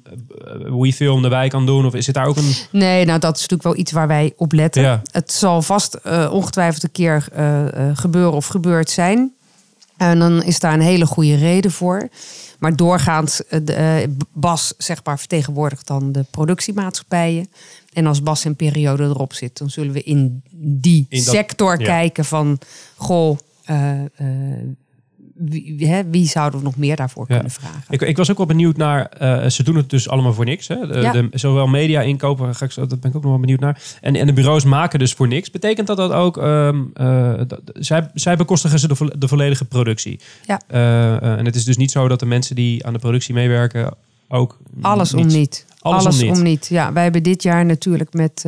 uh, 0.64 0.80
WeFilm 0.80 1.24
erbij 1.24 1.48
kan 1.48 1.66
doen? 1.66 1.86
Of 1.86 1.92
zit 1.98 2.14
daar 2.14 2.26
ook 2.26 2.36
een... 2.36 2.54
Nee, 2.70 3.04
nou 3.04 3.18
dat 3.18 3.34
is 3.34 3.40
natuurlijk 3.40 3.68
wel 3.68 3.76
iets 3.76 3.92
waar 3.92 4.06
wij 4.06 4.32
op 4.36 4.52
letten. 4.52 4.82
Ja. 4.82 5.02
Het 5.10 5.32
zal 5.32 5.62
vast 5.62 5.94
eh, 5.94 6.32
ongetwijfeld 6.32 6.82
een 6.82 6.92
keer 6.92 7.28
gebeuren 7.94 8.32
of 8.32 8.46
gebeurd 8.46 8.90
zijn. 8.90 9.32
En 10.08 10.18
dan 10.18 10.42
is 10.42 10.58
daar 10.60 10.72
een 10.72 10.80
hele 10.80 11.06
goede 11.06 11.34
reden 11.34 11.70
voor. 11.70 12.08
Maar 12.58 12.76
doorgaans, 12.76 13.44
eh, 13.46 13.60
de, 13.62 13.72
eh, 13.72 14.08
Bas 14.32 14.74
zeg 14.78 15.04
maar, 15.04 15.18
vertegenwoordigt 15.18 15.86
dan 15.86 16.12
de 16.12 16.24
productiemaatschappijen. 16.30 17.48
En 17.92 18.06
als 18.06 18.22
Bas 18.22 18.44
een 18.44 18.56
periode 18.56 19.02
erop 19.02 19.32
zit, 19.32 19.58
dan 19.58 19.70
zullen 19.70 19.92
we 19.92 20.02
in 20.02 20.42
die 20.52 21.06
In 21.08 21.24
dat- 21.24 21.34
sector 21.34 21.78
ja. 21.80 21.84
kijken 21.86 22.24
van... 22.24 22.58
Goh, 22.96 23.38
eh, 23.64 23.92
wie, 25.48 25.86
hè, 25.88 26.02
wie 26.10 26.26
zouden 26.26 26.58
we 26.58 26.64
nog 26.64 26.76
meer 26.76 26.96
daarvoor 26.96 27.24
Ja. 27.28 27.34
kunnen 27.34 27.50
vragen? 27.52 27.82
Ik, 27.88 28.00
ik 28.02 28.16
was 28.16 28.30
ook 28.30 28.36
wel 28.36 28.46
benieuwd 28.46 28.76
naar, 28.76 29.06
eh, 29.06 29.48
ze 29.48 29.62
doen 29.62 29.76
het 29.76 29.90
dus 29.90 30.08
allemaal 30.08 30.32
voor 30.32 30.44
niks. 30.44 30.68
Hè? 30.68 30.86
De, 30.86 31.00
Ja. 31.00 31.12
de- 31.12 31.28
zowel 31.32 31.66
media 31.66 32.00
inkopen, 32.00 32.54
ga 32.54 32.64
ik 32.64 32.74
dat 32.74 32.88
ben 32.88 32.98
ik 33.10 33.16
ook 33.16 33.22
nog 33.22 33.30
wel 33.30 33.40
benieuwd 33.40 33.60
naar. 33.60 33.82
En, 34.00 34.16
en 34.16 34.26
de 34.26 34.32
bureaus 34.32 34.64
maken 34.64 34.98
dus 34.98 35.12
voor 35.12 35.28
niks. 35.28 35.50
Betekent 35.50 35.86
dat 35.86 35.96
dat 35.96 36.12
ook, 36.12 36.36
ehm, 36.38 36.80
eh, 36.94 37.32
dat- 37.46 37.60
zij, 37.72 38.10
zij 38.14 38.36
bekostigen 38.36 38.78
ze 38.78 38.88
de, 38.88 38.94
vo- 38.94 39.18
de 39.18 39.28
volledige 39.28 39.64
productie? 39.64 40.20
Ja. 40.46 40.60
Eh, 40.66 41.38
en 41.38 41.44
het 41.44 41.54
is 41.56 41.64
dus 41.64 41.76
niet 41.76 41.90
zo 41.90 42.08
dat 42.08 42.20
de 42.20 42.26
mensen 42.26 42.54
die 42.54 42.86
aan 42.86 42.92
de 42.92 42.98
productie 42.98 43.34
meewerken 43.34 43.94
ook... 44.28 44.58
Alles 44.80 45.14
om 45.14 45.26
niet. 45.26 45.66
Alles 45.80 46.04
Alles, 46.04 46.22
om 46.22 46.28
om, 46.30 46.42
niet. 46.42 46.66
Ja, 46.66 46.92
wij 46.92 47.02
hebben 47.02 47.22
dit 47.22 47.42
jaar 47.42 47.64
natuurlijk 47.66 48.12
met, 48.12 48.44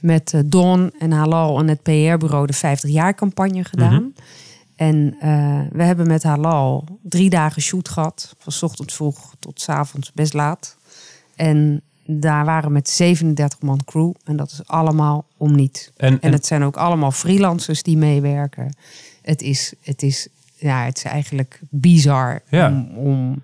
met 0.00 0.42
Don 0.46 0.92
en 0.98 1.12
Halal 1.12 1.58
en 1.58 1.68
het 1.68 1.82
PR-bureau 1.82 2.46
de 2.46 2.52
50 2.52 2.90
jaar 2.90 3.14
campagne 3.14 3.64
gedaan. 3.64 3.92
Mhm. 3.94 4.02
En 4.76 5.16
eh, 5.20 5.60
we 5.70 5.82
hebben 5.82 6.06
met 6.06 6.22
Halal 6.22 6.84
drie 7.02 7.30
dagen 7.30 7.62
shoot 7.62 7.88
gehad. 7.88 8.34
Van 8.38 8.68
ochtends 8.68 8.94
vroeg 8.94 9.34
tot 9.38 9.60
's 9.60 9.68
avonds 9.68 10.12
best 10.12 10.32
laat. 10.34 10.76
En 11.36 11.82
daar 12.06 12.44
waren 12.44 12.72
met 12.72 12.88
37 12.88 13.60
man 13.62 13.80
crew. 13.84 14.12
En 14.24 14.36
dat 14.36 14.50
is 14.50 14.60
allemaal 14.66 15.24
om 15.36 15.54
niet. 15.54 15.92
En, 15.96 16.12
en, 16.12 16.20
En 16.20 16.32
het 16.32 16.46
zijn 16.46 16.62
ook 16.62 16.76
allemaal 16.76 17.10
freelancers 17.10 17.82
die 17.82 17.96
meewerken. 17.96 18.76
Het 19.22 19.42
is, 19.42 19.72
het 19.82 20.02
is, 20.02 20.28
ja, 20.54 20.84
het 20.84 20.96
is 20.96 21.04
eigenlijk 21.04 21.60
bizar 21.70 22.42
Ja. 22.50 22.68
om, 22.68 22.90
om 22.96 23.42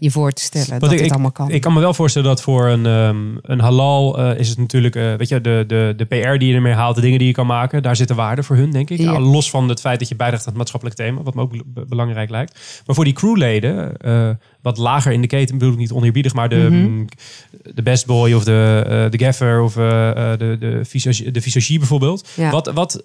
je 0.00 0.10
voor 0.10 0.32
te 0.32 0.42
stellen 0.42 0.68
Want 0.68 0.80
dat 0.80 0.92
ik- 0.92 0.98
het 1.00 1.10
allemaal 1.10 1.30
kan. 1.32 1.50
Ik 1.50 1.60
kan 1.60 1.72
me 1.72 1.80
wel 1.80 1.94
voorstellen 1.94 2.28
dat 2.28 2.42
voor 2.42 2.66
een, 2.68 2.86
ehm, 2.86 3.16
een 3.42 3.60
halal 3.60 4.18
eh, 4.18 4.38
is 4.38 4.48
het 4.48 4.58
natuurlijk, 4.58 4.96
eh, 4.96 5.14
weet 5.14 5.28
je, 5.28 5.40
de, 5.40 5.64
de, 5.66 5.94
de 5.96 6.04
PR 6.04 6.38
die 6.38 6.48
je 6.48 6.54
ermee 6.54 6.72
haalt, 6.72 6.94
de 6.94 7.00
dingen 7.00 7.18
die 7.18 7.26
je 7.28 7.34
kan 7.34 7.46
maken, 7.46 7.82
daar 7.82 7.96
zit 7.96 8.10
een 8.10 8.16
waarde 8.16 8.42
voor 8.42 8.56
hun, 8.56 8.70
denk 8.70 8.90
ik. 8.90 8.98
Ja. 8.98 9.20
Los 9.20 9.50
van 9.50 9.68
het 9.68 9.80
feit 9.80 9.98
dat 9.98 10.08
je 10.08 10.16
bijdraagt 10.16 10.42
aan 10.42 10.48
het 10.48 10.56
maatschappelijk 10.58 10.96
thema, 10.98 11.22
wat 11.22 11.34
me 11.34 11.40
ook 11.40 11.50
be- 11.66 11.84
belangrijk 11.88 12.30
lijkt. 12.30 12.82
Maar 12.86 12.94
voor 12.94 13.04
die 13.04 13.14
crewleden, 13.14 13.96
eh, 13.96 14.30
wat 14.62 14.78
lager 14.78 15.12
in 15.12 15.20
de 15.20 15.26
keten, 15.26 15.58
bedoel 15.58 15.72
ik 15.72 15.78
niet 15.78 15.92
oneerbiedig, 15.92 16.34
maar 16.34 16.48
de, 16.48 16.56
Mhm. 16.70 16.74
mm, 16.74 17.06
de 17.74 17.82
best 17.82 18.06
boy 18.06 18.32
of 18.32 18.44
de, 18.44 19.06
de 19.10 19.18
gaffer 19.18 19.60
of 19.62 19.72
de, 19.74 20.56
de, 20.60 20.80
visagie, 20.82 21.30
de 21.30 21.40
visagie 21.40 21.78
bijvoorbeeld. 21.78 22.28
Ja. 22.36 22.50
Wat, 22.50 22.70
wat 22.74 23.02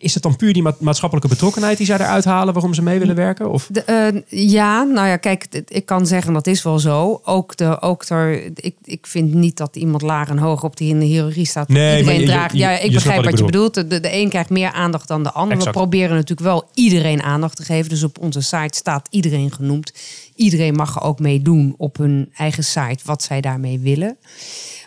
is 0.00 0.14
het 0.14 0.22
dan 0.22 0.36
puur 0.36 0.52
die 0.52 0.62
ma- 0.62 0.74
maatschappelijke 0.78 1.28
betrokkenheid 1.30 1.76
die 1.76 1.86
zij 1.86 1.96
eruit 1.98 2.24
halen 2.24 2.52
waarom 2.54 2.74
ze 2.74 2.82
mee 2.82 2.98
willen 2.98 3.14
werken? 3.16 3.50
Of 3.50 3.68
De, 3.72 3.82
eh, 3.82 4.48
ja, 4.50 4.82
nou 4.82 5.06
ja, 5.08 5.16
kijk, 5.16 5.62
ik 5.68 5.86
kan 5.86 6.06
zeggen 6.06 6.32
dat 6.32 6.46
is 6.46 6.62
wel 6.62 6.78
zo. 6.78 7.20
Ook, 7.24 7.56
de, 7.56 7.80
ook 7.80 8.04
er, 8.08 8.42
ik, 8.54 8.74
ik 8.84 9.06
vind 9.06 9.34
niet 9.34 9.56
dat 9.56 9.76
iemand 9.76 10.02
laag 10.02 10.28
en 10.28 10.38
hoog 10.38 10.64
op 10.64 10.76
die 10.76 10.88
in 10.88 10.98
de 10.98 11.04
hiërarchie 11.04 11.46
staat. 11.46 11.68
Nee, 11.68 11.98
iedereen 11.98 12.20
je- 12.20 12.26
draagt. 12.26 12.52
je- 12.52 12.58
Ja, 12.58 12.78
ik 12.78 12.92
begrijp 12.92 13.24
wat 13.24 13.38
je 13.38 13.44
bedoelt. 13.44 13.74
De, 13.74 13.86
de 14.00 14.14
een 14.14 14.28
krijgt 14.28 14.50
meer 14.50 14.72
aandacht 14.72 15.08
dan 15.08 15.22
de 15.22 15.30
ander. 15.32 15.56
Exact. 15.56 15.74
We 15.74 15.80
proberen 15.80 16.14
natuurlijk 16.14 16.48
wel 16.48 16.64
iedereen 16.74 17.22
aandacht 17.22 17.56
te 17.56 17.62
geven. 17.64 17.88
Dus 17.88 18.02
op 18.02 18.18
onze 18.20 18.40
site 18.40 18.76
staat 18.76 19.06
iedereen 19.10 19.52
genoemd. 19.52 19.92
Iedereen 20.34 20.74
mag 20.74 20.96
er 20.96 21.02
ook 21.02 21.18
mee 21.18 21.42
doen 21.42 21.74
op 21.76 21.96
hun 21.96 22.30
eigen 22.36 22.64
site 22.64 22.98
wat 23.04 23.22
zij 23.22 23.40
daarmee 23.40 23.78
willen. 23.78 24.16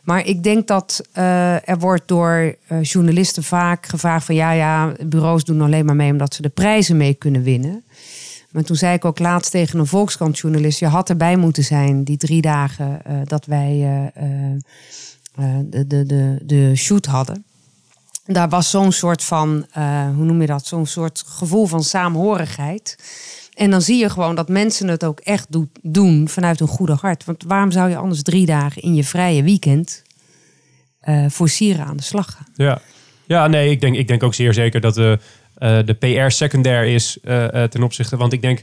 Maar 0.04 0.26
ik 0.26 0.44
denk 0.44 0.68
dat 0.68 1.02
eh, 1.12 1.70
er 1.70 1.80
wordt 1.80 2.08
door 2.08 2.56
eh, 2.68 2.84
journalisten 2.84 3.44
vaak 3.44 3.86
gevraagd 3.86 4.26
van 4.26 4.36
ja, 4.36 4.52
ja, 4.52 4.94
bureaus 5.06 5.44
doen 5.44 5.62
alleen 5.62 5.86
maar 5.86 5.96
mee 5.96 6.12
omdat 6.12 6.34
ze 6.34 6.42
de 6.42 6.50
prijzen 6.50 6.98
mee 6.98 7.14
kunnen 7.14 7.44
winnen. 7.44 7.84
Maar 8.52 8.64
toen 8.64 8.76
zei 8.76 8.96
ik 8.96 9.06
ook 9.06 9.20
laatst 9.20 9.52
tegen 9.52 9.80
een 9.80 9.88
Volkskrant-journalist: 9.88 10.80
je 10.80 10.88
had 10.88 11.10
erbij 11.10 11.36
moeten 11.36 11.64
zijn 11.64 12.04
die 12.04 12.18
drie 12.18 12.42
dagen 12.42 13.06
eh, 13.06 13.16
dat 13.24 13.46
wij 13.46 14.12
de, 15.66 15.88
de, 15.88 16.06
de, 16.06 16.38
de 16.44 16.76
shoot 16.76 17.06
hadden. 17.06 17.44
Daar 18.26 18.50
was 18.50 18.70
zo'n 18.70 18.92
soort 18.92 19.24
van, 19.24 19.66
hoe 20.16 20.26
noem 20.26 20.42
je 20.42 20.48
dat? 20.48 20.66
Zo'n 20.66 20.86
soort 20.86 21.24
gevoel 21.26 21.66
van 21.66 21.84
saamhorigheid. 21.84 22.98
En 23.54 23.70
dan 23.70 23.82
zie 23.82 23.98
je 23.98 24.10
gewoon 24.10 24.36
dat 24.36 24.50
mensen 24.50 24.88
het 24.88 25.06
ook 25.06 25.20
echt 25.20 25.48
doen 25.82 26.30
vanuit 26.30 26.60
een 26.60 26.68
goede 26.68 26.98
hart. 27.02 27.26
Want 27.26 27.44
waarom 27.48 27.72
zou 27.72 27.90
je 27.90 27.96
anders 27.96 28.22
drie 28.22 28.46
dagen 28.46 28.82
in 28.82 28.96
je 28.96 29.04
vrije 29.04 29.44
weekend 29.44 30.04
eh, 31.00 31.26
voor 31.30 31.50
Sieren 31.50 31.86
aan 31.86 31.98
de 31.98 32.04
slag 32.04 32.32
gaan? 32.32 32.48
Ja, 32.56 32.82
ja 33.26 33.48
nee, 33.48 33.70
ik 33.70 33.82
denk, 33.82 33.96
ik 33.96 34.08
denk 34.08 34.24
ook 34.24 34.34
zeer 34.34 34.54
zeker 34.54 34.82
dat 34.82 34.94
de, 34.94 35.20
eh, 35.64 35.80
de 35.86 35.94
PR 35.94 36.30
secundair 36.30 36.86
is 36.86 37.18
eh, 37.24 37.64
eh, 37.64 37.70
ten 37.70 37.84
opzichte. 37.84 38.18
Want 38.18 38.34
ik 38.34 38.42
denk 38.42 38.62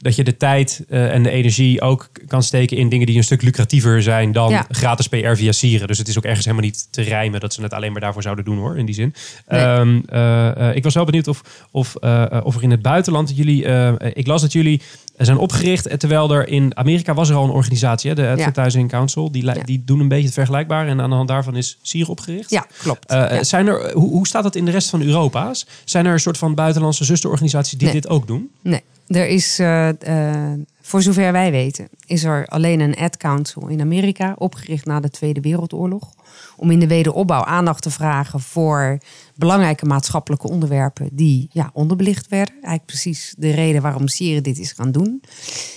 dat 0.00 0.16
je 0.16 0.24
de 0.24 0.36
tijd 0.36 0.84
eh, 0.88 1.14
en 1.14 1.22
de 1.22 1.30
energie 1.30 1.80
ook 1.80 2.10
kan 2.26 2.42
steken 2.42 2.76
in 2.76 2.88
dingen 2.88 3.06
die 3.06 3.16
een 3.16 3.24
stuk 3.24 3.42
lucratiever 3.42 4.02
zijn 4.02 4.32
dan 4.32 4.50
Ja. 4.50 4.66
gratis 4.68 5.08
PR 5.08 5.34
via 5.34 5.52
Sieren. 5.52 5.88
Dus 5.88 5.98
het 5.98 6.08
is 6.08 6.18
ook 6.18 6.24
ergens 6.24 6.44
helemaal 6.44 6.66
niet 6.66 6.88
te 6.90 7.02
rijmen 7.02 7.40
dat 7.40 7.54
ze 7.54 7.62
het 7.62 7.72
alleen 7.72 7.92
maar 7.92 8.00
daarvoor 8.00 8.22
zouden 8.22 8.44
doen 8.44 8.58
hoor, 8.58 8.78
in 8.78 8.86
die 8.86 8.94
zin. 8.94 9.14
Nee. 9.48 9.60
Ehm, 9.60 10.00
eh, 10.06 10.68
eh, 10.68 10.76
ik 10.76 10.82
was 10.82 10.94
wel 10.94 11.04
benieuwd 11.04 11.28
of, 11.28 11.42
of, 11.70 11.94
of 12.42 12.56
er 12.56 12.62
in 12.62 12.70
het 12.70 12.82
buitenland 12.82 13.36
jullie. 13.36 13.64
ik 14.12 14.26
las 14.26 14.40
dat 14.40 14.52
jullie 14.52 14.80
zijn 15.26 15.38
opgericht 15.38 15.86
eh, 15.86 15.96
terwijl 15.96 16.30
er 16.34 16.48
in 16.48 16.76
Amerika 16.76 17.14
was 17.14 17.28
er 17.28 17.36
al 17.36 17.44
een 17.44 17.50
organisatie, 17.50 18.14
de 18.14 18.28
Advertising 18.28 18.88
Council. 18.88 19.30
Die, 19.32 19.44
Ja. 19.44 19.54
die 19.64 19.82
doen 19.84 20.00
een 20.00 20.08
beetje 20.08 20.24
het 20.24 20.34
vergelijkbaar 20.34 20.86
en 20.86 21.00
aan 21.00 21.10
de 21.10 21.16
hand 21.16 21.28
daarvan 21.28 21.56
is 21.56 21.78
Sieren 21.82 22.10
opgericht. 22.10 22.50
Ja, 22.50 22.66
klopt. 22.78 23.06
Eh, 23.10 23.16
Ja. 23.16 23.44
zijn 23.44 23.66
er, 23.66 23.92
hoe, 23.92 24.08
hoe 24.10 24.26
staat 24.26 24.44
het 24.44 24.56
in 24.56 24.64
de 24.64 24.70
rest 24.70 24.90
van 24.90 25.02
Europa's? 25.02 25.66
Zijn 25.84 26.06
er 26.06 26.12
een 26.12 26.20
soort 26.20 26.38
van 26.38 26.54
buitenlandse 26.54 27.04
zusterorganisaties 27.04 27.78
die 27.78 27.88
Nee. 27.88 28.00
dit 28.00 28.08
ook 28.08 28.26
doen? 28.26 28.50
Nee, 28.62 28.82
er 29.06 29.26
is, 29.28 29.58
eh, 29.58 29.88
eh, 29.88 30.58
voor 30.90 31.02
zover 31.02 31.32
wij 31.32 31.50
weten, 31.50 31.88
is 32.06 32.24
er 32.24 32.46
alleen 32.46 32.80
een 32.80 32.96
ad 32.96 33.16
council 33.16 33.66
in 33.68 33.80
Amerika 33.80 34.34
opgericht 34.38 34.84
na 34.84 35.00
de 35.00 35.10
Tweede 35.10 35.40
Wereldoorlog. 35.40 36.12
Om 36.56 36.70
in 36.70 36.78
de 36.78 36.86
wederopbouw 36.86 37.44
aandacht 37.44 37.82
te 37.82 37.90
vragen 37.90 38.40
voor 38.40 38.98
belangrijke 39.34 39.84
maatschappelijke 39.84 40.48
onderwerpen 40.48 41.08
die 41.12 41.48
ja, 41.52 41.70
onderbelicht 41.72 42.28
werden. 42.28 42.54
Eigenlijk 42.54 42.86
precies 42.86 43.34
de 43.38 43.50
reden 43.50 43.82
waarom 43.82 44.08
Sieren 44.08 44.42
dit 44.42 44.58
is 44.58 44.72
gaan 44.72 44.92
doen. 44.92 45.22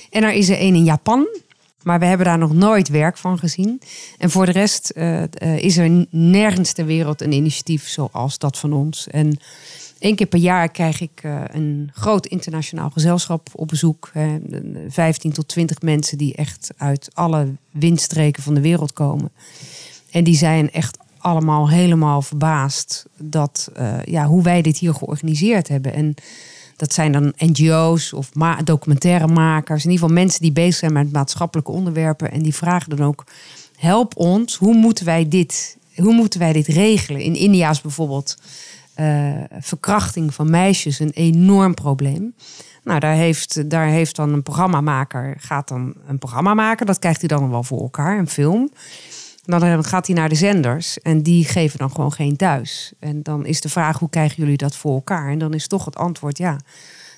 En 0.10 0.24
er 0.24 0.32
is 0.32 0.50
er 0.50 0.58
één 0.58 0.76
in 0.76 0.84
Japan. 0.84 1.28
Maar 1.84 2.00
we 2.00 2.06
hebben 2.06 2.26
daar 2.26 2.38
nog 2.38 2.54
nooit 2.54 2.88
werk 2.88 3.18
van 3.18 3.40
gezien. 3.40 3.82
En 4.18 4.30
voor 4.30 4.46
de 4.46 4.52
rest 4.52 4.90
eh, 4.90 5.24
eh, 5.24 5.58
is 5.58 5.78
er 5.78 6.06
nergens 6.10 6.74
ter 6.74 6.86
wereld 6.86 7.22
een 7.22 7.32
initiatief 7.32 7.88
zoals 7.88 8.38
dat 8.38 8.58
van 8.58 8.74
ons. 8.74 9.08
En 9.08 9.40
Eén 10.04 10.16
keer 10.16 10.28
per 10.28 10.40
jaar 10.40 10.70
krijg 10.70 11.02
ik 11.02 11.20
eh, 11.22 11.42
een 11.48 11.90
groot 11.94 12.26
internationaal 12.26 12.90
gezelschap 12.90 13.50
op 13.54 13.68
bezoek. 13.68 14.10
Hè, 14.14 14.38
15 14.88 15.32
tot 15.32 15.48
20 15.48 15.82
mensen 15.82 16.18
die 16.18 16.36
echt 16.36 16.72
uit 16.78 17.10
alle 17.14 17.48
windstreken 17.72 18.44
van 18.44 18.54
de 18.54 18.62
wereld 18.62 18.94
komen. 18.94 19.32
En 20.12 20.24
die 20.24 20.36
zijn 20.36 20.72
echt 20.72 20.98
allemaal 21.18 21.70
helemaal 21.70 22.22
verbaasd 22.22 23.06
dat, 23.18 23.70
eh, 23.76 24.04
ja, 24.04 24.26
hoe 24.26 24.44
wij 24.44 24.62
dit 24.62 24.78
hier 24.78 24.94
georganiseerd 24.94 25.68
hebben. 25.68 25.94
En 25.94 26.16
dat 26.76 26.94
zijn 26.94 27.12
dan 27.12 27.34
NGO's 27.38 28.14
of 28.14 28.34
ma- 28.34 28.62
documentairemakers. 28.64 29.84
In 29.86 29.92
ieder 29.92 30.08
geval 30.08 30.22
mensen 30.24 30.42
die 30.42 30.52
bezig 30.52 30.76
zijn 30.76 30.94
met 30.94 31.12
maatschappelijke 31.12 31.72
onderwerpen. 31.72 32.32
En 32.32 32.42
die 32.42 32.56
vragen 32.56 32.96
dan 32.96 33.08
ook, 33.08 33.24
help 33.76 34.18
ons, 34.18 34.56
hoe 34.56 34.76
moeten 34.76 35.06
wij 35.06 35.28
dit, 35.28 35.78
hoe 35.96 36.14
moeten 36.14 36.40
wij 36.40 36.54
dit 36.54 36.68
regelen? 36.68 37.22
In 37.22 37.36
India 37.36 37.70
is 37.70 37.82
bijvoorbeeld 37.82 38.38
eh, 38.96 39.32
verkrachting 39.60 40.34
van 40.34 40.50
meisjes 40.50 41.00
een 41.00 41.12
enorm 41.14 41.74
probleem. 41.74 42.34
Nou, 42.84 43.00
daar 43.00 43.16
heeft, 43.16 43.70
daar 43.70 43.88
heeft 43.88 44.16
dan 44.16 44.34
een 44.34 44.44
programmamaker, 44.44 45.36
gaat 45.40 45.68
dan 45.68 45.94
een 46.08 46.18
programma 46.20 46.54
maken. 46.54 46.86
Dat 46.86 47.00
krijgt 47.00 47.20
hij 47.20 47.28
dan 47.28 47.50
wel 47.50 47.64
voor 47.64 47.82
elkaar, 47.82 48.18
een 48.20 48.28
film. 48.30 48.72
Dan 49.46 49.86
gaat 49.86 50.08
hij 50.08 50.16
naar 50.16 50.30
de 50.30 50.36
zenders 50.36 51.00
en 51.02 51.22
die 51.24 51.46
geven 51.46 51.80
dan 51.80 51.92
gewoon 51.92 52.12
geen 52.14 52.36
thuis. 52.36 52.94
En 53.00 53.24
dan 53.24 53.46
is 53.46 53.62
de 53.62 53.70
vraag, 53.70 54.00
hoe 54.00 54.10
krijgen 54.10 54.44
jullie 54.44 54.58
dat 54.58 54.76
voor 54.76 54.94
elkaar? 54.94 55.32
En 55.32 55.38
dan 55.38 55.54
is 55.54 55.68
toch 55.68 55.86
het 55.86 55.96
antwoord, 55.96 56.38
ja, 56.38 56.60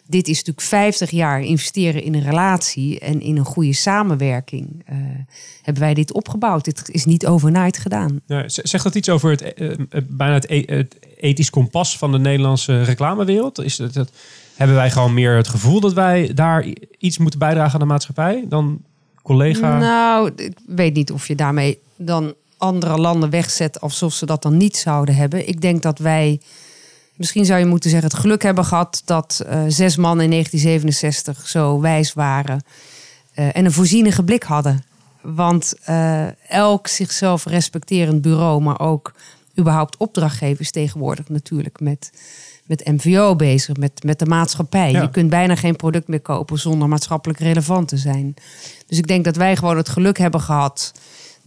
dit 0.08 0.28
is 0.28 0.36
natuurlijk 0.38 0.66
50 0.68 1.10
jaar 1.10 1.42
investeren 1.42 2.04
in 2.04 2.14
een 2.16 2.24
relatie 2.24 3.00
en 3.00 3.22
in 3.22 3.38
een 3.38 3.46
goede 3.46 3.74
samenwerking. 3.74 4.82
eh, 4.86 4.96
hebben 5.62 5.84
wij 5.84 5.94
dit 5.94 6.14
opgebouwd. 6.14 6.66
Dit 6.66 6.90
is 6.90 7.06
niet 7.06 7.26
overnight 7.28 7.78
gedaan. 7.78 8.22
Ja, 8.26 8.50
z- 8.50 8.58
zegt 8.58 8.84
dat 8.84 8.96
iets 8.96 9.10
over 9.10 9.30
het, 9.30 9.42
eh, 9.54 9.72
eh, 9.72 9.78
bijna 10.08 10.34
het, 10.34 10.50
e- 10.50 10.64
het 10.76 10.96
ethisch 11.20 11.50
kompas 11.50 11.98
van 11.98 12.12
de 12.12 12.20
Nederlandse 12.20 12.84
reclamewereld? 12.84 13.60
Is 13.62 13.78
het, 13.78 13.96
het- 13.96 14.12
hebben 14.56 14.76
wij 14.76 14.92
gewoon 14.92 15.14
meer 15.14 15.36
het 15.36 15.48
gevoel 15.48 15.80
dat 15.80 15.94
wij 15.94 16.32
daar 16.34 16.66
iets 16.98 17.18
moeten 17.18 17.40
bijdragen 17.40 17.74
aan 17.74 17.80
de 17.80 17.86
maatschappij 17.86 18.46
dan 18.50 18.82
collega? 19.22 19.78
Nou, 19.78 20.32
ik 20.36 20.58
weet 20.68 20.94
niet 20.94 21.12
of 21.12 21.28
je 21.28 21.36
daarmee 21.36 21.80
dan 21.96 22.34
andere 22.58 22.98
landen 22.98 23.30
wegzet 23.30 23.82
alsof 23.82 24.14
ze 24.14 24.26
dat 24.26 24.42
dan 24.42 24.58
niet 24.58 24.78
zouden 24.78 25.16
hebben. 25.16 25.48
Ik 25.48 25.62
denk 25.62 25.82
dat 25.82 26.00
wij 26.00 26.40
Misschien 27.16 27.46
zou 27.46 27.60
je 27.60 27.66
moeten 27.66 27.90
zeggen 27.90 28.10
het 28.10 28.20
geluk 28.20 28.44
hebben 28.44 28.66
gehad 28.66 29.02
dat 29.06 29.44
eh, 29.48 29.62
zes 29.68 29.96
mannen 29.96 30.24
in 30.24 30.32
1967 30.32 31.48
zo 31.48 31.80
wijs 31.80 32.14
waren 32.14 32.64
eh, 33.34 33.56
en 33.56 33.66
een 33.66 33.72
voorzienige 33.72 34.24
blik 34.24 34.44
hadden. 34.44 34.84
Want 35.22 35.74
eh, 35.84 36.52
elk 36.52 36.88
zichzelf 36.88 37.46
respecterend 37.46 38.22
bureau, 38.22 38.62
maar 38.62 38.80
ook 38.80 39.14
überhaupt 39.60 39.98
opdrachtgevers 39.98 40.72
tegenwoordig 40.72 41.30
natuurlijk 41.30 41.80
met, 41.80 42.12
met 42.66 42.86
MVO 42.86 43.36
bezig, 43.36 43.78
met, 43.78 44.04
met 44.04 44.20
de 44.20 44.26
maatschappij. 44.26 44.92
Ja. 44.92 45.02
Je 45.02 45.10
kunt 45.10 45.30
bijna 45.30 45.56
geen 45.56 45.76
product 45.76 46.08
meer 46.08 46.22
kopen 46.22 46.60
zonder 46.60 46.88
maatschappelijk 46.88 47.40
relevant 47.40 47.88
te 47.88 47.98
zijn. 47.98 48.34
Dus 48.88 48.98
ik 48.98 49.08
denk 49.08 49.24
dat 49.26 49.36
wij 49.36 49.56
gewoon 49.56 49.78
het 49.78 49.90
geluk 49.90 50.18
hebben 50.18 50.42
gehad 50.42 50.92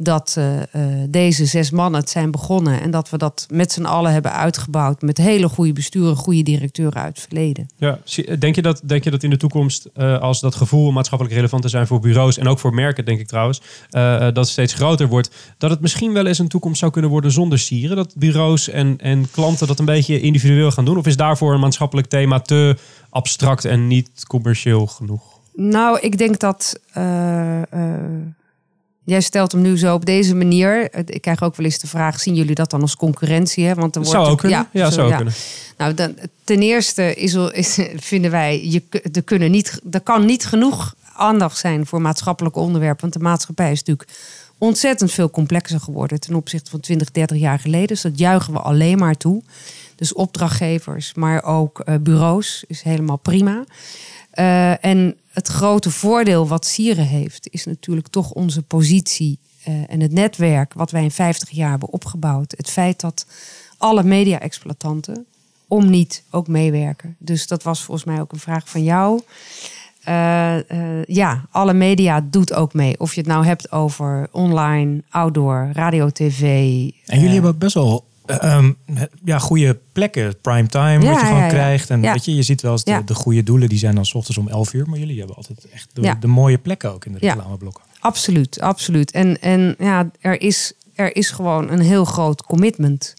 dat 0.00 0.34
eh, 0.38 0.60
eh, 0.62 1.08
deze 1.08 1.46
zes 1.46 1.70
mannen 1.70 2.00
het 2.00 2.10
zijn 2.10 2.30
begonnen. 2.30 2.80
En 2.80 2.90
dat 2.90 3.10
we 3.10 3.18
dat 3.18 3.46
met 3.50 3.72
z'n 3.72 3.84
allen 3.84 4.12
hebben 4.12 4.32
uitgebouwd 4.32 5.02
met 5.02 5.16
hele 5.16 5.48
goede 5.48 5.72
besturen, 5.72 6.16
goede 6.16 6.42
directeuren 6.42 7.02
uit 7.02 7.16
het 7.16 7.26
verleden. 7.26 7.66
Ja, 7.76 7.98
zie- 8.04 8.38
denk 8.38 8.54
je 8.54 8.62
dat, 8.62 8.80
denk 8.84 9.04
je 9.04 9.10
dat 9.10 9.22
in 9.22 9.30
de 9.30 9.36
toekomst, 9.36 9.88
eh, 9.94 10.18
als 10.20 10.40
dat 10.40 10.54
gevoel 10.54 10.90
maatschappelijk 10.92 11.36
relevant 11.36 11.62
te 11.62 11.68
zijn 11.68 11.86
voor 11.86 12.00
bureaus 12.00 12.38
en 12.38 12.48
ook 12.48 12.58
voor 12.58 12.74
merken, 12.74 13.04
denk 13.04 13.20
ik 13.20 13.26
trouwens, 13.26 13.60
eh, 13.90 14.14
eh, 14.14 14.20
dat 14.20 14.36
het 14.36 14.48
steeds 14.48 14.74
groter 14.74 15.08
wordt, 15.08 15.30
dat 15.58 15.70
het 15.70 15.80
misschien 15.80 16.12
wel 16.12 16.26
eens 16.26 16.38
een 16.38 16.48
toekomst 16.48 16.78
zou 16.78 16.92
kunnen 16.92 17.10
worden 17.10 17.30
zonder 17.32 17.58
sieren? 17.58 17.96
Dat 17.96 18.14
bureaus 18.16 18.68
en, 18.68 18.94
en 18.98 19.30
klanten 19.30 19.66
dat 19.66 19.78
een 19.78 19.84
beetje 19.84 20.20
individueel 20.20 20.70
gaan 20.70 20.84
doen? 20.84 20.98
Of 20.98 21.06
is 21.06 21.16
daarvoor 21.16 21.54
een 21.54 21.60
maatschappelijk 21.60 22.08
thema 22.08 22.40
te 22.40 22.76
abstract 23.10 23.64
en 23.64 23.86
niet 23.86 24.10
commercieel 24.26 24.86
genoeg? 24.86 25.22
Nou, 25.54 25.98
ik 26.00 26.18
denk 26.18 26.38
dat. 26.38 26.80
eh, 26.92 27.62
eh, 27.72 28.00
jij 29.08 29.20
stelt 29.20 29.52
hem 29.52 29.60
nu 29.60 29.78
zo 29.78 29.94
op 29.94 30.06
deze 30.06 30.34
manier. 30.34 30.94
Ik 31.08 31.20
krijg 31.20 31.42
ook 31.42 31.56
wel 31.56 31.66
eens 31.66 31.78
de 31.78 31.86
vraag: 31.86 32.20
zien 32.20 32.34
jullie 32.34 32.54
dat 32.54 32.70
dan 32.70 32.80
als 32.80 32.96
concurrentie? 32.96 33.64
Hè? 33.64 33.74
Want 33.74 33.96
er 33.96 34.02
Dat 34.02 34.10
wordt 34.10 34.20
zou 34.20 34.32
ook 34.32 34.38
kunnen. 34.38 34.68
Ja, 34.72 34.84
zo- 34.84 34.94
zou 34.96 35.08
ja. 35.08 35.16
kunnen. 35.16 35.34
Nou, 35.76 35.94
dan, 35.94 36.14
ten 36.44 36.60
eerste 36.62 37.14
is, 37.14 37.34
is, 37.34 37.78
vinden 37.96 38.30
wij, 38.30 38.68
je, 38.68 38.82
er, 39.12 39.22
kunnen 39.22 39.50
niet, 39.50 39.80
er 39.90 40.00
kan 40.00 40.24
niet 40.24 40.46
genoeg 40.46 40.94
aandacht 41.14 41.58
zijn 41.58 41.86
voor 41.86 42.00
maatschappelijke 42.00 42.58
onderwerpen. 42.58 43.00
Want 43.00 43.12
de 43.12 43.18
maatschappij 43.18 43.72
is 43.72 43.82
natuurlijk 43.82 44.08
ontzettend 44.58 45.12
veel 45.12 45.30
complexer 45.30 45.80
geworden 45.80 46.20
ten 46.20 46.34
opzichte 46.34 46.70
van 46.70 46.80
20, 46.80 47.10
30 47.10 47.38
jaar 47.38 47.58
geleden. 47.58 47.86
Dus 47.86 48.00
dat 48.00 48.18
juichen 48.18 48.52
we 48.52 48.58
alleen 48.58 48.98
maar 48.98 49.16
toe. 49.16 49.42
Dus 49.96 50.12
opdrachtgevers, 50.12 51.14
maar 51.14 51.42
ook 51.42 51.80
eh, 51.80 51.94
bureaus 52.00 52.64
is 52.66 52.82
helemaal 52.82 53.16
prima. 53.16 53.64
Eh, 54.38 54.84
en 54.84 55.16
het 55.32 55.48
grote 55.48 55.90
voordeel 55.90 56.48
wat 56.48 56.66
Sieren 56.66 57.06
heeft, 57.06 57.48
is 57.50 57.64
natuurlijk 57.64 58.08
toch 58.08 58.30
onze 58.30 58.62
positie 58.62 59.38
eh, 59.64 59.74
en 59.88 60.00
het 60.00 60.12
netwerk 60.12 60.74
wat 60.74 60.90
wij 60.90 61.02
in 61.02 61.10
50 61.10 61.50
jaar 61.50 61.70
hebben 61.70 61.92
opgebouwd. 61.92 62.54
Het 62.56 62.70
feit 62.70 63.00
dat 63.00 63.26
alle 63.78 64.02
media-exploitanten 64.02 65.26
om 65.68 65.90
niet 65.90 66.22
ook 66.30 66.48
meewerken. 66.48 67.16
Dus 67.18 67.46
dat 67.46 67.62
was 67.62 67.82
volgens 67.82 68.06
mij 68.06 68.20
ook 68.20 68.32
een 68.32 68.38
vraag 68.38 68.68
van 68.68 68.82
jou. 68.82 69.20
Eh, 70.04 71.04
ja, 71.04 71.44
alle 71.50 71.74
media 71.74 72.20
doet 72.30 72.54
ook 72.54 72.74
mee. 72.74 73.00
Of 73.00 73.14
je 73.14 73.20
het 73.20 73.30
nou 73.30 73.44
hebt 73.44 73.72
over 73.72 74.28
online, 74.32 75.02
outdoor, 75.08 75.70
radio, 75.72 76.10
tv. 76.10 76.42
En 77.04 77.16
jullie 77.16 77.32
hebben 77.32 77.50
ook 77.50 77.58
best 77.58 77.74
wel 77.74 78.07
ehm, 78.28 78.72
ja, 79.24 79.38
goede 79.38 79.78
plekken, 79.92 80.40
prime 80.40 80.66
time, 80.66 81.04
Ja, 81.04 81.10
wat 81.10 81.20
je 81.20 81.26
gewoon 81.26 81.42
ja, 81.42 81.48
krijgt. 81.48 81.90
En 81.90 82.00
weet 82.00 82.24
je, 82.24 82.34
je 82.34 82.42
ziet 82.42 82.60
wel 82.62 82.72
eens 82.72 82.84
de, 82.84 83.14
goede 83.14 83.42
doelen, 83.42 83.68
die 83.68 83.78
zijn 83.78 83.94
dan 83.94 84.04
's 84.04 84.14
ochtends 84.14 84.38
om 84.38 84.48
11 84.48 84.72
uur. 84.72 84.88
Maar 84.88 84.98
jullie 84.98 85.18
hebben 85.18 85.36
altijd 85.36 85.66
echt 85.72 85.88
de, 85.92 86.18
de 86.20 86.26
mooie 86.26 86.58
plekken 86.58 86.92
ook 86.92 87.04
in 87.04 87.12
de 87.12 87.18
Ja. 87.20 87.32
reclameblokken. 87.32 87.82
Absoluut, 88.00 88.60
absoluut. 88.60 89.10
En, 89.10 89.40
en 89.40 89.74
ja, 89.78 90.10
er 90.20 90.40
is, 90.40 90.72
er 90.94 91.16
is 91.16 91.30
gewoon 91.30 91.70
een 91.70 91.80
heel 91.80 92.04
groot 92.04 92.42
commitment. 92.42 93.14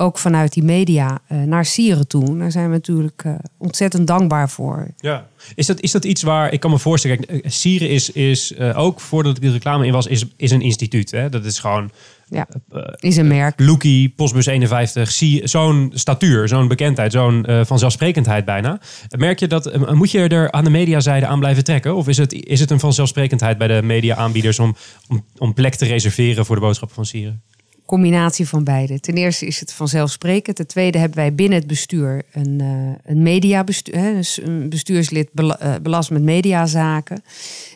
Ook 0.00 0.18
vanuit 0.18 0.52
die 0.52 0.62
media 0.62 1.20
eh, 1.26 1.42
naar 1.42 1.64
Sieren 1.64 2.08
toe. 2.08 2.38
Daar 2.38 2.50
zijn 2.50 2.64
we 2.64 2.72
natuurlijk 2.72 3.22
eh, 3.24 3.34
ontzettend 3.58 4.06
dankbaar 4.06 4.50
voor. 4.50 4.88
Ja. 4.96 5.26
Is 5.54 5.66
dat, 5.66 5.80
is 5.80 5.90
dat 5.90 6.04
iets 6.04 6.22
waar, 6.22 6.52
ik 6.52 6.60
kan 6.60 6.70
me 6.70 6.78
voorstellen, 6.78 7.16
kijk, 7.16 7.44
eh, 7.44 7.50
Sieren 7.50 7.88
is, 7.88 8.10
is 8.10 8.58
ook 8.58 9.00
voordat 9.00 9.36
ik 9.36 9.42
de 9.42 9.52
reclame 9.52 9.86
in 9.86 9.92
was, 9.92 10.06
is, 10.06 10.24
is 10.36 10.50
een 10.50 10.60
instituut. 10.60 11.10
Hè? 11.10 11.28
Dat 11.28 11.44
is 11.44 11.58
gewoon 11.58 11.90
Ja, 12.28 12.48
is 12.96 13.16
een 13.16 13.26
merk. 13.26 13.60
Loekie, 13.60 14.08
Postbus 14.08 14.46
51, 14.46 15.10
zie 15.10 15.48
zo'n 15.48 15.90
statuur, 15.94 16.48
zo'n 16.48 16.68
bekendheid, 16.68 17.12
zo'n 17.12 17.46
vanzelfsprekendheid 17.64 18.44
bijna. 18.44 18.80
Merk 19.18 19.38
je 19.38 19.46
dat, 19.46 19.92
moet 19.94 20.10
je 20.10 20.28
er 20.28 20.50
aan 20.52 20.64
de 20.64 20.70
mediazijde 20.70 21.26
aan 21.26 21.38
blijven 21.38 21.64
trekken? 21.64 21.96
Of 21.96 22.08
is 22.08 22.16
het, 22.16 22.32
is 22.32 22.60
het 22.60 22.70
een 22.70 22.80
vanzelfsprekendheid 22.80 23.58
bij 23.58 23.66
de 23.68 23.82
media-aanbieders 23.82 24.58
om, 24.58 24.76
om, 25.08 25.24
om 25.38 25.54
plek 25.54 25.74
te 25.74 25.86
reserveren 25.86 26.46
voor 26.46 26.54
de 26.54 26.62
boodschappen 26.62 26.96
van 26.96 27.06
Sieren? 27.06 27.42
Combinatie 27.90 28.48
van 28.48 28.64
beide. 28.64 29.00
Ten 29.00 29.14
eerste 29.14 29.46
is 29.46 29.60
het 29.60 29.72
vanzelfsprekend. 29.72 30.56
Ten 30.56 30.66
tweede 30.66 30.98
hebben 30.98 31.18
wij 31.18 31.34
binnen 31.34 31.58
het 31.58 31.66
bestuur 31.66 32.22
een, 32.32 32.60
eh 32.60 33.10
een 33.12 33.22
mediabestuur, 33.22 34.14
dus 34.14 34.40
een 34.42 34.68
bestuurslid 34.68 35.28
eh, 35.34 35.74
belast 35.82 36.10
met 36.10 36.22
mediazaken. 36.22 37.22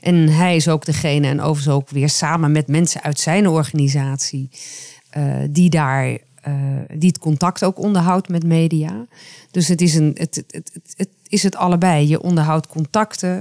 En 0.00 0.28
hij 0.28 0.56
is 0.56 0.68
ook 0.68 0.84
degene, 0.84 1.26
en 1.26 1.40
overigens 1.40 1.74
ook 1.74 1.90
weer 1.90 2.08
samen 2.08 2.52
met 2.52 2.66
mensen 2.66 3.02
uit 3.02 3.20
zijn 3.20 3.48
organisatie, 3.48 4.48
eh, 5.10 5.24
die 5.50 5.70
daar 5.70 6.18
die 6.94 7.08
het 7.08 7.18
contact 7.18 7.64
ook 7.64 7.78
onderhoudt 7.78 8.28
met 8.28 8.44
media. 8.44 9.06
Dus 9.50 9.68
het 9.68 9.80
is, 9.80 9.94
een, 9.94 10.10
het, 10.18 10.44
het, 10.50 10.78
het, 10.96 11.08
is 11.28 11.42
het 11.42 11.56
allebei. 11.56 12.08
Je 12.08 12.22
onderhoudt 12.22 12.66
contacten. 12.66 13.40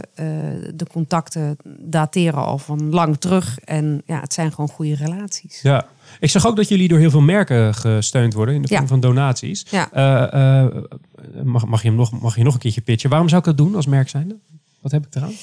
de 0.75 0.87
contacten 0.91 1.57
dateren 1.79 2.45
al 2.45 2.57
van 2.57 2.89
lang 2.89 3.17
terug. 3.17 3.59
En 3.59 4.01
ja, 4.05 4.19
het 4.19 4.33
zijn 4.33 4.51
gewoon 4.51 4.69
goede 4.69 4.95
relaties. 4.95 5.61
Ja. 5.61 5.87
Ik 6.19 6.29
zag 6.29 6.47
ook 6.47 6.55
dat 6.55 6.67
jullie 6.69 6.87
door 6.87 6.99
heel 6.99 7.09
veel 7.09 7.21
merken 7.21 7.73
gesteund 7.75 8.33
worden 8.33 8.55
in 8.55 8.61
de 8.61 8.67
vorm 8.67 8.81
Ja. 8.81 8.87
van 8.87 8.99
donaties. 8.99 9.65
Ja. 9.69 9.91
Eh, 9.91 10.63
eh, 10.63 10.73
mag, 11.43 11.65
mag, 11.65 11.81
je 11.81 11.87
hem 11.87 11.97
nog, 11.97 12.21
mag 12.21 12.35
je 12.35 12.43
nog 12.43 12.53
een 12.53 12.59
keertje 12.59 12.81
pitchen? 12.81 13.09
Waarom 13.09 13.27
zou 13.29 13.39
ik 13.39 13.45
dat 13.47 13.57
doen 13.57 13.75
als 13.75 13.85
merk 13.85 14.09
zijnde? 14.09 14.35
Wat 14.81 14.91
heb 14.91 15.05
ik 15.05 15.15
eraan? 15.15 15.33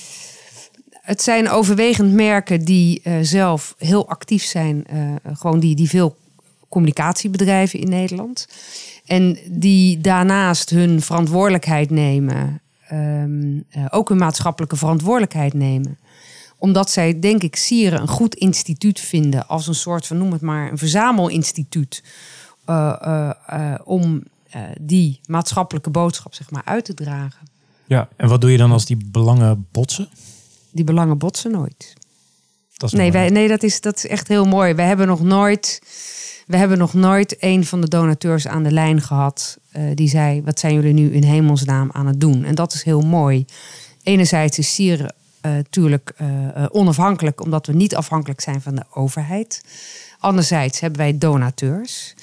Het 0.91 1.23
zijn 1.23 1.49
overwegend 1.51 2.13
merken 2.13 2.65
die 2.65 3.01
eh, 3.03 3.15
zelf 3.23 3.75
heel 3.79 4.09
actief 4.09 4.43
zijn. 4.45 4.85
gewoon 5.33 5.61
die, 5.61 5.75
die 5.75 5.89
veel 5.89 6.17
communicatie 6.69 7.31
bedrijven 7.31 7.81
in 7.81 7.89
Nederland. 7.89 8.49
En 9.07 9.39
die 9.51 10.01
daarnaast 10.01 10.71
hun 10.71 11.01
verantwoordelijkheid 11.03 11.91
nemen. 11.91 12.61
ehm, 12.89 13.59
eh, 13.71 13.85
ook 13.91 14.09
hun 14.09 14.19
maatschappelijke 14.19 14.77
verantwoordelijkheid 14.77 15.55
nemen. 15.55 15.99
Omdat 16.61 16.91
zij, 16.91 17.19
denk 17.21 17.43
ik, 17.43 17.57
Sieren 17.57 18.01
een 18.01 18.09
goed 18.09 18.35
instituut 18.35 19.01
vinden. 19.01 19.49
Als 19.49 19.67
een 19.67 19.75
soort 19.75 20.07
van, 20.07 20.19
noem 20.19 20.33
het 20.33 20.41
maar, 20.41 20.71
een 20.71 20.79
verzamelinstituut. 20.79 22.03
eh, 22.65 22.95
eh, 23.01 23.31
eh, 23.47 23.81
om 23.85 24.23
die 24.81 25.21
maatschappelijke 25.27 25.91
boodschap 25.91 26.35
zeg 26.35 26.51
maar, 26.51 26.63
uit 26.65 26.85
te 26.85 26.95
dragen. 26.95 27.49
Ja. 27.87 28.09
En 28.17 28.29
wat 28.29 28.41
doe 28.41 28.51
je 28.51 28.57
dan 28.57 28.73
als 28.73 28.85
die 28.85 28.97
belangen 29.07 29.67
botsen? 29.73 30.09
Die 30.71 30.85
belangen 30.85 31.19
botsen 31.19 31.51
nooit. 31.51 31.95
Dat 32.77 32.93
is 32.93 32.99
Nee, 32.99 33.13
wij, 33.13 33.29
nee 33.29 33.49
dat, 33.49 33.63
is, 33.63 33.81
dat 33.81 33.97
is 33.97 34.07
echt 34.07 34.29
heel 34.29 34.45
mooi. 34.45 34.75
We 34.75 34.83
hebben 34.83 35.07
nog 35.07 35.23
nooit, 35.23 35.83
we 36.47 36.57
hebben 36.57 36.79
nog 36.79 36.95
nooit 36.95 37.37
een 37.39 37.65
van 37.65 37.81
de 37.81 37.89
donateurs 37.89 38.47
aan 38.47 38.63
de 38.63 38.71
lijn 38.73 39.01
gehad. 39.03 39.59
eh, 39.71 39.83
die 39.95 40.09
zei: 40.09 40.43
Wat 40.43 40.59
zijn 40.61 40.75
jullie 40.75 40.93
nu 40.93 41.13
in 41.13 41.23
hemelsnaam 41.25 41.91
aan 41.93 42.07
het 42.07 42.21
doen? 42.21 42.45
En 42.45 42.55
dat 42.55 42.73
is 42.75 42.83
heel 42.83 43.01
mooi. 43.01 43.45
Enerzijds 44.03 44.59
is 44.59 44.75
Sieren 44.75 45.15
natuurlijk 45.43 46.13
eh, 46.17 46.49
eh, 46.49 46.67
onafhankelijk, 46.71 47.43
omdat 47.43 47.67
we 47.67 47.73
niet 47.73 47.95
afhankelijk 47.95 48.41
zijn 48.41 48.61
van 48.61 48.75
de 48.75 48.85
overheid. 48.95 49.63
Anderzijds 50.19 50.81
hebben 50.81 51.01
wij 51.01 51.19
donateurs. 51.19 52.15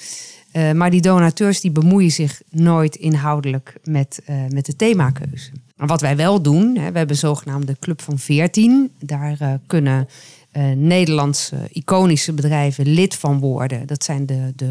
Eh, 0.52 0.72
maar 0.72 0.90
die 0.90 1.00
donateurs 1.00 1.60
die 1.60 1.70
bemoeien 1.70 2.10
zich 2.10 2.42
nooit 2.50 2.96
inhoudelijk 2.96 3.74
met, 3.84 4.20
eh, 4.24 4.36
met 4.48 4.66
de 4.66 4.76
themakeuze. 4.76 5.50
Maar 5.76 5.86
wat 5.86 6.00
wij 6.00 6.16
wel 6.16 6.42
doen, 6.42 6.66
hè, 6.66 6.92
we 6.92 6.98
hebben 6.98 7.10
een 7.10 7.16
zogenaamde 7.16 7.76
Club 7.80 8.02
van 8.02 8.18
14. 8.18 8.90
Daar 8.98 9.36
eh, 9.38 9.52
kunnen 9.66 10.08
eh, 10.50 10.70
Nederlandse 10.70 11.56
iconische 11.72 12.32
bedrijven 12.32 12.86
lid 12.86 13.14
van 13.14 13.38
worden. 13.38 13.86
Dat 13.86 14.04
zijn, 14.04 14.26
de, 14.26 14.52
de, 14.56 14.64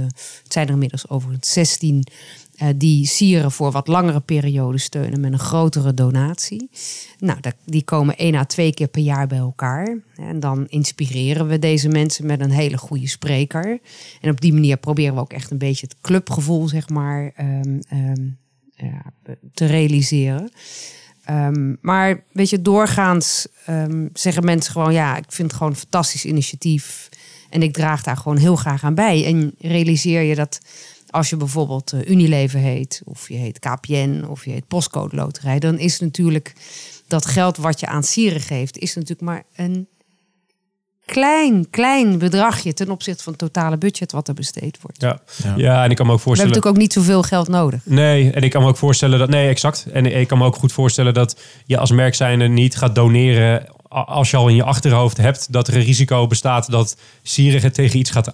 het 0.44 0.54
zijn 0.54 0.68
er 0.68 0.74
inmiddels 0.74 1.10
overigens 1.10 1.54
16 1.54 2.04
eh, 2.04 2.14
die 2.76 3.06
sieren 3.06 3.52
voor 3.52 3.72
wat 3.72 3.88
langere 3.88 4.20
perioden 4.20 4.80
steunen 4.80 5.20
met 5.20 5.32
een 5.32 5.40
grotere 5.40 5.94
donatie. 5.94 6.70
Nou, 7.20 7.40
die 7.66 7.84
komen 7.84 8.18
één 8.18 8.36
à 8.36 8.46
twee 8.46 8.74
keer 8.74 8.88
per 8.88 9.02
jaar 9.02 9.28
bij 9.28 9.38
elkaar. 9.38 9.98
En 10.16 10.40
dan 10.40 10.68
inspireren 10.68 11.48
we 11.48 11.60
deze 11.60 11.88
mensen 11.88 12.26
met 12.26 12.42
een 12.42 12.52
hele 12.52 12.78
goede 12.78 13.08
spreker. 13.08 13.80
En 14.22 14.30
op 14.30 14.42
die 14.42 14.54
manier 14.54 14.78
proberen 14.78 15.14
we 15.14 15.20
ook 15.20 15.34
echt 15.34 15.52
een 15.52 15.58
beetje 15.58 15.88
het 15.88 16.02
clubgevoel, 16.02 16.68
zeg 16.68 16.90
maar, 16.90 17.32
ehm, 17.36 17.80
ehm, 17.88 18.26
ja, 18.76 19.06
te 19.54 19.66
realiseren. 19.66 20.52
Ehm, 21.24 21.76
maar 21.82 22.24
weet 22.32 22.50
je, 22.50 22.62
doorgaans 22.62 23.48
zeggen 24.14 24.46
mensen 24.46 24.72
gewoon: 24.72 24.94
ja, 24.94 25.18
ik 25.18 25.26
vind 25.28 25.48
het 25.48 25.58
gewoon 25.58 25.74
een 25.74 25.80
fantastisch 25.80 26.26
initiatief. 26.26 27.10
En 27.50 27.64
ik 27.64 27.74
draag 27.74 28.04
daar 28.04 28.18
gewoon 28.18 28.38
heel 28.38 28.56
graag 28.56 28.84
aan 28.84 28.96
bij. 28.96 29.26
En 29.26 29.56
realiseer 29.60 30.22
je 30.22 30.36
dat 30.36 30.60
als 31.10 31.30
je 31.30 31.38
bijvoorbeeld 31.38 31.92
eh, 31.92 32.10
Unilever 32.10 32.60
heet, 32.60 33.02
of 33.06 33.30
je 33.30 33.36
heet 33.36 33.60
KPN, 33.60 34.26
of 34.30 34.46
je 34.46 34.52
heet 34.52 34.68
Postcode 34.68 35.16
Loterij, 35.16 35.60
dan 35.60 35.78
is 35.80 36.00
natuurlijk 36.00 36.54
dat 37.08 37.26
geld 37.26 37.58
wat 37.58 37.80
je 37.80 37.88
aan 37.88 38.04
Sieren 38.04 38.42
geeft, 38.42 38.78
is 38.78 38.96
natuurlijk 38.96 39.22
maar 39.22 39.44
een 39.56 39.88
klein, 41.08 41.70
klein 41.70 42.18
bedragje 42.18 42.74
ten 42.74 42.90
opzichte 42.90 43.24
van 43.24 43.32
het 43.32 43.42
totale 43.42 43.78
budget 43.78 44.12
wat 44.12 44.28
er 44.28 44.34
besteed 44.34 44.78
wordt. 44.82 45.02
Ja. 45.02 45.20
Ja. 45.44 45.54
ja, 45.56 45.84
en 45.84 45.90
ik 45.90 45.96
kan 45.96 46.06
me 46.06 46.12
ook 46.12 46.20
We 46.24 46.24
hebben 46.24 46.24
voorstellen... 46.24 46.54
natuurlijk 46.54 46.76
ook 46.76 46.82
niet 46.82 46.94
zoveel 46.94 47.24
geld 47.24 47.48
nodig. 47.48 47.82
Nee, 47.84 48.32
en 48.32 48.42
ik 48.42 48.52
kan 48.52 48.62
me 48.62 48.68
ook 48.68 48.78
voorstellen 48.78 49.20
dat... 49.20 49.30
Nee, 49.30 49.50
exact. 49.50 49.86
En 49.94 50.06
ik 50.06 50.28
kan 50.28 50.38
me 50.38 50.46
ook 50.46 50.56
goed 50.56 50.72
voorstellen 50.72 51.14
dat 51.14 51.40
je 51.66 51.78
als 51.78 51.92
merk 51.92 52.16
zijnde 52.16 52.48
niet 52.48 52.78
gaat 52.78 52.96
doneren... 52.96 53.66
als 53.90 54.32
je 54.32 54.38
al 54.38 54.48
in 54.48 54.56
je 54.56 54.64
achterhoofd 54.64 55.18
hebt 55.18 55.52
dat 55.52 55.68
er 55.68 55.76
een 55.76 55.84
risico 55.84 56.28
bestaat... 56.28 56.72
dat 56.72 56.98
Sierige 57.24 57.72
tegen 57.72 58.00
iets 58.00 58.12
gaat 58.12 58.34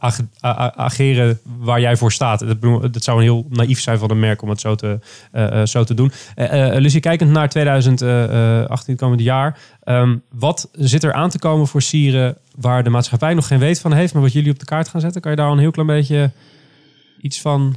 ageren 0.75 1.39
waar 1.43 1.81
jij 1.81 1.97
voor 1.97 2.11
staat. 2.11 2.39
Dat, 2.39 2.93
dat 2.93 3.03
zou 3.03 3.17
een 3.17 3.23
heel 3.23 3.45
naïef 3.49 3.81
zijn 3.81 3.97
van 3.97 4.11
een 4.11 4.19
merk 4.19 4.41
om 4.41 4.49
het 4.49 4.59
zo 4.59 4.75
te, 4.75 4.99
eh, 5.31 5.61
eh, 5.61 5.67
zo 5.67 5.83
te 5.83 5.93
doen. 5.93 6.11
Eh, 6.35 6.75
Lucie, 6.77 6.99
kijkend 6.99 7.31
naar 7.31 7.49
2018, 7.49 8.93
het 8.93 9.01
komende 9.01 9.23
jaar... 9.23 9.59
ehm, 9.83 10.17
wat 10.29 10.69
zit 10.71 11.03
er 11.03 11.13
aan 11.13 11.29
te 11.29 11.39
komen 11.39 11.67
voor 11.67 11.81
Sieren... 11.81 12.37
waar 12.55 12.83
de 12.83 12.89
maatschappij 12.89 13.33
nog 13.33 13.47
geen 13.47 13.59
weet 13.59 13.79
van 13.79 13.93
heeft... 13.93 14.13
maar 14.13 14.21
wat 14.21 14.33
jullie 14.33 14.51
op 14.51 14.59
de 14.59 14.65
kaart 14.65 14.87
gaan 14.87 15.01
zetten? 15.01 15.21
Kan 15.21 15.31
je 15.31 15.37
daar 15.37 15.47
al 15.47 15.53
een 15.53 15.59
heel 15.59 15.71
klein 15.71 15.87
beetje 15.87 16.31
iets 17.21 17.41
van... 17.41 17.75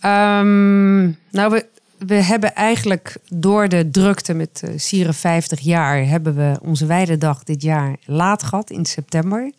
Ehm, 0.00 1.02
nou, 1.30 1.50
we, 1.50 1.66
we 2.06 2.14
hebben 2.14 2.54
eigenlijk 2.54 3.16
door 3.28 3.68
de 3.68 3.90
drukte 3.90 4.34
met 4.34 4.62
eh 4.64 4.70
Sieren 4.76 5.14
50 5.14 5.60
jaar... 5.60 6.06
hebben 6.06 6.34
we 6.34 6.58
onze 6.62 6.86
Weidedag 6.86 7.42
dit 7.42 7.62
jaar 7.62 7.96
laat 8.04 8.42
gehad 8.42 8.70
in 8.70 8.84
september. 8.84 9.52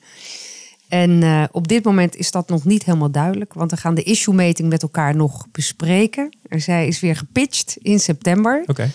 En 0.88 1.24
eh, 1.24 1.44
op 1.52 1.68
dit 1.68 1.84
moment 1.84 2.16
is 2.16 2.32
dat 2.32 2.50
nog 2.50 2.66
niet 2.66 2.86
helemaal 2.86 3.12
duidelijk. 3.12 3.54
Want 3.54 3.72
we 3.72 3.78
gaan 3.78 3.96
de 3.96 4.04
issue-meting 4.04 4.70
met 4.70 4.82
elkaar 4.82 5.16
nog 5.16 5.48
bespreken. 5.52 6.38
Er 6.48 6.62
zij 6.62 6.88
is 6.88 7.00
weer 7.00 7.16
gepitcht 7.16 7.78
in 7.82 8.00
september. 8.00 8.64
Oké. 8.66 8.92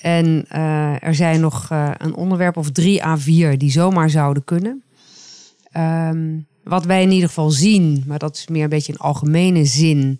En 0.00 0.44
eh, 0.48 1.02
er 1.02 1.14
zijn 1.14 1.40
nog 1.40 1.70
eh, 1.70 1.90
een 1.98 2.14
onderwerp 2.14 2.56
of 2.56 2.70
drie 2.70 3.02
A4 3.02 3.56
die 3.56 3.70
zomaar 3.70 4.10
zouden 4.10 4.44
kunnen. 4.44 4.82
Ehm, 5.70 6.38
wat 6.64 6.84
wij 6.84 7.02
in 7.02 7.10
ieder 7.10 7.28
geval 7.28 7.50
zien, 7.50 8.04
maar 8.06 8.18
dat 8.18 8.36
is 8.36 8.48
meer 8.48 8.62
een 8.62 8.68
beetje 8.68 8.92
in 8.92 8.98
algemene 8.98 9.64
zin, 9.64 10.18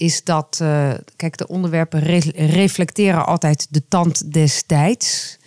is 0.00 0.24
dat, 0.24 0.58
eh, 0.62 0.90
kijk, 1.16 1.36
de 1.36 1.46
onderwerpen 1.48 2.00
re- 2.00 2.32
reflecteren 2.46 3.26
altijd 3.26 3.66
de 3.70 3.82
tand 3.88 4.32
des 4.32 4.62
tijds. 4.66 5.38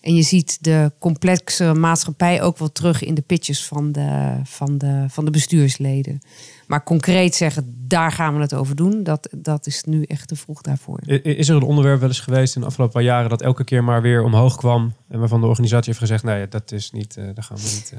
En 0.00 0.14
je 0.14 0.22
ziet 0.22 0.58
de 0.64 0.92
complexe 0.98 1.72
maatschappij 1.74 2.42
ook 2.42 2.58
wel 2.58 2.72
terug 2.72 3.02
in 3.04 3.14
de 3.14 3.20
pitches 3.22 3.66
van 3.66 3.92
de, 3.92 4.32
van 4.44 4.78
de, 4.78 5.04
van 5.08 5.24
de 5.24 5.30
bestuursleden. 5.30 6.20
Maar 6.66 6.82
concreet 6.84 7.34
zeggen, 7.34 7.74
daar 7.88 8.12
gaan 8.12 8.34
we 8.34 8.40
het 8.40 8.54
over 8.54 8.76
doen, 8.76 9.02
dat, 9.02 9.28
dat 9.36 9.66
is 9.66 9.82
nu 9.84 10.02
echt 10.02 10.28
te 10.28 10.36
vroeg 10.36 10.60
daarvoor. 10.60 10.98
Is 11.22 11.48
er 11.48 11.56
een 11.56 11.62
onderwerp 11.62 12.00
wel 12.00 12.08
eens 12.08 12.20
geweest 12.20 12.54
in 12.54 12.60
de 12.60 12.66
afgelopen 12.66 12.94
paar 12.94 13.02
jaren 13.04 13.30
dat 13.30 13.42
elke 13.42 13.64
keer 13.64 13.84
maar 13.84 14.02
weer 14.02 14.22
omhoog 14.22 14.56
kwam 14.56 14.92
en 15.08 15.18
waarvan 15.18 15.40
de 15.40 15.46
organisatie 15.46 15.86
heeft 15.86 15.98
gezegd, 15.98 16.24
nee, 16.24 16.48
dat 16.48 16.72
is 16.72 16.90
niet, 16.90 17.16
eh 17.16 17.24
daar 17.34 17.44
gaan 17.44 17.56
we 17.56 17.62
niet. 17.62 17.92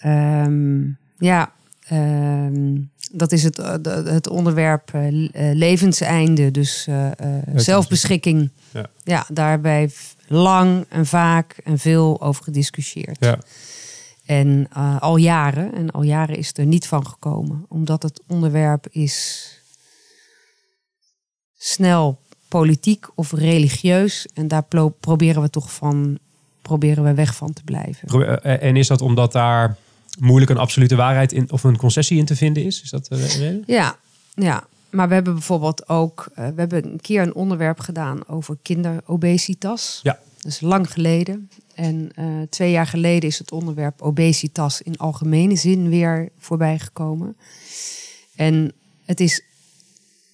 eh. 0.00 0.42
Ehm, 0.42 0.82
ja, 1.18 1.52
ehm, 1.88 2.74
dat 3.12 3.32
is 3.32 3.42
het, 3.42 3.58
eh, 3.58 3.74
het 4.04 4.28
onderwerp 4.28 4.90
eh, 4.92 5.08
eh, 5.08 5.56
levenseinde, 5.56 6.50
dus 6.50 6.88
zelfbeschikking. 7.54 8.50
Ja. 8.72 8.86
Ja. 9.04 9.26
daarbij 9.28 9.90
lang 10.26 10.84
en 10.88 11.06
vaak 11.06 11.60
en 11.64 11.78
veel 11.78 12.20
over 12.22 12.44
gediscussieerd. 12.44 13.16
Ja. 13.20 13.38
En 14.24 14.68
al 15.00 15.16
jaren, 15.16 15.74
en 15.74 15.90
al 15.90 16.02
jaren 16.02 16.36
is 16.36 16.48
het 16.48 16.58
er 16.58 16.66
niet 16.66 16.86
van 16.86 17.06
gekomen, 17.06 17.66
omdat 17.68 18.02
het 18.02 18.22
onderwerp 18.26 18.86
is 18.90 19.48
snel 21.56 22.18
politiek 22.48 23.06
of 23.14 23.32
religieus. 23.32 24.26
En 24.34 24.48
daar 24.48 24.64
proberen 25.00 25.42
we 25.42 25.50
toch 25.50 25.72
van, 25.72 26.18
proberen 26.62 27.04
we 27.04 27.14
weg 27.14 27.34
van 27.34 27.52
te 27.52 27.64
blijven. 27.64 28.42
En 28.42 28.76
is 28.76 28.86
dat 28.86 29.00
omdat 29.00 29.32
daar 29.32 29.76
moeilijk 30.18 30.50
een 30.50 30.58
absolute 30.58 30.96
waarheid 30.96 31.32
in 31.32 31.50
of 31.50 31.64
een 31.64 31.76
concessie 31.76 32.18
in 32.18 32.24
te 32.24 32.36
vinden 32.36 32.64
is? 32.64 32.82
Is 32.82 32.90
dat 32.90 33.08
eh, 33.08 33.18
de 33.18 33.26
reden? 33.26 33.62
Ja, 33.66 33.98
ja. 34.34 34.66
Maar 34.90 35.08
we 35.08 35.14
hebben 35.14 35.34
bijvoorbeeld 35.34 35.88
ook, 35.88 36.28
eh, 36.34 36.48
we 36.48 36.60
hebben 36.60 36.84
een 36.84 37.00
keer 37.00 37.22
een 37.22 37.34
onderwerp 37.34 37.80
gedaan 37.80 38.28
over 38.28 38.56
kinderobesitas. 38.62 40.00
Ja. 40.02 40.18
Dat 40.36 40.52
is 40.52 40.60
lang 40.60 40.92
geleden. 40.92 41.50
En 41.74 42.10
eh, 42.14 42.26
twee 42.50 42.70
jaar 42.70 42.86
geleden 42.86 43.28
is 43.28 43.38
het 43.38 43.52
onderwerp 43.52 44.02
obesitas 44.02 44.82
in 44.82 44.96
algemene 44.96 45.56
zin 45.56 45.88
weer 45.88 46.28
voorbij 46.38 46.78
gekomen. 46.78 47.36
En 48.34 48.72
het 49.04 49.20
is 49.20 49.42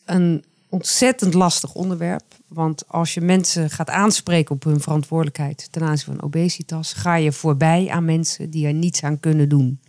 een 0.04 0.44
ontzettend 0.72 1.34
lastig 1.34 1.74
onderwerp. 1.74 2.24
Want 2.48 2.88
als 2.88 3.14
je 3.14 3.20
mensen 3.20 3.70
gaat 3.70 3.90
aanspreken 3.90 4.54
op 4.54 4.64
hun 4.64 4.80
verantwoordelijkheid 4.80 5.68
ten 5.70 5.82
aanzien 5.82 6.14
van 6.14 6.22
obesitas, 6.22 6.92
ga 6.92 7.16
je 7.16 7.32
voorbij 7.32 7.88
aan 7.90 8.04
mensen 8.04 8.50
die 8.50 8.66
er 8.66 8.74
niets 8.74 9.02
aan 9.02 9.20
kunnen 9.20 9.48
doen. 9.48 9.80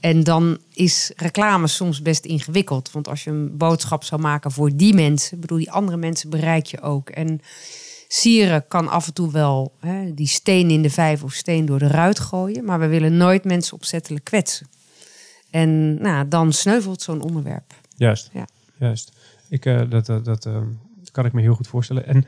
En 0.00 0.24
dan 0.24 0.58
is 0.72 1.12
reclame 1.16 1.66
soms 1.66 2.02
best 2.02 2.24
ingewikkeld. 2.24 2.90
Want 2.92 3.08
als 3.08 3.24
je 3.24 3.30
een 3.30 3.56
boodschap 3.56 4.04
zou 4.04 4.20
maken 4.20 4.50
voor 4.50 4.76
die 4.76 4.94
mensen, 4.94 5.40
bedoel, 5.40 5.58
die 5.58 5.70
andere 5.70 5.96
mensen 5.96 6.30
bereik 6.30 6.66
je 6.66 6.80
ook. 6.80 7.10
En 7.10 7.40
sieren 8.08 8.68
kan 8.68 8.88
af 8.88 9.06
en 9.06 9.12
toe 9.12 9.32
wel 9.32 9.72
hè, 9.80 10.14
die 10.14 10.28
steen 10.28 10.70
in 10.70 10.82
de 10.82 10.90
vijf 10.90 11.22
of 11.22 11.32
steen 11.32 11.66
door 11.66 11.78
de 11.78 11.86
ruit 11.86 12.18
gooien. 12.18 12.64
Maar 12.64 12.80
we 12.80 12.86
willen 12.86 13.16
nooit 13.16 13.44
mensen 13.44 13.74
opzettelijk 13.74 14.24
kwetsen. 14.24 14.68
En 15.50 16.02
nou, 16.02 16.28
dan 16.28 16.52
sneuvelt 16.52 17.02
zo'n 17.02 17.20
onderwerp. 17.20 17.74
Juist. 17.96 18.30
Ja. 18.32 18.46
Juist. 18.78 19.15
Ik, 19.48 19.66
eh, 19.66 19.80
dat 19.88 20.06
dat, 20.06 20.24
dat 20.24 20.46
eh, 20.46 20.60
kan 21.12 21.24
ik 21.24 21.32
me 21.32 21.40
heel 21.40 21.54
goed 21.54 21.68
voorstellen. 21.68 22.06
En 22.06 22.26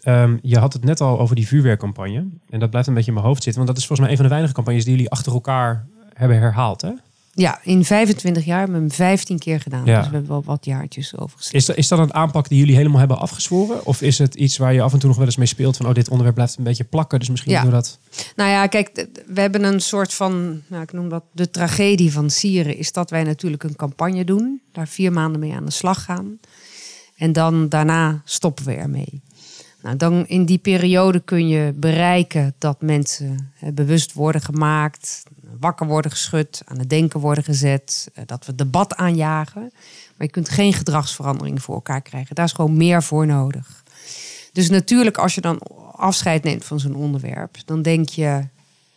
ehm, 0.00 0.36
je 0.42 0.58
had 0.58 0.72
het 0.72 0.84
net 0.84 1.00
al 1.00 1.20
over 1.20 1.36
die 1.36 1.46
vuurwerkcampagne. 1.46 2.26
En 2.48 2.60
dat 2.60 2.70
blijft 2.70 2.88
een 2.88 2.94
beetje 2.94 3.08
in 3.08 3.14
mijn 3.14 3.26
hoofd 3.26 3.42
zitten. 3.42 3.62
Want 3.62 3.74
dat 3.74 3.82
is 3.82 3.86
volgens 3.86 4.00
mij 4.00 4.10
een 4.10 4.16
van 4.16 4.24
de 4.24 4.30
weinige 4.30 4.54
campagnes 4.54 4.84
die 4.84 4.94
jullie 4.94 5.10
achter 5.10 5.32
elkaar 5.32 5.86
hebben 6.14 6.38
herhaald. 6.38 6.80
Hè? 6.80 6.92
Ja, 7.38 7.60
in 7.62 7.84
25 7.84 8.44
jaar 8.44 8.58
hebben 8.58 8.76
we 8.76 8.82
hem 8.82 8.90
15 8.92 9.38
keer 9.38 9.60
gedaan. 9.60 9.84
Ja. 9.84 9.98
Dus 9.98 10.06
we 10.08 10.12
hebben 10.12 10.30
wel 10.30 10.42
wat 10.44 10.64
jaartjes 10.64 11.16
overgeslagen. 11.16 11.58
Is, 11.58 11.66
dat, 11.66 11.76
is 11.76 11.88
dat 11.88 11.98
een 11.98 12.14
aanpak 12.14 12.48
die 12.48 12.58
jullie 12.58 12.76
helemaal 12.76 12.98
hebben 12.98 13.18
afgezworen? 13.18 13.86
Of 13.86 14.02
is 14.02 14.18
het 14.18 14.34
iets 14.34 14.56
waar 14.56 14.72
je 14.72 14.82
af 14.82 14.92
en 14.92 14.98
toe 14.98 15.08
nog 15.08 15.16
wel 15.18 15.26
eens 15.26 15.36
mee 15.36 15.46
speelt? 15.46 15.76
Van, 15.76 15.86
oh, 15.86 15.94
dit 15.94 16.08
onderwerp 16.08 16.34
blijft 16.34 16.56
een 16.58 16.64
beetje 16.64 16.84
plakken. 16.84 17.18
Dus 17.18 17.28
misschien 17.28 17.52
Ja. 17.52 17.60
doen 17.60 17.70
we 17.70 17.76
dat... 17.76 17.98
Nou 18.36 18.50
ja, 18.50 18.66
kijk, 18.66 19.06
we 19.26 19.40
hebben 19.40 19.64
een 19.64 19.80
soort 19.80 20.14
van, 20.14 20.62
nou, 20.66 20.82
ik 20.82 20.92
noem 20.92 21.08
dat 21.08 21.24
de 21.32 21.50
tragedie 21.50 22.12
van 22.12 22.30
Sieren, 22.30 22.76
is 22.76 22.92
dat 22.92 23.10
wij 23.10 23.22
natuurlijk 23.24 23.62
een 23.62 23.76
campagne 23.76 24.24
doen, 24.24 24.60
daar 24.72 24.88
vier 24.88 25.12
maanden 25.12 25.40
mee 25.40 25.54
aan 25.54 25.64
de 25.64 25.70
slag 25.70 26.04
gaan. 26.04 26.38
En 27.16 27.32
dan 27.32 27.68
daarna 27.68 28.22
stoppen 28.24 28.64
we 28.64 28.72
ermee. 28.74 29.22
Nou, 29.82 29.96
dan 29.96 30.26
in 30.26 30.44
die 30.44 30.58
periode 30.58 31.20
kun 31.20 31.48
je 31.48 31.72
bereiken 31.76 32.54
dat 32.58 32.82
mensen 32.82 33.52
bewust 33.74 34.12
worden 34.12 34.40
gemaakt, 34.40 35.22
wakker 35.60 35.86
worden 35.86 36.10
geschud, 36.10 36.62
aan 36.64 36.78
het 36.78 36.90
denken 36.90 37.20
worden 37.20 37.44
gezet, 37.44 38.10
eh, 38.14 38.22
dat 38.26 38.46
we 38.46 38.54
debat 38.54 38.94
aanjagen. 38.94 39.62
Maar 40.16 40.26
je 40.26 40.30
kunt 40.30 40.48
geen 40.48 40.72
gedragsverandering 40.72 41.62
voor 41.62 41.74
elkaar 41.74 42.02
krijgen. 42.02 42.34
Daar 42.34 42.44
is 42.44 42.52
gewoon 42.52 42.76
meer 42.76 43.02
voor 43.02 43.26
nodig. 43.26 43.82
Dus 44.52 44.70
natuurlijk, 44.70 45.18
als 45.18 45.34
je 45.34 45.40
dan 45.40 45.58
afscheid 45.92 46.42
neemt 46.42 46.64
van 46.64 46.80
zo'n 46.80 46.94
onderwerp, 46.94 47.56
dan 47.64 47.82
denk 47.82 48.08
je, 48.08 48.44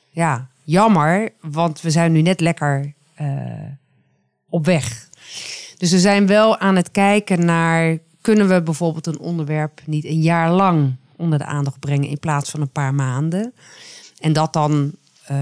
ja, 0.09 0.47
jammer, 0.64 1.34
want 1.41 1.82
we 1.82 1.89
zijn 1.89 2.12
nu 2.12 2.22
net 2.22 2.39
lekker 2.39 2.93
eh, 3.14 3.28
op 4.49 4.66
weg. 4.66 5.09
Dus 5.78 5.91
we 5.91 5.99
zijn 5.99 6.28
wel 6.28 6.57
aan 6.57 6.76
het 6.76 6.91
kijken 6.91 7.45
naar, 7.45 7.97
kunnen 8.22 8.47
we 8.47 8.62
bijvoorbeeld 8.62 9.07
een 9.07 9.20
onderwerp 9.20 9.82
niet 9.86 10.05
een 10.05 10.22
jaar 10.22 10.51
lang 10.51 10.95
onder 11.16 11.39
de 11.39 11.45
aandacht 11.45 11.80
brengen 11.80 12.09
in 12.09 12.20
plaats 12.20 12.49
van 12.49 12.62
een 12.62 12.72
paar 12.72 12.93
maanden? 12.93 13.53
En 14.20 14.34
dat 14.34 14.53
dan 14.53 14.91
eh, 15.26 15.38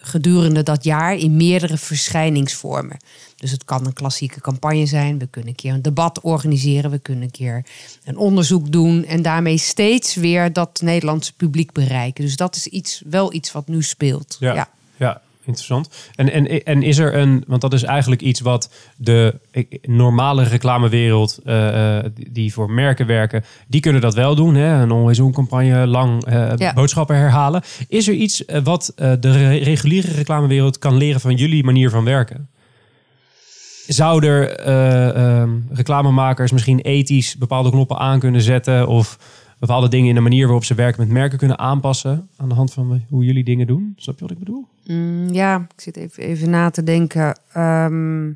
gedurende 0.00 0.62
dat 0.62 0.84
jaar 0.84 1.16
in 1.16 1.36
meerdere 1.36 1.76
verschijningsvormen. 1.76 2.96
Dus 3.36 3.50
het 3.50 3.64
kan 3.64 3.86
een 3.86 3.92
klassieke 3.92 4.40
campagne 4.40 4.86
zijn. 4.86 5.18
We 5.18 5.26
kunnen 5.26 5.50
een 5.50 5.56
keer 5.56 5.72
een 5.72 5.82
debat 5.82 6.20
organiseren. 6.20 6.90
We 6.90 6.98
kunnen 6.98 7.24
een 7.24 7.30
keer 7.30 7.64
een 8.04 8.16
onderzoek 8.16 8.72
doen. 8.72 9.04
En 9.04 9.22
daarmee 9.22 9.58
steeds 9.58 10.14
weer 10.14 10.52
dat 10.52 10.80
Nederlandse 10.82 11.32
publiek 11.32 11.72
bereiken. 11.72 12.24
Dus 12.24 12.36
dat 12.36 12.56
is 12.56 12.66
iets, 12.66 13.02
wel 13.06 13.32
iets 13.32 13.52
wat 13.52 13.68
nu 13.68 13.82
speelt. 13.82 14.36
Ja. 14.40 14.54
ja. 14.54 14.68
Ja, 14.96 15.20
interessant. 15.48 15.88
En, 16.14 16.32
en, 16.32 16.64
en 16.64 16.82
is 16.82 16.98
er 16.98 17.14
een, 17.14 17.44
want 17.46 17.60
dat 17.60 17.72
is 17.72 17.82
eigenlijk 17.82 18.20
iets 18.22 18.40
wat 18.40 18.70
de 18.96 19.34
normale 19.82 20.42
reclamewereld, 20.42 21.38
eh, 21.44 21.98
eh, 21.98 22.04
die- 22.30 22.52
voor 22.52 22.70
merken 22.70 23.06
werken, 23.06 23.44
die 23.66 23.80
kunnen 23.80 24.00
dat 24.00 24.14
wel 24.14 24.34
doen. 24.34 24.54
Hè? 24.54 24.82
Een 24.82 24.90
always 24.90 25.20
on 25.20 25.32
campagne, 25.32 25.86
lang 25.86 26.24
eh, 26.24 26.52
Ja. 26.56 26.72
boodschappen 26.72 27.16
herhalen. 27.16 27.62
Is 27.88 28.08
er 28.08 28.14
iets 28.14 28.44
wat 28.64 28.92
de 28.96 29.18
re- 29.20 29.56
reguliere 29.56 30.12
reclamewereld 30.12 30.78
kan 30.78 30.96
leren 30.96 31.20
van 31.20 31.34
jullie 31.34 31.64
manier 31.64 31.90
van 31.90 32.04
werken? 32.04 32.48
Zou 33.86 34.26
er 34.26 34.50
eh, 34.50 35.40
ehm, 35.40 35.50
reclamemakers 35.72 36.52
misschien 36.52 36.80
ethisch 36.80 37.36
bepaalde 37.36 37.70
knoppen 37.70 37.98
aan 37.98 38.18
kunnen 38.18 38.42
zetten? 38.42 38.88
Of 38.88 39.18
bepaalde 39.58 39.88
dingen 39.88 40.08
in 40.08 40.14
de 40.14 40.20
manier 40.20 40.44
waarop 40.44 40.64
ze 40.64 40.74
werken 40.74 41.00
met 41.00 41.10
merken 41.10 41.38
kunnen 41.38 41.58
aanpassen 41.58 42.28
aan 42.36 42.48
de 42.48 42.54
hand 42.54 42.72
van 42.72 43.02
hoe 43.08 43.24
jullie 43.24 43.44
dingen 43.44 43.66
doen. 43.66 43.92
Snap 43.96 44.14
je 44.14 44.20
wat 44.22 44.30
ik 44.30 44.38
bedoel? 44.38 44.66
Mm, 44.88 45.32
ja, 45.32 45.66
ik 45.76 45.80
zit 45.80 45.96
even, 45.96 46.22
even 46.22 46.50
na 46.50 46.70
te 46.70 46.82
denken. 46.82 47.38
Ehm, 47.52 48.26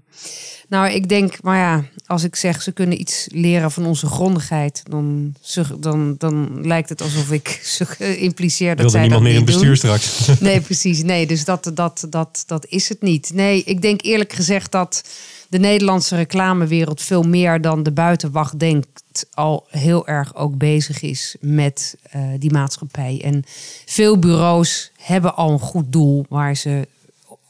nou, 0.69 0.91
ik 0.91 1.09
denk, 1.09 1.43
maar 1.43 1.59
ja, 1.59 1.85
als 2.07 2.25
ik 2.25 2.37
zeg 2.37 2.63
ze 2.63 2.73
kunnen 2.73 3.01
iets 3.01 3.29
leren 3.31 3.71
van 3.71 3.87
onze 3.87 4.07
grondigheid, 4.07 4.83
dan, 4.89 5.35
dan, 5.79 6.15
dan 6.19 6.67
lijkt 6.67 6.89
het 6.89 7.03
alsof 7.03 7.33
ik 7.33 7.77
impliceer 8.29 8.77
dat 8.77 8.91
zij 8.91 9.01
niemand 9.01 9.23
dat 9.23 9.31
meer 9.31 9.41
in 9.41 9.47
bestuur 9.47 9.67
doen. 9.67 9.77
straks. 9.77 10.29
Nee, 10.41 10.61
precies. 10.61 11.03
Nee, 11.03 11.27
dus 11.27 11.45
dat, 11.45 11.71
dat, 11.75 12.07
dat, 12.11 12.43
dat 12.47 12.67
is 12.67 12.89
het 12.89 13.03
niet. 13.03 13.31
Nee, 13.35 13.63
ik 13.63 13.83
denk 13.83 14.03
eerlijk 14.03 14.33
gezegd 14.33 14.73
dat 14.73 15.05
de 15.49 15.59
Nederlandse 15.59 16.17
reclamewereld 16.17 17.03
veel 17.03 17.23
meer 17.23 17.61
dan 17.61 17.83
de 17.83 17.93
buitenwacht 17.93 18.59
denkt, 18.59 19.02
al 19.35 19.67
heel 19.69 20.07
erg 20.07 20.35
ook 20.35 20.57
bezig 20.59 21.03
is 21.03 21.37
met 21.41 21.97
eh, 22.03 22.23
die 22.39 22.53
maatschappij. 22.53 23.21
En 23.25 23.45
veel 23.87 24.19
bureaus 24.19 24.91
hebben 24.97 25.37
al 25.37 25.51
een 25.51 25.59
goed 25.59 25.93
doel 25.93 26.27
waar 26.29 26.57
ze 26.57 26.89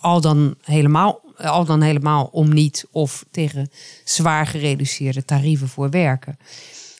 al 0.01 0.21
dan 0.21 0.55
helemaal, 0.63 1.21
al 1.37 1.65
dan 1.65 1.83
helemaal 1.83 2.29
om 2.33 2.55
niet 2.55 2.87
of 2.91 3.25
tegen 3.31 3.71
zwaar 4.05 4.47
gereduceerde 4.47 5.25
tarieven 5.25 5.69
voor 5.69 5.91
werken. 5.91 6.39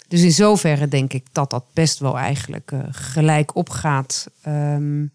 Dus 0.09 0.21
in 0.21 0.33
zoverre 0.33 0.89
denk 0.89 1.13
ik 1.13 1.25
dat 1.33 1.51
dat 1.51 1.65
best 1.73 1.99
wel 1.99 2.19
eigenlijk 2.19 2.71
uh, 2.71 2.81
gelijk 2.91 3.57
opgaat. 3.57 4.27
Um, 4.47 5.11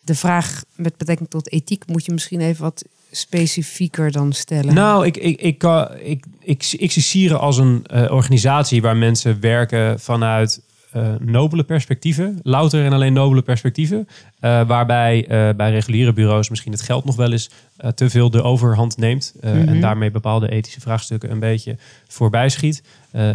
de 0.00 0.14
vraag 0.14 0.62
met 0.74 0.96
betrekking 0.96 1.30
tot 1.30 1.52
ethiek 1.52 1.86
moet 1.86 2.04
je 2.04 2.12
misschien 2.12 2.40
even 2.40 2.62
wat 2.62 2.84
specifieker 3.10 4.12
dan 4.12 4.32
stellen? 4.32 4.74
Nou, 4.74 5.06
ik, 5.06 5.16
ik, 5.16 5.40
ik, 5.40 5.62
ik, 6.02 6.24
ik, 6.40 6.74
ik, 6.78 6.92
zie 6.92 7.02
Sieren 7.02 7.40
als 7.40 7.58
een 7.58 7.84
uh, 7.94 8.10
organisatie 8.10 8.82
waar 8.82 8.96
mensen 8.96 9.40
werken 9.40 10.00
vanuit 10.00 10.62
uh, 10.96 11.08
nobele 11.20 11.62
perspectieven. 11.62 12.38
Louter 12.42 12.84
en 12.84 12.92
alleen 12.92 13.12
nobele 13.12 13.42
perspectieven. 13.42 14.08
Uh, 14.40 14.66
waarbij 14.66 15.24
bij 15.56 15.70
reguliere 15.70 16.12
bureaus 16.12 16.48
misschien 16.48 16.72
het 16.72 16.82
geld 16.82 17.04
nog 17.04 17.16
wel 17.16 17.32
eens 17.32 17.50
te 17.94 18.10
veel 18.10 18.30
de 18.30 18.42
overhand 18.42 18.96
neemt. 18.96 19.34
Mm 19.40 19.50
-hmm. 19.50 19.68
En 19.68 19.80
daarmee 19.80 20.10
bepaalde 20.10 20.50
ethische 20.50 20.80
vraagstukken 20.80 21.30
een 21.30 21.38
beetje 21.38 21.76
voorbij 22.08 22.48
schiet. 22.48 22.82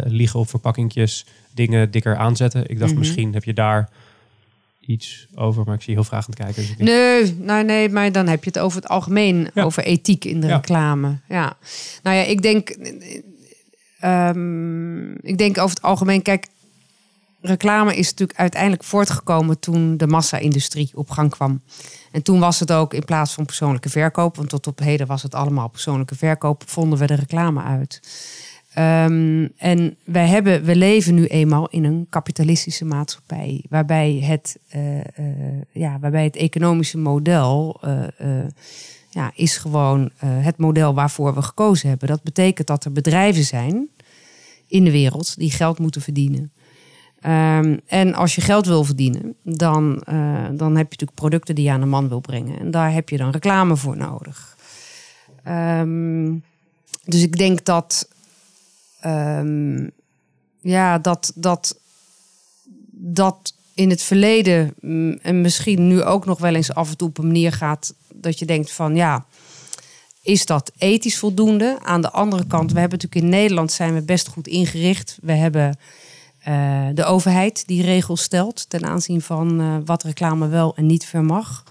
liegen 0.04 0.40
op 0.40 0.48
verpakkingjes, 0.48 1.26
dingen 1.54 1.90
dikker 1.90 2.16
aanzetten. 2.16 2.60
Ik 2.60 2.68
dacht 2.68 2.80
mm 2.80 2.86
-hmm. 2.86 2.98
misschien 2.98 3.32
heb 3.32 3.44
je 3.44 3.54
daar 3.54 3.88
iets 4.86 5.26
over, 5.34 5.64
maar 5.64 5.74
ik 5.74 5.82
zie 5.82 5.94
heel 5.94 6.04
vragend 6.04 6.34
kijken. 6.34 6.54
Dus 6.54 6.76
denk... 6.76 6.80
Nee, 6.80 7.34
nou 7.38 7.64
nee, 7.64 7.88
maar 7.88 8.12
dan 8.12 8.26
heb 8.26 8.44
je 8.44 8.50
het 8.50 8.58
over 8.58 8.80
het 8.80 8.88
algemeen, 8.88 9.50
ja. 9.54 9.62
over 9.62 9.82
ethiek 9.82 10.24
in 10.24 10.40
de 10.40 10.46
ja. 10.46 10.56
reclame. 10.56 11.18
Ja, 11.28 11.56
nou 12.02 12.16
ja, 12.16 12.22
ik 12.22 12.42
denk, 12.42 12.76
um, 14.04 15.12
ik 15.14 15.38
denk 15.38 15.58
over 15.58 15.76
het 15.76 15.84
algemeen, 15.84 16.22
kijk, 16.22 16.46
reclame 17.40 17.96
is 17.96 18.10
natuurlijk 18.10 18.38
uiteindelijk 18.38 18.84
voortgekomen 18.84 19.58
toen 19.58 19.96
de 19.96 20.06
massa-industrie 20.06 20.90
op 20.94 21.10
gang 21.10 21.30
kwam. 21.30 21.62
En 22.12 22.22
toen 22.22 22.40
was 22.40 22.60
het 22.60 22.72
ook 22.72 22.94
in 22.94 23.04
plaats 23.04 23.32
van 23.32 23.44
persoonlijke 23.44 23.88
verkoop, 23.88 24.36
want 24.36 24.48
tot 24.48 24.66
op 24.66 24.78
heden 24.78 25.06
was 25.06 25.22
het 25.22 25.34
allemaal 25.34 25.68
persoonlijke 25.68 26.14
verkoop, 26.14 26.62
vonden 26.66 26.98
we 26.98 27.06
de 27.06 27.14
reclame 27.14 27.62
uit. 27.62 28.00
Um, 28.78 29.52
en 29.56 29.96
wij 30.04 30.26
hebben, 30.26 30.64
we 30.64 30.76
leven 30.76 31.14
nu 31.14 31.26
eenmaal 31.26 31.68
in 31.68 31.84
een 31.84 32.06
kapitalistische 32.10 32.84
maatschappij, 32.84 33.64
waarbij 33.68 34.18
het, 34.22 34.58
uh, 34.76 34.96
uh, 34.96 35.02
ja, 35.72 35.98
waarbij 35.98 36.24
het 36.24 36.36
economische 36.36 36.98
model 36.98 37.80
uh, 37.84 38.38
ja, 39.10 39.30
is 39.34 39.56
gewoon 39.56 40.10
het 40.20 40.58
model 40.58 40.94
waarvoor 40.94 41.34
we 41.34 41.42
gekozen 41.42 41.88
hebben. 41.88 42.08
Dat 42.08 42.22
betekent 42.22 42.66
dat 42.66 42.84
er 42.84 42.92
bedrijven 42.92 43.44
zijn 43.44 43.88
in 44.66 44.84
de 44.84 44.90
wereld 44.90 45.36
die 45.36 45.50
geld 45.50 45.78
moeten 45.78 46.00
verdienen. 46.00 46.52
Um, 47.26 47.80
en 47.86 48.14
als 48.14 48.34
je 48.34 48.40
geld 48.40 48.66
wil 48.66 48.84
verdienen, 48.84 49.34
dan, 49.42 50.02
dan 50.52 50.76
heb 50.76 50.86
je 50.92 50.96
natuurlijk 50.98 51.14
producten 51.14 51.54
die 51.54 51.64
je 51.64 51.70
aan 51.70 51.80
de 51.80 51.86
man 51.86 52.08
wil 52.08 52.20
brengen. 52.20 52.58
En 52.58 52.70
daar 52.70 52.92
heb 52.92 53.08
je 53.08 53.16
dan 53.16 53.30
reclame 53.30 53.76
voor 53.76 53.96
nodig. 53.96 54.56
Um, 55.48 56.42
dus 57.04 57.22
ik 57.22 57.36
denk 57.36 57.64
dat 57.64 58.08
Um, 59.06 59.90
ja, 60.60 60.98
dat, 60.98 61.32
dat, 61.34 61.78
dat 62.90 63.54
in 63.74 63.90
het 63.90 64.02
verleden 64.02 64.74
mm, 64.80 65.18
en 65.22 65.40
misschien 65.40 65.86
nu 65.86 66.02
ook 66.02 66.24
nog 66.24 66.38
wel 66.38 66.54
eens 66.54 66.74
af 66.74 66.90
en 66.90 66.96
toe 66.96 67.08
op 67.08 67.18
een 67.18 67.26
manier 67.26 67.52
gaat 67.52 67.94
dat 68.14 68.38
je 68.38 68.46
denkt 68.46 68.72
van 68.72 68.96
ja, 68.96 69.26
is 70.22 70.46
dat 70.46 70.72
ethisch 70.78 71.18
voldoende? 71.18 71.78
Aan 71.82 72.00
de 72.00 72.10
andere 72.10 72.46
kant, 72.46 72.72
we 72.72 72.80
hebben 72.80 72.98
natuurlijk 72.98 73.24
in 73.24 73.40
Nederland 73.40 73.72
zijn 73.72 73.94
we 73.94 74.02
best 74.02 74.28
goed 74.28 74.46
ingericht. 74.46 75.18
We 75.22 75.32
hebben 75.32 75.78
uh, 76.48 76.86
de 76.94 77.04
overheid 77.04 77.66
die 77.66 77.82
regels 77.82 78.22
stelt 78.22 78.68
ten 78.68 78.84
aanzien 78.84 79.22
van 79.22 79.60
uh, 79.60 79.76
wat 79.84 80.02
reclame 80.02 80.48
wel 80.48 80.76
en 80.76 80.86
niet 80.86 81.06
vermag. 81.06 81.64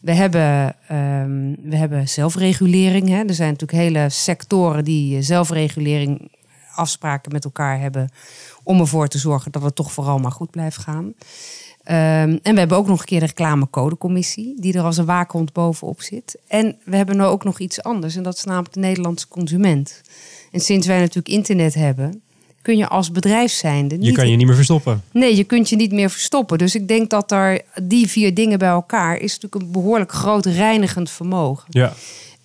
We 0.00 0.12
hebben, 0.12 0.76
um, 0.92 1.56
we 1.62 1.76
hebben 1.76 2.08
zelfregulering. 2.08 3.08
Hè. 3.08 3.24
Er 3.24 3.34
zijn 3.34 3.52
natuurlijk 3.52 3.78
hele 3.78 4.08
sectoren 4.08 4.84
die 4.84 5.22
zelfregulering 5.22 6.30
afspraken 6.78 7.32
met 7.32 7.44
elkaar 7.44 7.80
hebben 7.80 8.10
om 8.62 8.80
ervoor 8.80 9.08
te 9.08 9.18
zorgen 9.18 9.52
dat 9.52 9.62
het 9.62 9.74
toch 9.74 9.92
vooral 9.92 10.18
maar 10.18 10.32
goed 10.32 10.50
blijft 10.50 10.76
gaan. 10.76 11.04
Um, 11.04 11.14
en 12.42 12.52
we 12.52 12.58
hebben 12.58 12.76
ook 12.76 12.86
nog 12.86 13.00
een 13.00 13.06
keer 13.06 13.20
de 13.20 13.26
reclamecodecommissie, 13.26 14.54
die 14.60 14.74
er 14.74 14.82
als 14.82 14.96
een 14.96 15.04
waakhond 15.04 15.52
bovenop 15.52 16.02
zit. 16.02 16.38
En 16.46 16.76
we 16.84 16.96
hebben 16.96 17.16
nou 17.16 17.30
ook 17.30 17.44
nog 17.44 17.58
iets 17.58 17.82
anders, 17.82 18.16
en 18.16 18.22
dat 18.22 18.36
is 18.36 18.44
namelijk 18.44 18.74
de 18.74 18.80
Nederlandse 18.80 19.28
consument. 19.28 20.02
En 20.52 20.60
sinds 20.60 20.86
wij 20.86 20.98
natuurlijk 20.98 21.28
internet 21.28 21.74
hebben, 21.74 22.22
kun 22.62 22.76
je 22.76 22.88
als 22.88 23.10
bedrijf 23.10 23.52
zijnde... 23.52 23.96
Je 24.00 24.12
kan 24.12 24.28
je 24.28 24.36
niet 24.36 24.46
meer 24.46 24.56
verstoppen. 24.56 25.02
Nee, 25.12 25.36
je 25.36 25.44
kunt 25.44 25.68
je 25.68 25.76
niet 25.76 25.92
meer 25.92 26.10
verstoppen. 26.10 26.58
Dus 26.58 26.74
ik 26.74 26.88
denk 26.88 27.10
dat 27.10 27.28
daar 27.28 27.60
die 27.82 28.08
vier 28.08 28.34
dingen 28.34 28.58
bij 28.58 28.68
elkaar... 28.68 29.16
is 29.16 29.34
natuurlijk 29.38 29.62
een 29.62 29.72
behoorlijk 29.72 30.12
groot 30.12 30.46
reinigend 30.46 31.10
vermogen. 31.10 31.66
Ja. 31.68 31.92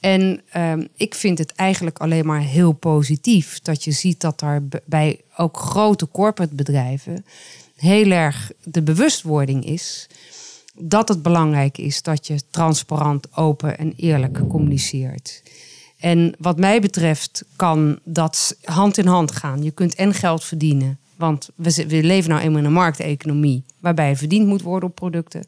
En 0.03 0.41
um, 0.57 0.87
ik 0.95 1.15
vind 1.15 1.37
het 1.37 1.51
eigenlijk 1.51 1.99
alleen 1.99 2.25
maar 2.25 2.41
heel 2.41 2.71
positief 2.71 3.59
dat 3.59 3.83
je 3.83 3.91
ziet 3.91 4.21
dat 4.21 4.41
er 4.41 4.63
bij 4.85 5.21
ook 5.37 5.57
grote 5.57 6.07
corporate 6.11 6.55
bedrijven 6.55 7.25
heel 7.75 8.11
erg 8.11 8.51
de 8.63 8.81
bewustwording 8.81 9.65
is 9.65 10.07
dat 10.73 11.07
het 11.09 11.21
belangrijk 11.21 11.77
is 11.77 12.01
dat 12.01 12.27
je 12.27 12.41
transparant, 12.49 13.37
open 13.37 13.77
en 13.77 13.93
eerlijk 13.95 14.47
communiceert. 14.47 15.43
En 15.99 16.35
wat 16.39 16.57
mij 16.57 16.81
betreft 16.81 17.45
kan 17.55 17.99
dat 18.03 18.57
hand 18.63 18.97
in 18.97 19.07
hand 19.07 19.31
gaan. 19.31 19.63
Je 19.63 19.71
kunt 19.71 19.95
en 19.95 20.13
geld 20.13 20.43
verdienen, 20.43 20.99
want 21.15 21.49
we, 21.55 21.85
we 21.87 22.03
leven 22.03 22.29
nou 22.29 22.41
eenmaal 22.41 22.59
in 22.59 22.65
een 22.65 22.73
markteconomie 22.73 23.63
waarbij 23.79 24.15
verdiend 24.15 24.47
moet 24.47 24.61
worden 24.61 24.89
op 24.89 24.95
producten. 24.95 25.43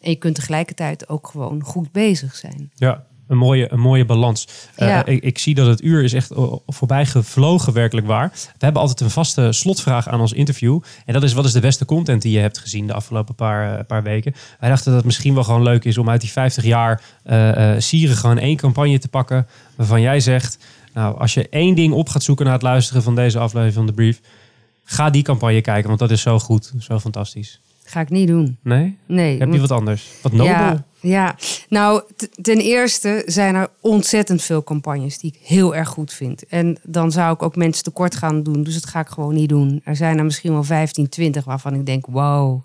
En 0.00 0.10
je 0.10 0.16
kunt 0.16 0.34
tegelijkertijd 0.34 1.08
ook 1.08 1.26
gewoon 1.26 1.62
goed 1.62 1.92
bezig 1.92 2.36
zijn. 2.36 2.70
Ja, 2.74 3.06
een 3.28 3.36
mooie, 3.36 3.72
een 3.72 3.80
mooie 3.80 4.04
balans. 4.04 4.48
Ja. 4.76 5.06
Uh, 5.06 5.14
ik, 5.14 5.22
ik, 5.22 5.38
zie 5.38 5.54
dat 5.54 5.66
het 5.66 5.82
uur 5.82 6.04
is 6.04 6.12
echt 6.12 6.32
voorbij 6.66 7.06
gevlogen, 7.06 7.72
werkelijk 7.72 8.06
waar. 8.06 8.30
We 8.32 8.64
hebben 8.64 8.82
altijd 8.82 9.00
een 9.00 9.10
vaste 9.10 9.52
slotvraag 9.52 10.08
aan 10.08 10.20
ons 10.20 10.32
interview. 10.32 10.80
En 11.04 11.12
dat 11.12 11.22
is, 11.22 11.32
wat 11.32 11.44
is 11.44 11.52
de 11.52 11.60
beste 11.60 11.84
content 11.84 12.22
die 12.22 12.32
je 12.32 12.38
hebt 12.38 12.58
gezien 12.58 12.86
de 12.86 12.92
afgelopen 12.92 13.34
paar, 13.34 13.78
uh, 13.78 13.84
paar 13.86 14.02
weken? 14.02 14.34
Wij 14.60 14.68
dachten 14.68 14.86
dat 14.86 14.96
het 14.96 15.04
misschien 15.04 15.34
wel 15.34 15.44
gewoon 15.44 15.62
leuk 15.62 15.84
is 15.84 15.98
om 15.98 16.10
uit 16.10 16.20
die 16.20 16.30
50 16.30 16.64
jaar 16.64 17.02
uh, 17.26 17.74
Sieren 17.78 18.16
gewoon 18.16 18.38
één 18.38 18.56
campagne 18.56 18.98
te 18.98 19.08
pakken. 19.08 19.46
Waarvan 19.76 20.00
jij 20.00 20.20
zegt, 20.20 20.58
nou, 20.94 21.18
als 21.18 21.34
je 21.34 21.48
één 21.48 21.74
ding 21.74 21.92
op 21.92 22.08
gaat 22.08 22.22
zoeken 22.22 22.46
na 22.46 22.52
het 22.52 22.62
luisteren 22.62 23.02
van 23.02 23.14
deze 23.14 23.38
aflevering 23.38 23.74
van 23.74 23.86
de 23.86 23.92
Brief. 23.92 24.20
Ga 24.84 25.10
die 25.10 25.22
campagne 25.22 25.60
kijken, 25.60 25.88
want 25.88 26.00
dat 26.00 26.10
is 26.10 26.20
zo 26.20 26.38
goed, 26.38 26.72
zo 26.78 26.98
fantastisch. 26.98 27.60
Ga 27.88 28.00
ik 28.00 28.10
niet 28.10 28.28
doen. 28.28 28.58
Nee? 28.62 28.96
Nee. 29.06 29.38
Heb 29.38 29.52
je 29.52 29.60
wat 29.60 29.70
anders? 29.70 30.10
Wat 30.22 30.32
nobel? 30.32 30.44
Ja, 30.44 30.84
ja. 31.00 31.36
nou 31.68 32.02
ten 32.40 32.58
eerste 32.58 33.22
zijn 33.26 33.54
er 33.54 33.68
ontzettend 33.80 34.42
veel 34.42 34.64
campagnes 34.64 35.18
die 35.18 35.32
ik 35.34 35.46
heel 35.46 35.74
erg 35.74 35.88
goed 35.88 36.12
vind. 36.12 36.46
En 36.46 36.78
dan 36.82 37.12
zou 37.12 37.34
ik 37.34 37.42
ook 37.42 37.56
mensen 37.56 37.84
tekort 37.84 38.16
gaan 38.16 38.42
doen, 38.42 38.62
dus 38.62 38.74
dat 38.74 38.86
ga 38.86 39.00
ik 39.00 39.08
gewoon 39.08 39.34
niet 39.34 39.48
doen. 39.48 39.80
Er 39.84 39.96
zijn 39.96 40.18
er 40.18 40.24
misschien 40.24 40.52
wel 40.52 40.64
15, 40.64 41.08
20 41.08 41.44
waarvan 41.44 41.74
ik 41.74 41.86
denk, 41.86 42.06
wow. 42.06 42.62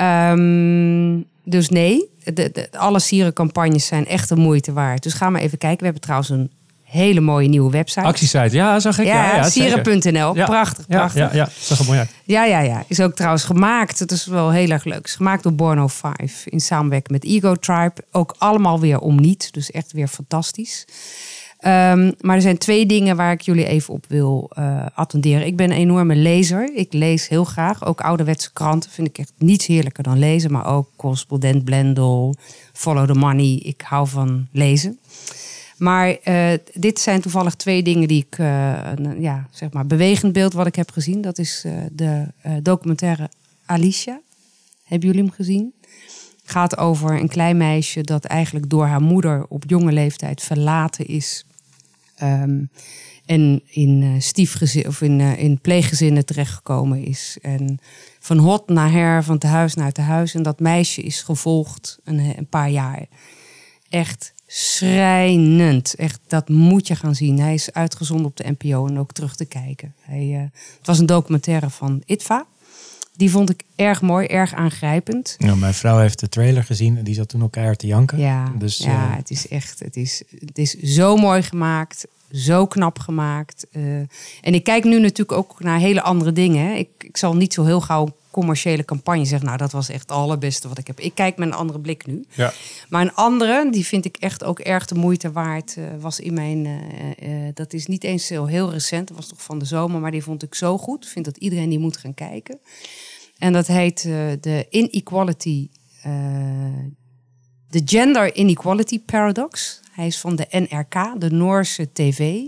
Um, 0.00 1.24
dus 1.44 1.68
nee, 1.68 2.10
de, 2.24 2.50
de, 2.52 2.68
alle 2.72 3.00
sierencampagnes 3.00 3.86
zijn 3.86 4.06
echt 4.06 4.28
de 4.28 4.36
moeite 4.36 4.72
waard. 4.72 5.02
Dus 5.02 5.12
ga 5.12 5.30
maar 5.30 5.40
even 5.40 5.58
kijken. 5.58 5.78
We 5.78 5.84
hebben 5.84 6.02
trouwens 6.02 6.30
een 6.30 6.50
hele 6.92 7.20
mooie 7.20 7.48
nieuwe 7.48 7.70
website. 7.70 8.06
Actiesite, 8.06 8.56
ja, 8.56 8.80
zag 8.80 8.98
ik. 8.98 9.06
Ja, 9.06 9.24
ja, 9.24 9.36
ja 9.36 9.48
sieren.nl. 9.48 10.36
Ja, 10.36 10.46
prachtig, 10.46 10.86
prachtig. 10.86 11.20
Ja, 11.20 11.28
ja, 11.32 11.34
ja, 11.34 11.48
zag 11.60 11.78
er 11.78 11.84
mooi 11.84 11.98
uit. 11.98 12.10
Ja, 12.24 12.44
ja, 12.44 12.60
ja. 12.60 12.84
Is 12.86 13.00
ook 13.00 13.14
trouwens 13.14 13.44
gemaakt. 13.44 13.98
Het 13.98 14.10
is 14.10 14.26
wel 14.26 14.50
heel 14.50 14.70
erg 14.70 14.84
leuk. 14.84 15.04
Is 15.04 15.14
gemaakt 15.14 15.42
door 15.42 15.54
Borno 15.54 15.86
5 15.86 16.46
in 16.46 16.60
samenwerking 16.60 17.20
met 17.20 17.24
Ego 17.30 17.54
Tribe. 17.54 17.94
Ook 18.10 18.34
allemaal 18.38 18.80
weer 18.80 18.98
om 18.98 19.20
niet. 19.20 19.52
Dus 19.52 19.70
echt 19.70 19.92
weer 19.92 20.08
fantastisch. 20.08 20.84
Um, 21.64 22.12
maar 22.20 22.36
er 22.36 22.42
zijn 22.42 22.58
twee 22.58 22.86
dingen 22.86 23.16
waar 23.16 23.32
ik 23.32 23.40
jullie 23.40 23.66
even 23.66 23.94
op 23.94 24.04
wil 24.08 24.50
uh, 24.58 24.86
attenderen. 24.94 25.46
Ik 25.46 25.56
ben 25.56 25.70
een 25.70 25.76
enorme 25.76 26.14
lezer. 26.14 26.70
Ik 26.74 26.92
lees 26.92 27.28
heel 27.28 27.44
graag. 27.44 27.84
Ook 27.86 28.00
ouderwetse 28.00 28.52
kranten 28.52 28.90
vind 28.90 29.08
ik 29.08 29.18
echt 29.18 29.32
niets 29.38 29.66
heerlijker 29.66 30.02
dan 30.02 30.18
lezen. 30.18 30.52
Maar 30.52 30.66
ook 30.66 30.88
correspondent 30.96 31.64
Blendel, 31.64 32.34
Follow 32.72 33.06
the 33.06 33.14
Money. 33.14 33.60
Ik 33.64 33.80
hou 33.80 34.08
van 34.08 34.46
lezen. 34.52 34.98
Maar 35.82 36.16
eh, 36.22 36.52
dit 36.72 37.00
zijn 37.00 37.20
toevallig 37.20 37.54
twee 37.54 37.82
dingen 37.82 38.08
die 38.08 38.26
ik, 38.28 38.38
eh, 38.38 38.92
ja, 39.18 39.48
zeg 39.50 39.72
maar, 39.72 39.86
bewegend 39.86 40.32
beeld 40.32 40.52
wat 40.52 40.66
ik 40.66 40.74
heb 40.74 40.90
gezien. 40.90 41.20
Dat 41.20 41.38
is 41.38 41.62
eh, 41.64 41.72
de 41.92 42.26
documentaire 42.62 43.30
Alicia. 43.66 44.20
Hebben 44.84 45.08
jullie 45.08 45.24
hem 45.24 45.32
gezien? 45.32 45.72
Gaat 46.44 46.76
over 46.76 47.20
een 47.20 47.28
klein 47.28 47.56
meisje 47.56 48.00
dat 48.00 48.24
eigenlijk 48.24 48.70
door 48.70 48.86
haar 48.86 49.02
moeder 49.02 49.46
op 49.48 49.64
jonge 49.66 49.92
leeftijd 49.92 50.42
verlaten 50.42 51.06
is. 51.06 51.46
Ehm, 52.16 52.64
en 53.26 53.62
in, 53.66 54.22
stiefgezin, 54.22 54.86
of 54.86 55.00
in, 55.00 55.20
in 55.20 55.58
pleeggezinnen 55.60 56.26
terechtgekomen 56.26 57.04
is. 57.04 57.38
En 57.40 57.78
van 58.20 58.38
hot 58.38 58.68
naar 58.68 58.90
her, 58.92 59.24
van 59.24 59.38
te 59.38 59.46
huis 59.46 59.74
naar 59.74 59.92
te 59.92 60.00
huis. 60.00 60.34
En 60.34 60.42
dat 60.42 60.60
meisje 60.60 61.02
is 61.02 61.22
gevolgd 61.22 61.98
een, 62.04 62.18
een 62.18 62.48
paar 62.48 62.70
jaar. 62.70 63.06
Echt 63.88 64.34
schrijnend. 64.54 65.94
Echt, 65.94 66.20
dat 66.26 66.48
moet 66.48 66.86
je 66.86 66.96
gaan 66.96 67.14
zien. 67.14 67.40
Hij 67.40 67.54
is 67.54 67.72
uitgezonden 67.72 68.26
op 68.26 68.36
de 68.36 68.54
NPO 68.58 68.86
en 68.86 68.98
ook 68.98 69.12
terug 69.12 69.36
te 69.36 69.44
kijken. 69.44 69.94
Hij, 70.00 70.30
eh, 70.34 70.40
het 70.78 70.86
was 70.86 70.98
een 70.98 71.06
documentaire 71.06 71.70
van 71.70 72.02
ITVA. 72.06 72.46
Die 73.16 73.30
vond 73.30 73.50
ik 73.50 73.62
erg 73.76 74.00
mooi, 74.02 74.26
erg 74.26 74.54
aangrijpend. 74.54 75.36
Mijn 75.56 75.74
vrouw 75.74 75.98
heeft 75.98 76.18
de 76.20 76.28
trailer 76.28 76.64
gezien 76.64 76.96
en 76.98 77.04
die 77.04 77.14
zat 77.14 77.28
toen 77.28 77.42
ook 77.42 77.52
keihard 77.52 77.78
te 77.78 77.86
janken. 77.86 78.18
Ja, 78.18 78.52
Dus, 78.58 78.76
ja 78.76 79.10
eh, 79.10 79.16
het 79.16 79.30
is 79.30 79.48
echt, 79.48 79.78
het 79.78 79.96
is, 79.96 80.22
het 80.46 80.58
is 80.58 80.70
zo 80.78 81.16
mooi 81.16 81.42
gemaakt, 81.42 82.06
zo 82.32 82.66
knap 82.66 82.98
gemaakt. 82.98 83.66
eh, 83.72 83.82
en 84.40 84.54
ik 84.54 84.64
kijk 84.64 84.84
nu 84.84 85.00
natuurlijk 85.00 85.38
ook 85.38 85.60
naar 85.60 85.78
hele 85.78 86.02
andere 86.02 86.32
dingen. 86.32 86.66
Hè. 86.66 86.74
Ik, 86.74 86.88
ik 86.98 87.16
zal 87.16 87.36
niet 87.36 87.52
zo 87.54 87.64
heel 87.64 87.80
gauw 87.80 88.08
commerciële 88.32 88.84
campagne 88.84 89.24
zeggen, 89.24 89.46
nou 89.46 89.58
dat 89.58 89.72
was 89.72 89.88
echt 89.88 90.00
het 90.00 90.10
allerbeste 90.10 90.68
wat 90.68 90.78
ik 90.78 90.86
heb. 90.86 91.00
Ik 91.00 91.14
kijk 91.14 91.36
met 91.36 91.48
een 91.48 91.54
andere 91.54 91.80
blik 91.80 92.06
nu. 92.06 92.24
Ja. 92.34 92.52
Maar 92.88 93.02
een 93.02 93.14
andere, 93.14 93.70
die 93.70 93.86
vind 93.86 94.04
ik 94.04 94.16
echt 94.16 94.44
ook 94.44 94.58
erg 94.58 94.86
de 94.86 94.94
moeite 94.94 95.32
waard, 95.32 95.76
eh, 95.76 95.84
was 96.00 96.20
in 96.20 96.34
mijn, 96.34 96.66
eh, 96.66 97.46
eh, 97.46 97.54
dat 97.54 97.72
is 97.72 97.86
niet 97.86 98.04
eens 98.04 98.28
heel, 98.28 98.46
heel 98.46 98.70
recent, 98.70 99.08
dat 99.08 99.16
was 99.16 99.28
toch 99.28 99.42
van 99.42 99.58
de 99.58 99.64
zomer, 99.64 100.00
maar 100.00 100.10
die 100.10 100.22
vond 100.22 100.42
ik 100.42 100.54
zo 100.54 100.78
goed. 100.78 101.08
Vind 101.08 101.24
dat 101.24 101.36
iedereen 101.36 101.68
die 101.68 101.78
moet 101.78 101.96
gaan 101.96 102.14
kijken. 102.14 102.60
En 103.38 103.52
dat 103.52 103.66
heet 103.66 104.02
de 104.40 104.66
Inequality, 104.70 105.68
de 107.68 107.82
Gender 107.84 108.34
Inequality 108.34 109.00
Paradox. 109.00 109.80
Hij 109.92 110.06
is 110.06 110.18
van 110.18 110.36
de 110.36 110.46
NRK, 110.50 111.20
de 111.20 111.30
Noorse 111.30 111.92
tv. 111.92 112.40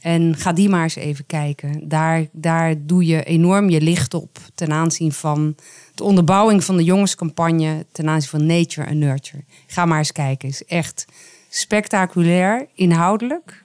En 0.00 0.36
ga 0.36 0.52
die 0.52 0.68
maar 0.68 0.82
eens 0.82 0.94
even 0.94 1.26
kijken. 1.26 1.88
Daar, 1.88 2.26
daar 2.32 2.74
doe 2.78 3.06
je 3.06 3.22
enorm 3.22 3.68
je 3.70 3.80
licht 3.80 4.14
op 4.14 4.38
ten 4.54 4.72
aanzien 4.72 5.12
van 5.12 5.54
de 5.94 6.04
onderbouwing 6.04 6.64
van 6.64 6.76
de 6.76 6.84
jongenscampagne 6.84 7.86
ten 7.92 8.08
aanzien 8.08 8.30
van 8.30 8.46
nature 8.46 8.86
en 8.86 8.98
nurture. 8.98 9.44
Ga 9.66 9.84
maar 9.84 9.98
eens 9.98 10.12
kijken. 10.12 10.48
is 10.48 10.64
echt 10.64 11.04
spectaculair, 11.48 12.66
inhoudelijk. 12.74 13.62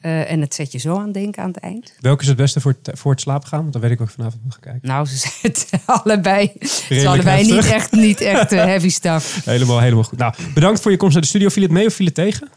Eh, 0.00 0.30
en 0.30 0.40
het 0.40 0.54
zet 0.54 0.72
je 0.72 0.78
zo 0.78 0.98
aan 0.98 1.12
denken 1.12 1.42
aan 1.42 1.48
het 1.48 1.58
eind. 1.58 1.94
Welke 2.00 2.22
is 2.22 2.28
het 2.28 2.36
beste 2.36 2.60
voor 2.60 2.74
het, 2.82 2.98
voor 2.98 3.10
het 3.10 3.20
slapen 3.20 3.48
gaan? 3.48 3.60
Want 3.60 3.72
dan 3.72 3.82
weet 3.82 3.90
ik 3.90 4.00
ook 4.00 4.10
vanavond 4.10 4.44
nog 4.44 4.52
gaan 4.52 4.62
kijken. 4.62 4.88
Nou, 4.88 5.06
ze 5.06 5.16
zitten 5.42 5.80
allebei, 5.84 6.52
ze 6.88 7.08
allebei 7.08 7.44
niet 7.44 7.66
echt, 7.66 7.92
niet 7.92 8.20
echt 8.20 8.52
eh, 8.52 8.64
heavy 8.64 8.88
stuff. 8.88 9.40
Helemaal, 9.44 9.80
helemaal 9.80 10.04
goed. 10.04 10.18
Nou, 10.18 10.34
bedankt 10.54 10.80
voor 10.80 10.90
je 10.90 10.96
komst 10.96 11.12
naar 11.12 11.22
de 11.22 11.28
studio. 11.28 11.48
Viel 11.48 11.62
het 11.62 11.72
mee 11.72 11.86
of 11.86 11.94
viel 11.94 12.06
het 12.06 12.14
tegen? 12.14 12.48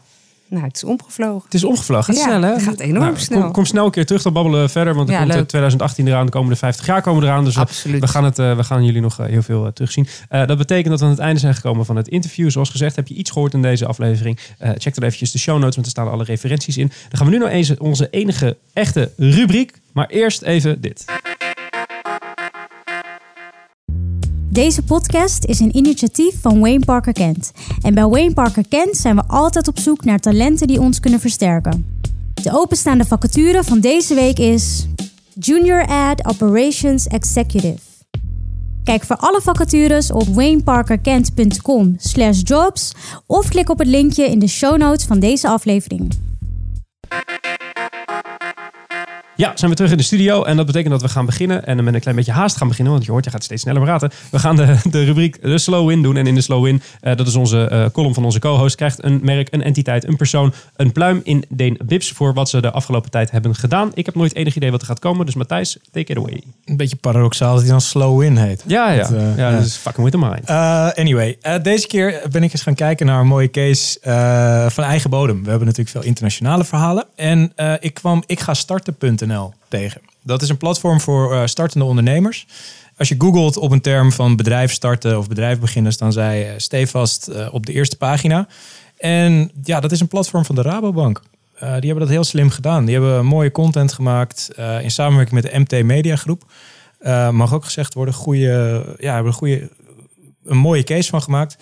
Nou, 0.50 0.64
het 0.64 0.76
is 0.76 0.84
omgevlogen. 0.84 1.42
Het 1.44 1.54
is 1.54 1.64
omgevlogen. 1.64 2.14
Ja, 2.14 2.20
snel, 2.22 2.42
hè? 2.42 2.52
het 2.52 2.62
gaat 2.62 2.80
enorm 2.80 3.04
Nou, 3.04 3.18
snel. 3.18 3.40
Kom, 3.42 3.52
kom 3.52 3.64
snel 3.64 3.84
een 3.84 3.90
keer 3.90 4.06
terug, 4.06 4.22
dan 4.22 4.32
babbelen 4.32 4.60
we 4.62 4.68
verder. 4.68 4.94
Want 4.94 5.08
er 5.08 5.14
Ja, 5.14 5.20
komt 5.20 5.30
eh, 5.32 5.36
leuk. 5.38 5.48
2018 5.48 6.06
eraan, 6.08 6.26
de 6.26 6.32
komende 6.32 6.56
50 6.56 6.86
jaar 6.86 7.02
komen 7.02 7.22
eraan. 7.22 7.44
Dus 7.44 7.54
we- 7.54 7.60
Absoluut. 7.60 8.00
we 8.00 8.08
gaan, 8.08 8.24
het, 8.24 8.38
eh, 8.38 8.56
we 8.56 8.64
gaan 8.64 8.84
jullie 8.84 9.00
nog 9.00 9.18
eh, 9.20 9.26
heel 9.26 9.42
veel 9.42 9.66
eh, 9.66 9.72
terugzien. 9.72 10.06
Eh, 10.28 10.46
dat 10.46 10.58
betekent 10.58 10.88
dat 10.88 10.98
we 10.98 11.04
aan 11.04 11.10
het 11.10 11.20
einde 11.20 11.40
zijn 11.40 11.54
gekomen 11.54 11.84
van 11.86 11.96
het 11.96 12.08
interview. 12.08 12.50
Zoals 12.50 12.70
gezegd, 12.70 12.96
heb 12.96 13.08
je 13.08 13.14
iets 13.14 13.30
gehoord 13.30 13.54
in 13.54 13.62
deze 13.62 13.86
aflevering? 13.86 14.38
Eh, 14.58 14.70
check 14.76 14.94
dan 14.94 15.04
eventjes 15.04 15.30
de 15.32 15.38
show 15.38 15.58
notes, 15.58 15.74
want 15.74 15.86
er 15.86 15.92
staan 15.92 16.10
alle 16.10 16.24
referenties 16.24 16.76
in. 16.76 16.86
Dan 17.08 17.18
gaan 17.18 17.26
we 17.26 17.32
nu 17.32 17.38
nog 17.38 17.48
eens 17.48 17.76
onze 17.76 18.08
enige 18.10 18.56
echte 18.72 19.10
rubriek. 19.16 19.72
Maar 19.92 20.06
eerst 20.06 20.42
even 20.42 20.80
dit. 20.80 21.04
Deze 24.58 24.82
podcast 24.82 25.44
is 25.44 25.60
een 25.60 25.76
initiatief 25.76 26.40
van 26.40 26.60
Wayne 26.60 26.84
Parker 26.84 27.12
Kent. 27.12 27.52
En 27.82 27.94
bij 27.94 28.06
Wayne 28.06 28.32
Parker 28.32 28.68
Kent 28.68 28.96
zijn 28.96 29.16
we 29.16 29.22
altijd 29.26 29.68
op 29.68 29.78
zoek 29.78 30.04
naar 30.04 30.18
talenten 30.18 30.66
die 30.66 30.80
ons 30.80 31.00
kunnen 31.00 31.20
versterken. 31.20 32.00
De 32.42 32.50
openstaande 32.52 33.04
vacature 33.04 33.64
van 33.64 33.80
deze 33.80 34.14
week 34.14 34.38
is 34.38 34.86
Junior 35.34 35.86
Ad 35.86 36.26
Operations 36.26 37.06
Executive. 37.06 37.78
Kijk 38.84 39.04
voor 39.04 39.16
alle 39.16 39.40
vacatures 39.40 40.12
op 40.12 40.26
wayneparkerkent.com 40.26 41.94
slash 41.98 42.40
jobs 42.42 42.92
of 43.26 43.48
klik 43.48 43.70
op 43.70 43.78
het 43.78 43.88
linkje 43.88 44.24
in 44.24 44.38
de 44.38 44.48
show 44.48 44.76
notes 44.76 45.04
van 45.04 45.18
deze 45.18 45.48
aflevering. 45.48 46.27
Ja, 49.38 49.52
zijn 49.54 49.70
we 49.70 49.76
terug 49.76 49.90
in 49.90 49.96
de 49.96 50.02
studio. 50.02 50.42
En 50.42 50.56
dat 50.56 50.66
betekent 50.66 50.90
dat 50.90 51.02
we 51.02 51.08
gaan 51.08 51.26
beginnen. 51.26 51.66
En 51.66 51.84
met 51.84 51.94
een 51.94 52.00
klein 52.00 52.16
beetje 52.16 52.32
haast 52.32 52.56
gaan 52.56 52.68
beginnen. 52.68 52.92
Want 52.92 53.04
je 53.04 53.10
hoort, 53.10 53.24
je 53.24 53.30
gaat 53.30 53.44
steeds 53.44 53.62
sneller 53.62 53.82
praten. 53.82 54.10
We 54.30 54.38
gaan 54.38 54.56
de, 54.56 54.76
de 54.90 55.04
rubriek 55.04 55.42
de 55.42 55.58
slow 55.58 55.88
win 55.88 56.02
doen. 56.02 56.16
En 56.16 56.26
in 56.26 56.34
de 56.34 56.40
slow 56.40 56.64
win, 56.64 56.82
eh, 57.00 57.16
dat 57.16 57.26
is 57.26 57.34
onze 57.34 57.68
eh, 57.68 57.84
column 57.92 58.14
van 58.14 58.24
onze 58.24 58.38
co-host, 58.38 58.76
krijgt 58.76 59.04
een 59.04 59.20
merk, 59.22 59.48
een 59.50 59.62
entiteit, 59.62 60.08
een 60.08 60.16
persoon, 60.16 60.52
een 60.76 60.92
pluim 60.92 61.20
in 61.24 61.44
den 61.48 61.78
bips 61.84 62.10
voor 62.10 62.34
wat 62.34 62.48
ze 62.48 62.60
de 62.60 62.70
afgelopen 62.70 63.10
tijd 63.10 63.30
hebben 63.30 63.54
gedaan. 63.54 63.90
Ik 63.94 64.06
heb 64.06 64.14
nooit 64.14 64.34
enig 64.34 64.56
idee 64.56 64.70
wat 64.70 64.80
er 64.80 64.86
gaat 64.86 64.98
komen. 64.98 65.26
Dus 65.26 65.34
Matthijs, 65.34 65.78
take 65.92 66.12
it 66.12 66.16
away. 66.16 66.42
Een 66.64 66.76
beetje 66.76 66.96
paradoxaal 66.96 67.52
dat 67.52 67.62
hij 67.62 67.70
dan 67.70 67.80
slow 67.80 68.22
in 68.22 68.36
heet. 68.36 68.64
Ja, 68.66 68.90
ja. 68.90 69.02
Dat, 69.02 69.12
eh, 69.12 69.36
ja, 69.36 69.50
dat 69.50 69.64
is 69.64 69.76
fucking 69.76 70.10
with 70.10 70.20
the 70.20 70.28
mind. 70.28 70.50
Anyway, 70.98 71.38
deze 71.62 71.86
keer 71.86 72.22
ben 72.30 72.42
ik 72.42 72.52
eens 72.52 72.62
gaan 72.62 72.74
kijken 72.74 73.06
naar 73.06 73.20
een 73.20 73.26
mooie 73.26 73.50
case 73.50 73.98
van 74.70 74.84
eigen 74.84 75.10
bodem. 75.10 75.42
We 75.42 75.48
hebben 75.48 75.66
natuurlijk 75.66 75.96
veel 75.96 76.06
internationale 76.06 76.64
verhalen. 76.64 77.06
En 77.16 77.52
ik 77.80 77.94
kwam 77.94 78.22
ik 78.26 78.40
ga 78.40 78.54
starten.nl 78.54 79.27
tegen. 79.68 80.00
Dat 80.22 80.42
is 80.42 80.48
een 80.48 80.56
platform 80.56 81.00
voor 81.00 81.34
eh, 81.34 81.46
startende 81.46 81.84
ondernemers. 81.84 82.46
Als 82.96 83.08
je 83.08 83.14
googelt 83.18 83.56
op 83.56 83.70
een 83.70 83.80
term 83.80 84.12
van 84.12 84.36
bedrijf 84.36 84.72
starten 84.72 85.18
of 85.18 85.28
bedrijf 85.28 85.58
beginnen, 85.58 85.92
staan 85.92 86.12
zij 86.12 86.48
eh, 86.48 86.54
stevast 86.56 87.28
eh, 87.28 87.48
op 87.54 87.66
de 87.66 87.72
eerste 87.72 87.96
pagina. 87.96 88.48
En 88.96 89.50
ja, 89.62 89.80
dat 89.80 89.92
is 89.92 90.00
een 90.00 90.08
platform 90.08 90.44
van 90.44 90.54
de 90.54 90.62
Rabobank. 90.62 91.22
Die 91.58 91.68
hebben 91.68 91.98
dat 91.98 92.08
heel 92.08 92.24
slim 92.24 92.50
gedaan. 92.50 92.84
Die 92.84 92.94
hebben 92.94 93.26
mooie 93.26 93.50
content 93.50 93.92
gemaakt 93.92 94.50
in 94.80 94.90
samenwerking 94.90 95.42
met 95.42 95.52
de 95.52 95.58
MT 95.58 95.84
Media 95.84 96.16
Groep. 96.16 96.44
Mag 97.30 97.54
ook 97.54 97.64
gezegd 97.64 97.94
worden, 97.94 98.14
goede, 98.14 98.84
ja, 98.98 99.14
hebben 99.14 99.32
een 99.32 99.38
goede 99.38 99.70
een 100.48 100.56
mooie 100.56 100.82
case 100.82 101.10
van 101.10 101.22
gemaakt. 101.22 101.56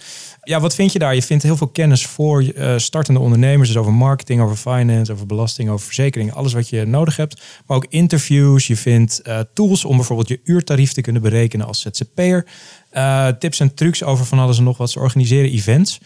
Ja, 0.47 0.61
wat 0.61 0.75
vind 0.75 0.93
je 0.93 0.99
daar? 0.99 1.15
Je 1.15 1.23
vindt 1.23 1.43
heel 1.43 1.57
veel 1.57 1.67
kennis 1.67 2.07
voor 2.07 2.43
eh, 2.43 2.77
startende 2.77 3.21
ondernemers. 3.21 3.69
Dus 3.69 3.77
over 3.77 3.93
marketing, 3.93 4.41
over 4.41 4.57
finance, 4.57 5.13
over 5.13 5.27
belasting, 5.27 5.71
over 5.71 5.87
verzekering. 5.87 6.33
Alles 6.33 6.53
wat 6.53 6.69
je 6.69 6.85
nodig 6.85 7.17
hebt. 7.17 7.43
Maar 7.67 7.77
ook 7.77 7.87
interviews. 7.89 8.67
Je 8.67 8.77
vindt 8.77 9.21
eh, 9.21 9.41
tools 9.55 9.85
om 9.85 9.97
bijvoorbeeld 9.97 10.29
je 10.29 10.41
uurtarief 10.45 10.93
te 10.93 11.01
kunnen 11.01 11.23
berekenen 11.23 11.67
als 11.67 11.81
ZZP'er. 11.81 12.47
Eh 12.91 13.29
tips 13.29 13.61
en 13.61 13.75
trucs 13.75 14.03
over 14.03 14.25
van 14.25 14.39
alles 14.39 14.59
en 14.59 14.65
nog 14.65 14.77
wat. 14.77 14.91
Ze 14.91 14.99
organiseren 14.99 15.51
events. 15.51 16.01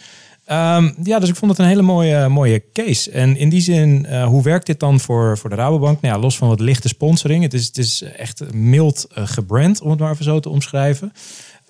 Ehm, 0.44 0.90
ja, 1.02 1.18
dus 1.18 1.28
ik 1.28 1.36
vond 1.36 1.50
het 1.50 1.60
een 1.60 1.66
hele 1.66 1.82
mooie, 1.82 2.28
mooie 2.28 2.62
case. 2.72 3.10
En 3.10 3.36
in 3.36 3.48
die 3.48 3.60
zin, 3.60 4.06
hoe 4.24 4.42
werkt 4.42 4.66
dit 4.66 4.80
dan 4.80 5.00
voor, 5.00 5.38
voor 5.38 5.50
de 5.50 5.56
Rabobank? 5.56 6.00
Nou 6.00 6.14
ja, 6.14 6.20
los 6.20 6.36
van 6.36 6.48
wat 6.48 6.60
lichte 6.60 6.88
sponsoring. 6.88 7.42
Het 7.42 7.54
is, 7.54 7.66
het 7.66 7.78
is 7.78 8.02
echt 8.02 8.52
mild 8.52 9.06
gebrand, 9.08 9.80
om 9.80 9.90
het 9.90 9.98
maar 9.98 10.12
even 10.12 10.24
zo 10.24 10.40
te 10.40 10.48
omschrijven. 10.48 11.12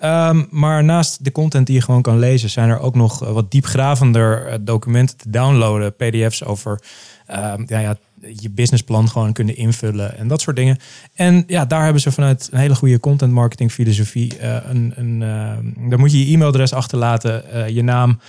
Ehm, 0.01 0.43
maar 0.49 0.83
naast 0.83 1.23
de 1.23 1.31
content 1.31 1.65
die 1.67 1.75
je 1.75 1.81
gewoon 1.81 2.01
kan 2.01 2.19
lezen, 2.19 2.49
zijn 2.49 2.69
er 2.69 2.79
ook 2.79 2.95
nog 2.95 3.23
eh, 3.23 3.31
wat 3.31 3.51
diepgravender 3.51 4.45
eh, 4.45 4.57
documenten 4.61 5.17
te 5.17 5.29
downloaden. 5.29 5.95
PDF's 5.95 6.43
over 6.43 6.81
ehm, 7.25 7.63
ja, 7.67 7.79
ja, 7.79 7.95
je 8.35 8.49
businessplan 8.49 9.09
gewoon 9.09 9.33
kunnen 9.33 9.55
invullen 9.55 10.17
en 10.17 10.27
dat 10.27 10.41
soort 10.41 10.55
dingen. 10.55 10.77
En 11.13 11.43
ja, 11.47 11.65
daar 11.65 11.83
hebben 11.83 12.01
ze 12.01 12.11
vanuit 12.11 12.49
een 12.51 12.59
hele 12.59 12.75
goede 12.75 12.99
content 12.99 13.31
marketing 13.31 13.71
filosofie 13.71 14.37
eh, 14.37 14.57
een, 14.63 14.93
een 14.95 15.21
ehm, 15.21 15.89
daar 15.89 15.99
moet 15.99 16.11
je 16.11 16.25
je 16.25 16.33
e-mailadres 16.33 16.73
achterlaten, 16.73 17.51
eh, 17.51 17.67
je 17.67 17.83
naam. 17.83 18.19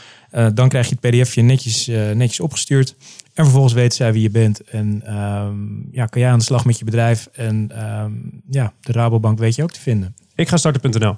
Dan 0.54 0.68
krijg 0.68 0.88
je 0.88 0.96
het 1.00 1.10
pdfje 1.10 1.42
netjes, 1.42 1.86
netjes 2.14 2.40
opgestuurd. 2.40 2.94
En 3.34 3.44
vervolgens 3.44 3.74
weten 3.74 3.96
zij 3.96 4.12
wie 4.12 4.22
je 4.22 4.30
bent. 4.30 4.60
En 4.60 5.02
ja, 5.92 6.06
kan 6.06 6.20
jij 6.20 6.30
aan 6.30 6.38
de 6.38 6.44
slag 6.44 6.64
met 6.64 6.78
je 6.78 6.84
bedrijf. 6.84 7.28
En 7.32 7.70
ja, 8.50 8.72
de 8.80 8.92
Rabobank 8.92 9.38
weet 9.38 9.54
je 9.54 9.62
ook 9.62 9.72
te 9.72 9.80
vinden. 9.80 10.14
Ik 10.34 10.48
ga 10.48 10.56
starten.nl. 10.56 11.16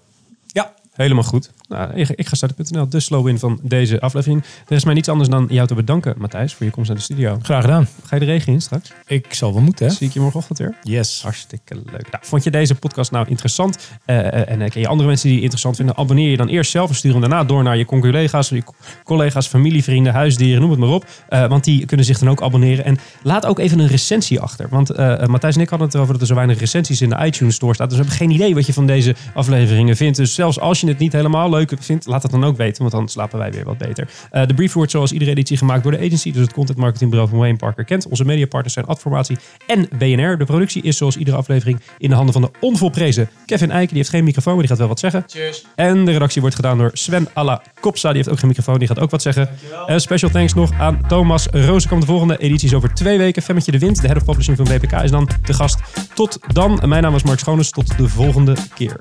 Helemaal 0.94 1.22
goed. 1.24 1.50
Nou, 1.68 1.92
ik, 1.94 2.08
ik 2.08 2.26
ga 2.28 2.34
starten.nl. 2.34 2.88
De 2.88 3.00
slow 3.00 3.24
win 3.24 3.38
van 3.38 3.58
deze 3.62 4.00
aflevering. 4.00 4.44
Er 4.68 4.76
is 4.76 4.84
mij 4.84 4.94
niets 4.94 5.08
anders 5.08 5.28
dan 5.28 5.46
jou 5.50 5.66
te 5.66 5.74
bedanken, 5.74 6.14
Matthijs, 6.18 6.54
voor 6.54 6.66
je 6.66 6.72
komst 6.72 6.88
naar 6.88 6.98
de 6.98 7.04
studio. 7.04 7.38
graag 7.42 7.60
gedaan. 7.60 7.88
Ga 8.06 8.16
je 8.16 8.20
de 8.24 8.26
regen 8.26 8.52
in 8.52 8.60
straks? 8.60 8.92
Ik 9.06 9.34
zal 9.34 9.52
wel 9.52 9.62
moeten, 9.62 9.86
hè? 9.86 9.92
Zie 9.92 10.06
ik 10.06 10.12
je 10.12 10.20
morgenochtend 10.20 10.58
weer? 10.58 10.74
Yes. 10.82 11.22
Hartstikke 11.22 11.74
leuk. 11.74 12.10
Nou, 12.10 12.24
vond 12.24 12.44
je 12.44 12.50
deze 12.50 12.74
podcast 12.74 13.10
nou 13.10 13.28
interessant? 13.28 13.78
Eh, 14.04 14.48
en 14.50 14.62
eh, 14.62 14.70
ken 14.70 14.80
je 14.80 14.86
andere 14.88 15.08
mensen 15.08 15.24
die 15.26 15.34
het 15.34 15.42
interessant 15.42 15.76
vinden? 15.76 15.96
Abonneer 15.96 16.30
je 16.30 16.36
dan 16.36 16.48
eerst 16.48 16.70
zelf 16.70 16.88
en 16.88 16.94
stuur 16.94 17.10
hem 17.12 17.20
daarna 17.20 17.44
door 17.44 17.62
naar 17.62 17.76
je 17.76 17.84
collega's, 17.84 18.48
je 18.48 18.62
co- 18.64 18.74
collega's, 19.04 19.46
familie, 19.46 19.82
vrienden, 19.84 20.12
huisdieren, 20.12 20.60
noem 20.60 20.70
het 20.70 20.78
maar 20.80 20.88
op. 20.88 21.06
Want 21.28 21.64
die 21.64 21.86
kunnen 21.86 22.06
zich 22.06 22.18
dan 22.18 22.30
ook 22.30 22.42
abonneren. 22.42 22.84
En 22.84 22.98
laat 23.22 23.46
ook 23.46 23.58
even 23.58 23.78
een 23.78 23.86
recensie 23.88 24.40
achter. 24.40 24.68
Want 24.70 24.96
Matthijs 25.26 25.54
en 25.54 25.60
ik 25.60 25.68
hadden 25.68 25.86
het 25.86 25.94
erover 25.96 26.12
dat 26.12 26.22
er 26.22 26.28
zo 26.28 26.34
weinig 26.34 26.58
recensies 26.58 27.00
in 27.00 27.08
de 27.08 27.24
iTunes 27.24 27.54
Store 27.54 27.74
staat. 27.74 27.88
Dus 27.90 27.98
we 27.98 28.04
hebben 28.04 28.20
geen 28.26 28.34
idee 28.36 28.54
wat 28.54 28.66
je 28.66 28.72
van 28.72 28.86
deze 28.86 29.14
afleveringen 29.34 29.96
vindt. 29.96 30.16
Dus 30.16 30.34
zelfs 30.34 30.60
als 30.60 30.80
je 30.80 30.83
je 30.86 30.92
het 30.92 31.02
niet 31.02 31.12
helemaal 31.12 31.50
leuk 31.50 31.72
vindt, 31.80 32.06
laat 32.06 32.22
het 32.22 32.32
dan 32.32 32.44
ook 32.44 32.56
weten, 32.56 32.80
want 32.80 32.92
dan 32.94 33.08
slapen 33.08 33.38
wij 33.38 33.52
weer 33.52 33.64
wat 33.64 33.78
beter. 33.78 34.08
Eh, 34.30 34.46
de 34.46 34.54
brief 34.54 34.72
wordt 34.72 34.90
zoals 34.90 35.12
iedere 35.12 35.30
editie 35.30 35.56
gemaakt 35.56 35.82
door 35.82 35.92
de 35.92 35.98
agency, 35.98 36.32
dus 36.32 36.42
het 36.42 36.52
content 36.52 36.78
marketingbureau 36.78 37.30
van 37.30 37.38
Wayne 37.38 37.56
Parker 37.56 37.84
Kent. 37.84 38.08
Onze 38.08 38.24
mediapartners 38.24 38.74
zijn 38.74 38.86
Adformatie 38.86 39.38
en 39.66 39.88
BNR. 39.98 40.38
De 40.38 40.44
productie 40.44 40.82
is 40.82 40.96
zoals 40.96 41.16
iedere 41.16 41.36
aflevering 41.36 41.80
in 41.98 42.08
de 42.08 42.14
handen 42.14 42.32
van 42.32 42.42
de 42.42 42.50
onvolprezen 42.60 43.28
Kevin 43.46 43.70
Eiken. 43.70 43.88
Die 43.88 43.96
heeft 43.96 44.08
geen 44.08 44.24
microfoon, 44.24 44.52
maar 44.52 44.62
die 44.62 44.70
gaat 44.70 44.78
wel 44.78 44.88
wat 44.88 44.98
zeggen. 44.98 45.24
Cheers. 45.26 45.64
En 45.74 46.04
de 46.04 46.12
redactie 46.12 46.40
wordt 46.40 46.56
gedaan 46.56 46.78
door 46.78 46.90
Sven 46.92 47.28
Alla 47.32 47.62
Kopsa. 47.80 48.08
Die 48.08 48.16
heeft 48.16 48.28
ook 48.28 48.38
geen 48.38 48.48
microfoon, 48.48 48.78
die 48.78 48.88
gaat 48.88 49.00
ook 49.00 49.10
wat 49.10 49.22
zeggen. 49.22 49.48
En 49.86 50.00
special 50.00 50.30
thanks 50.30 50.54
nog 50.54 50.72
aan 50.78 51.00
Thomas 51.08 51.46
Rozenkamp. 51.50 52.00
De 52.00 52.06
volgende 52.06 52.38
editie 52.38 52.68
is 52.68 52.74
over 52.74 52.94
twee 52.94 53.18
weken. 53.18 53.42
Femmetje 53.42 53.72
de 53.72 53.78
Wind, 53.78 54.00
de 54.00 54.06
head 54.06 54.16
of 54.16 54.24
publishing 54.24 54.56
van 54.56 54.66
WPK, 54.66 54.92
is 54.92 55.10
dan 55.10 55.28
te 55.42 55.52
gast. 55.52 55.80
Tot 56.14 56.38
dan. 56.52 56.80
Mijn 56.86 57.02
naam 57.02 57.14
is 57.14 57.22
Mark 57.22 57.38
Schoones. 57.38 57.70
Tot 57.70 57.98
de 57.98 58.08
volgende 58.08 58.56
keer. 58.74 58.96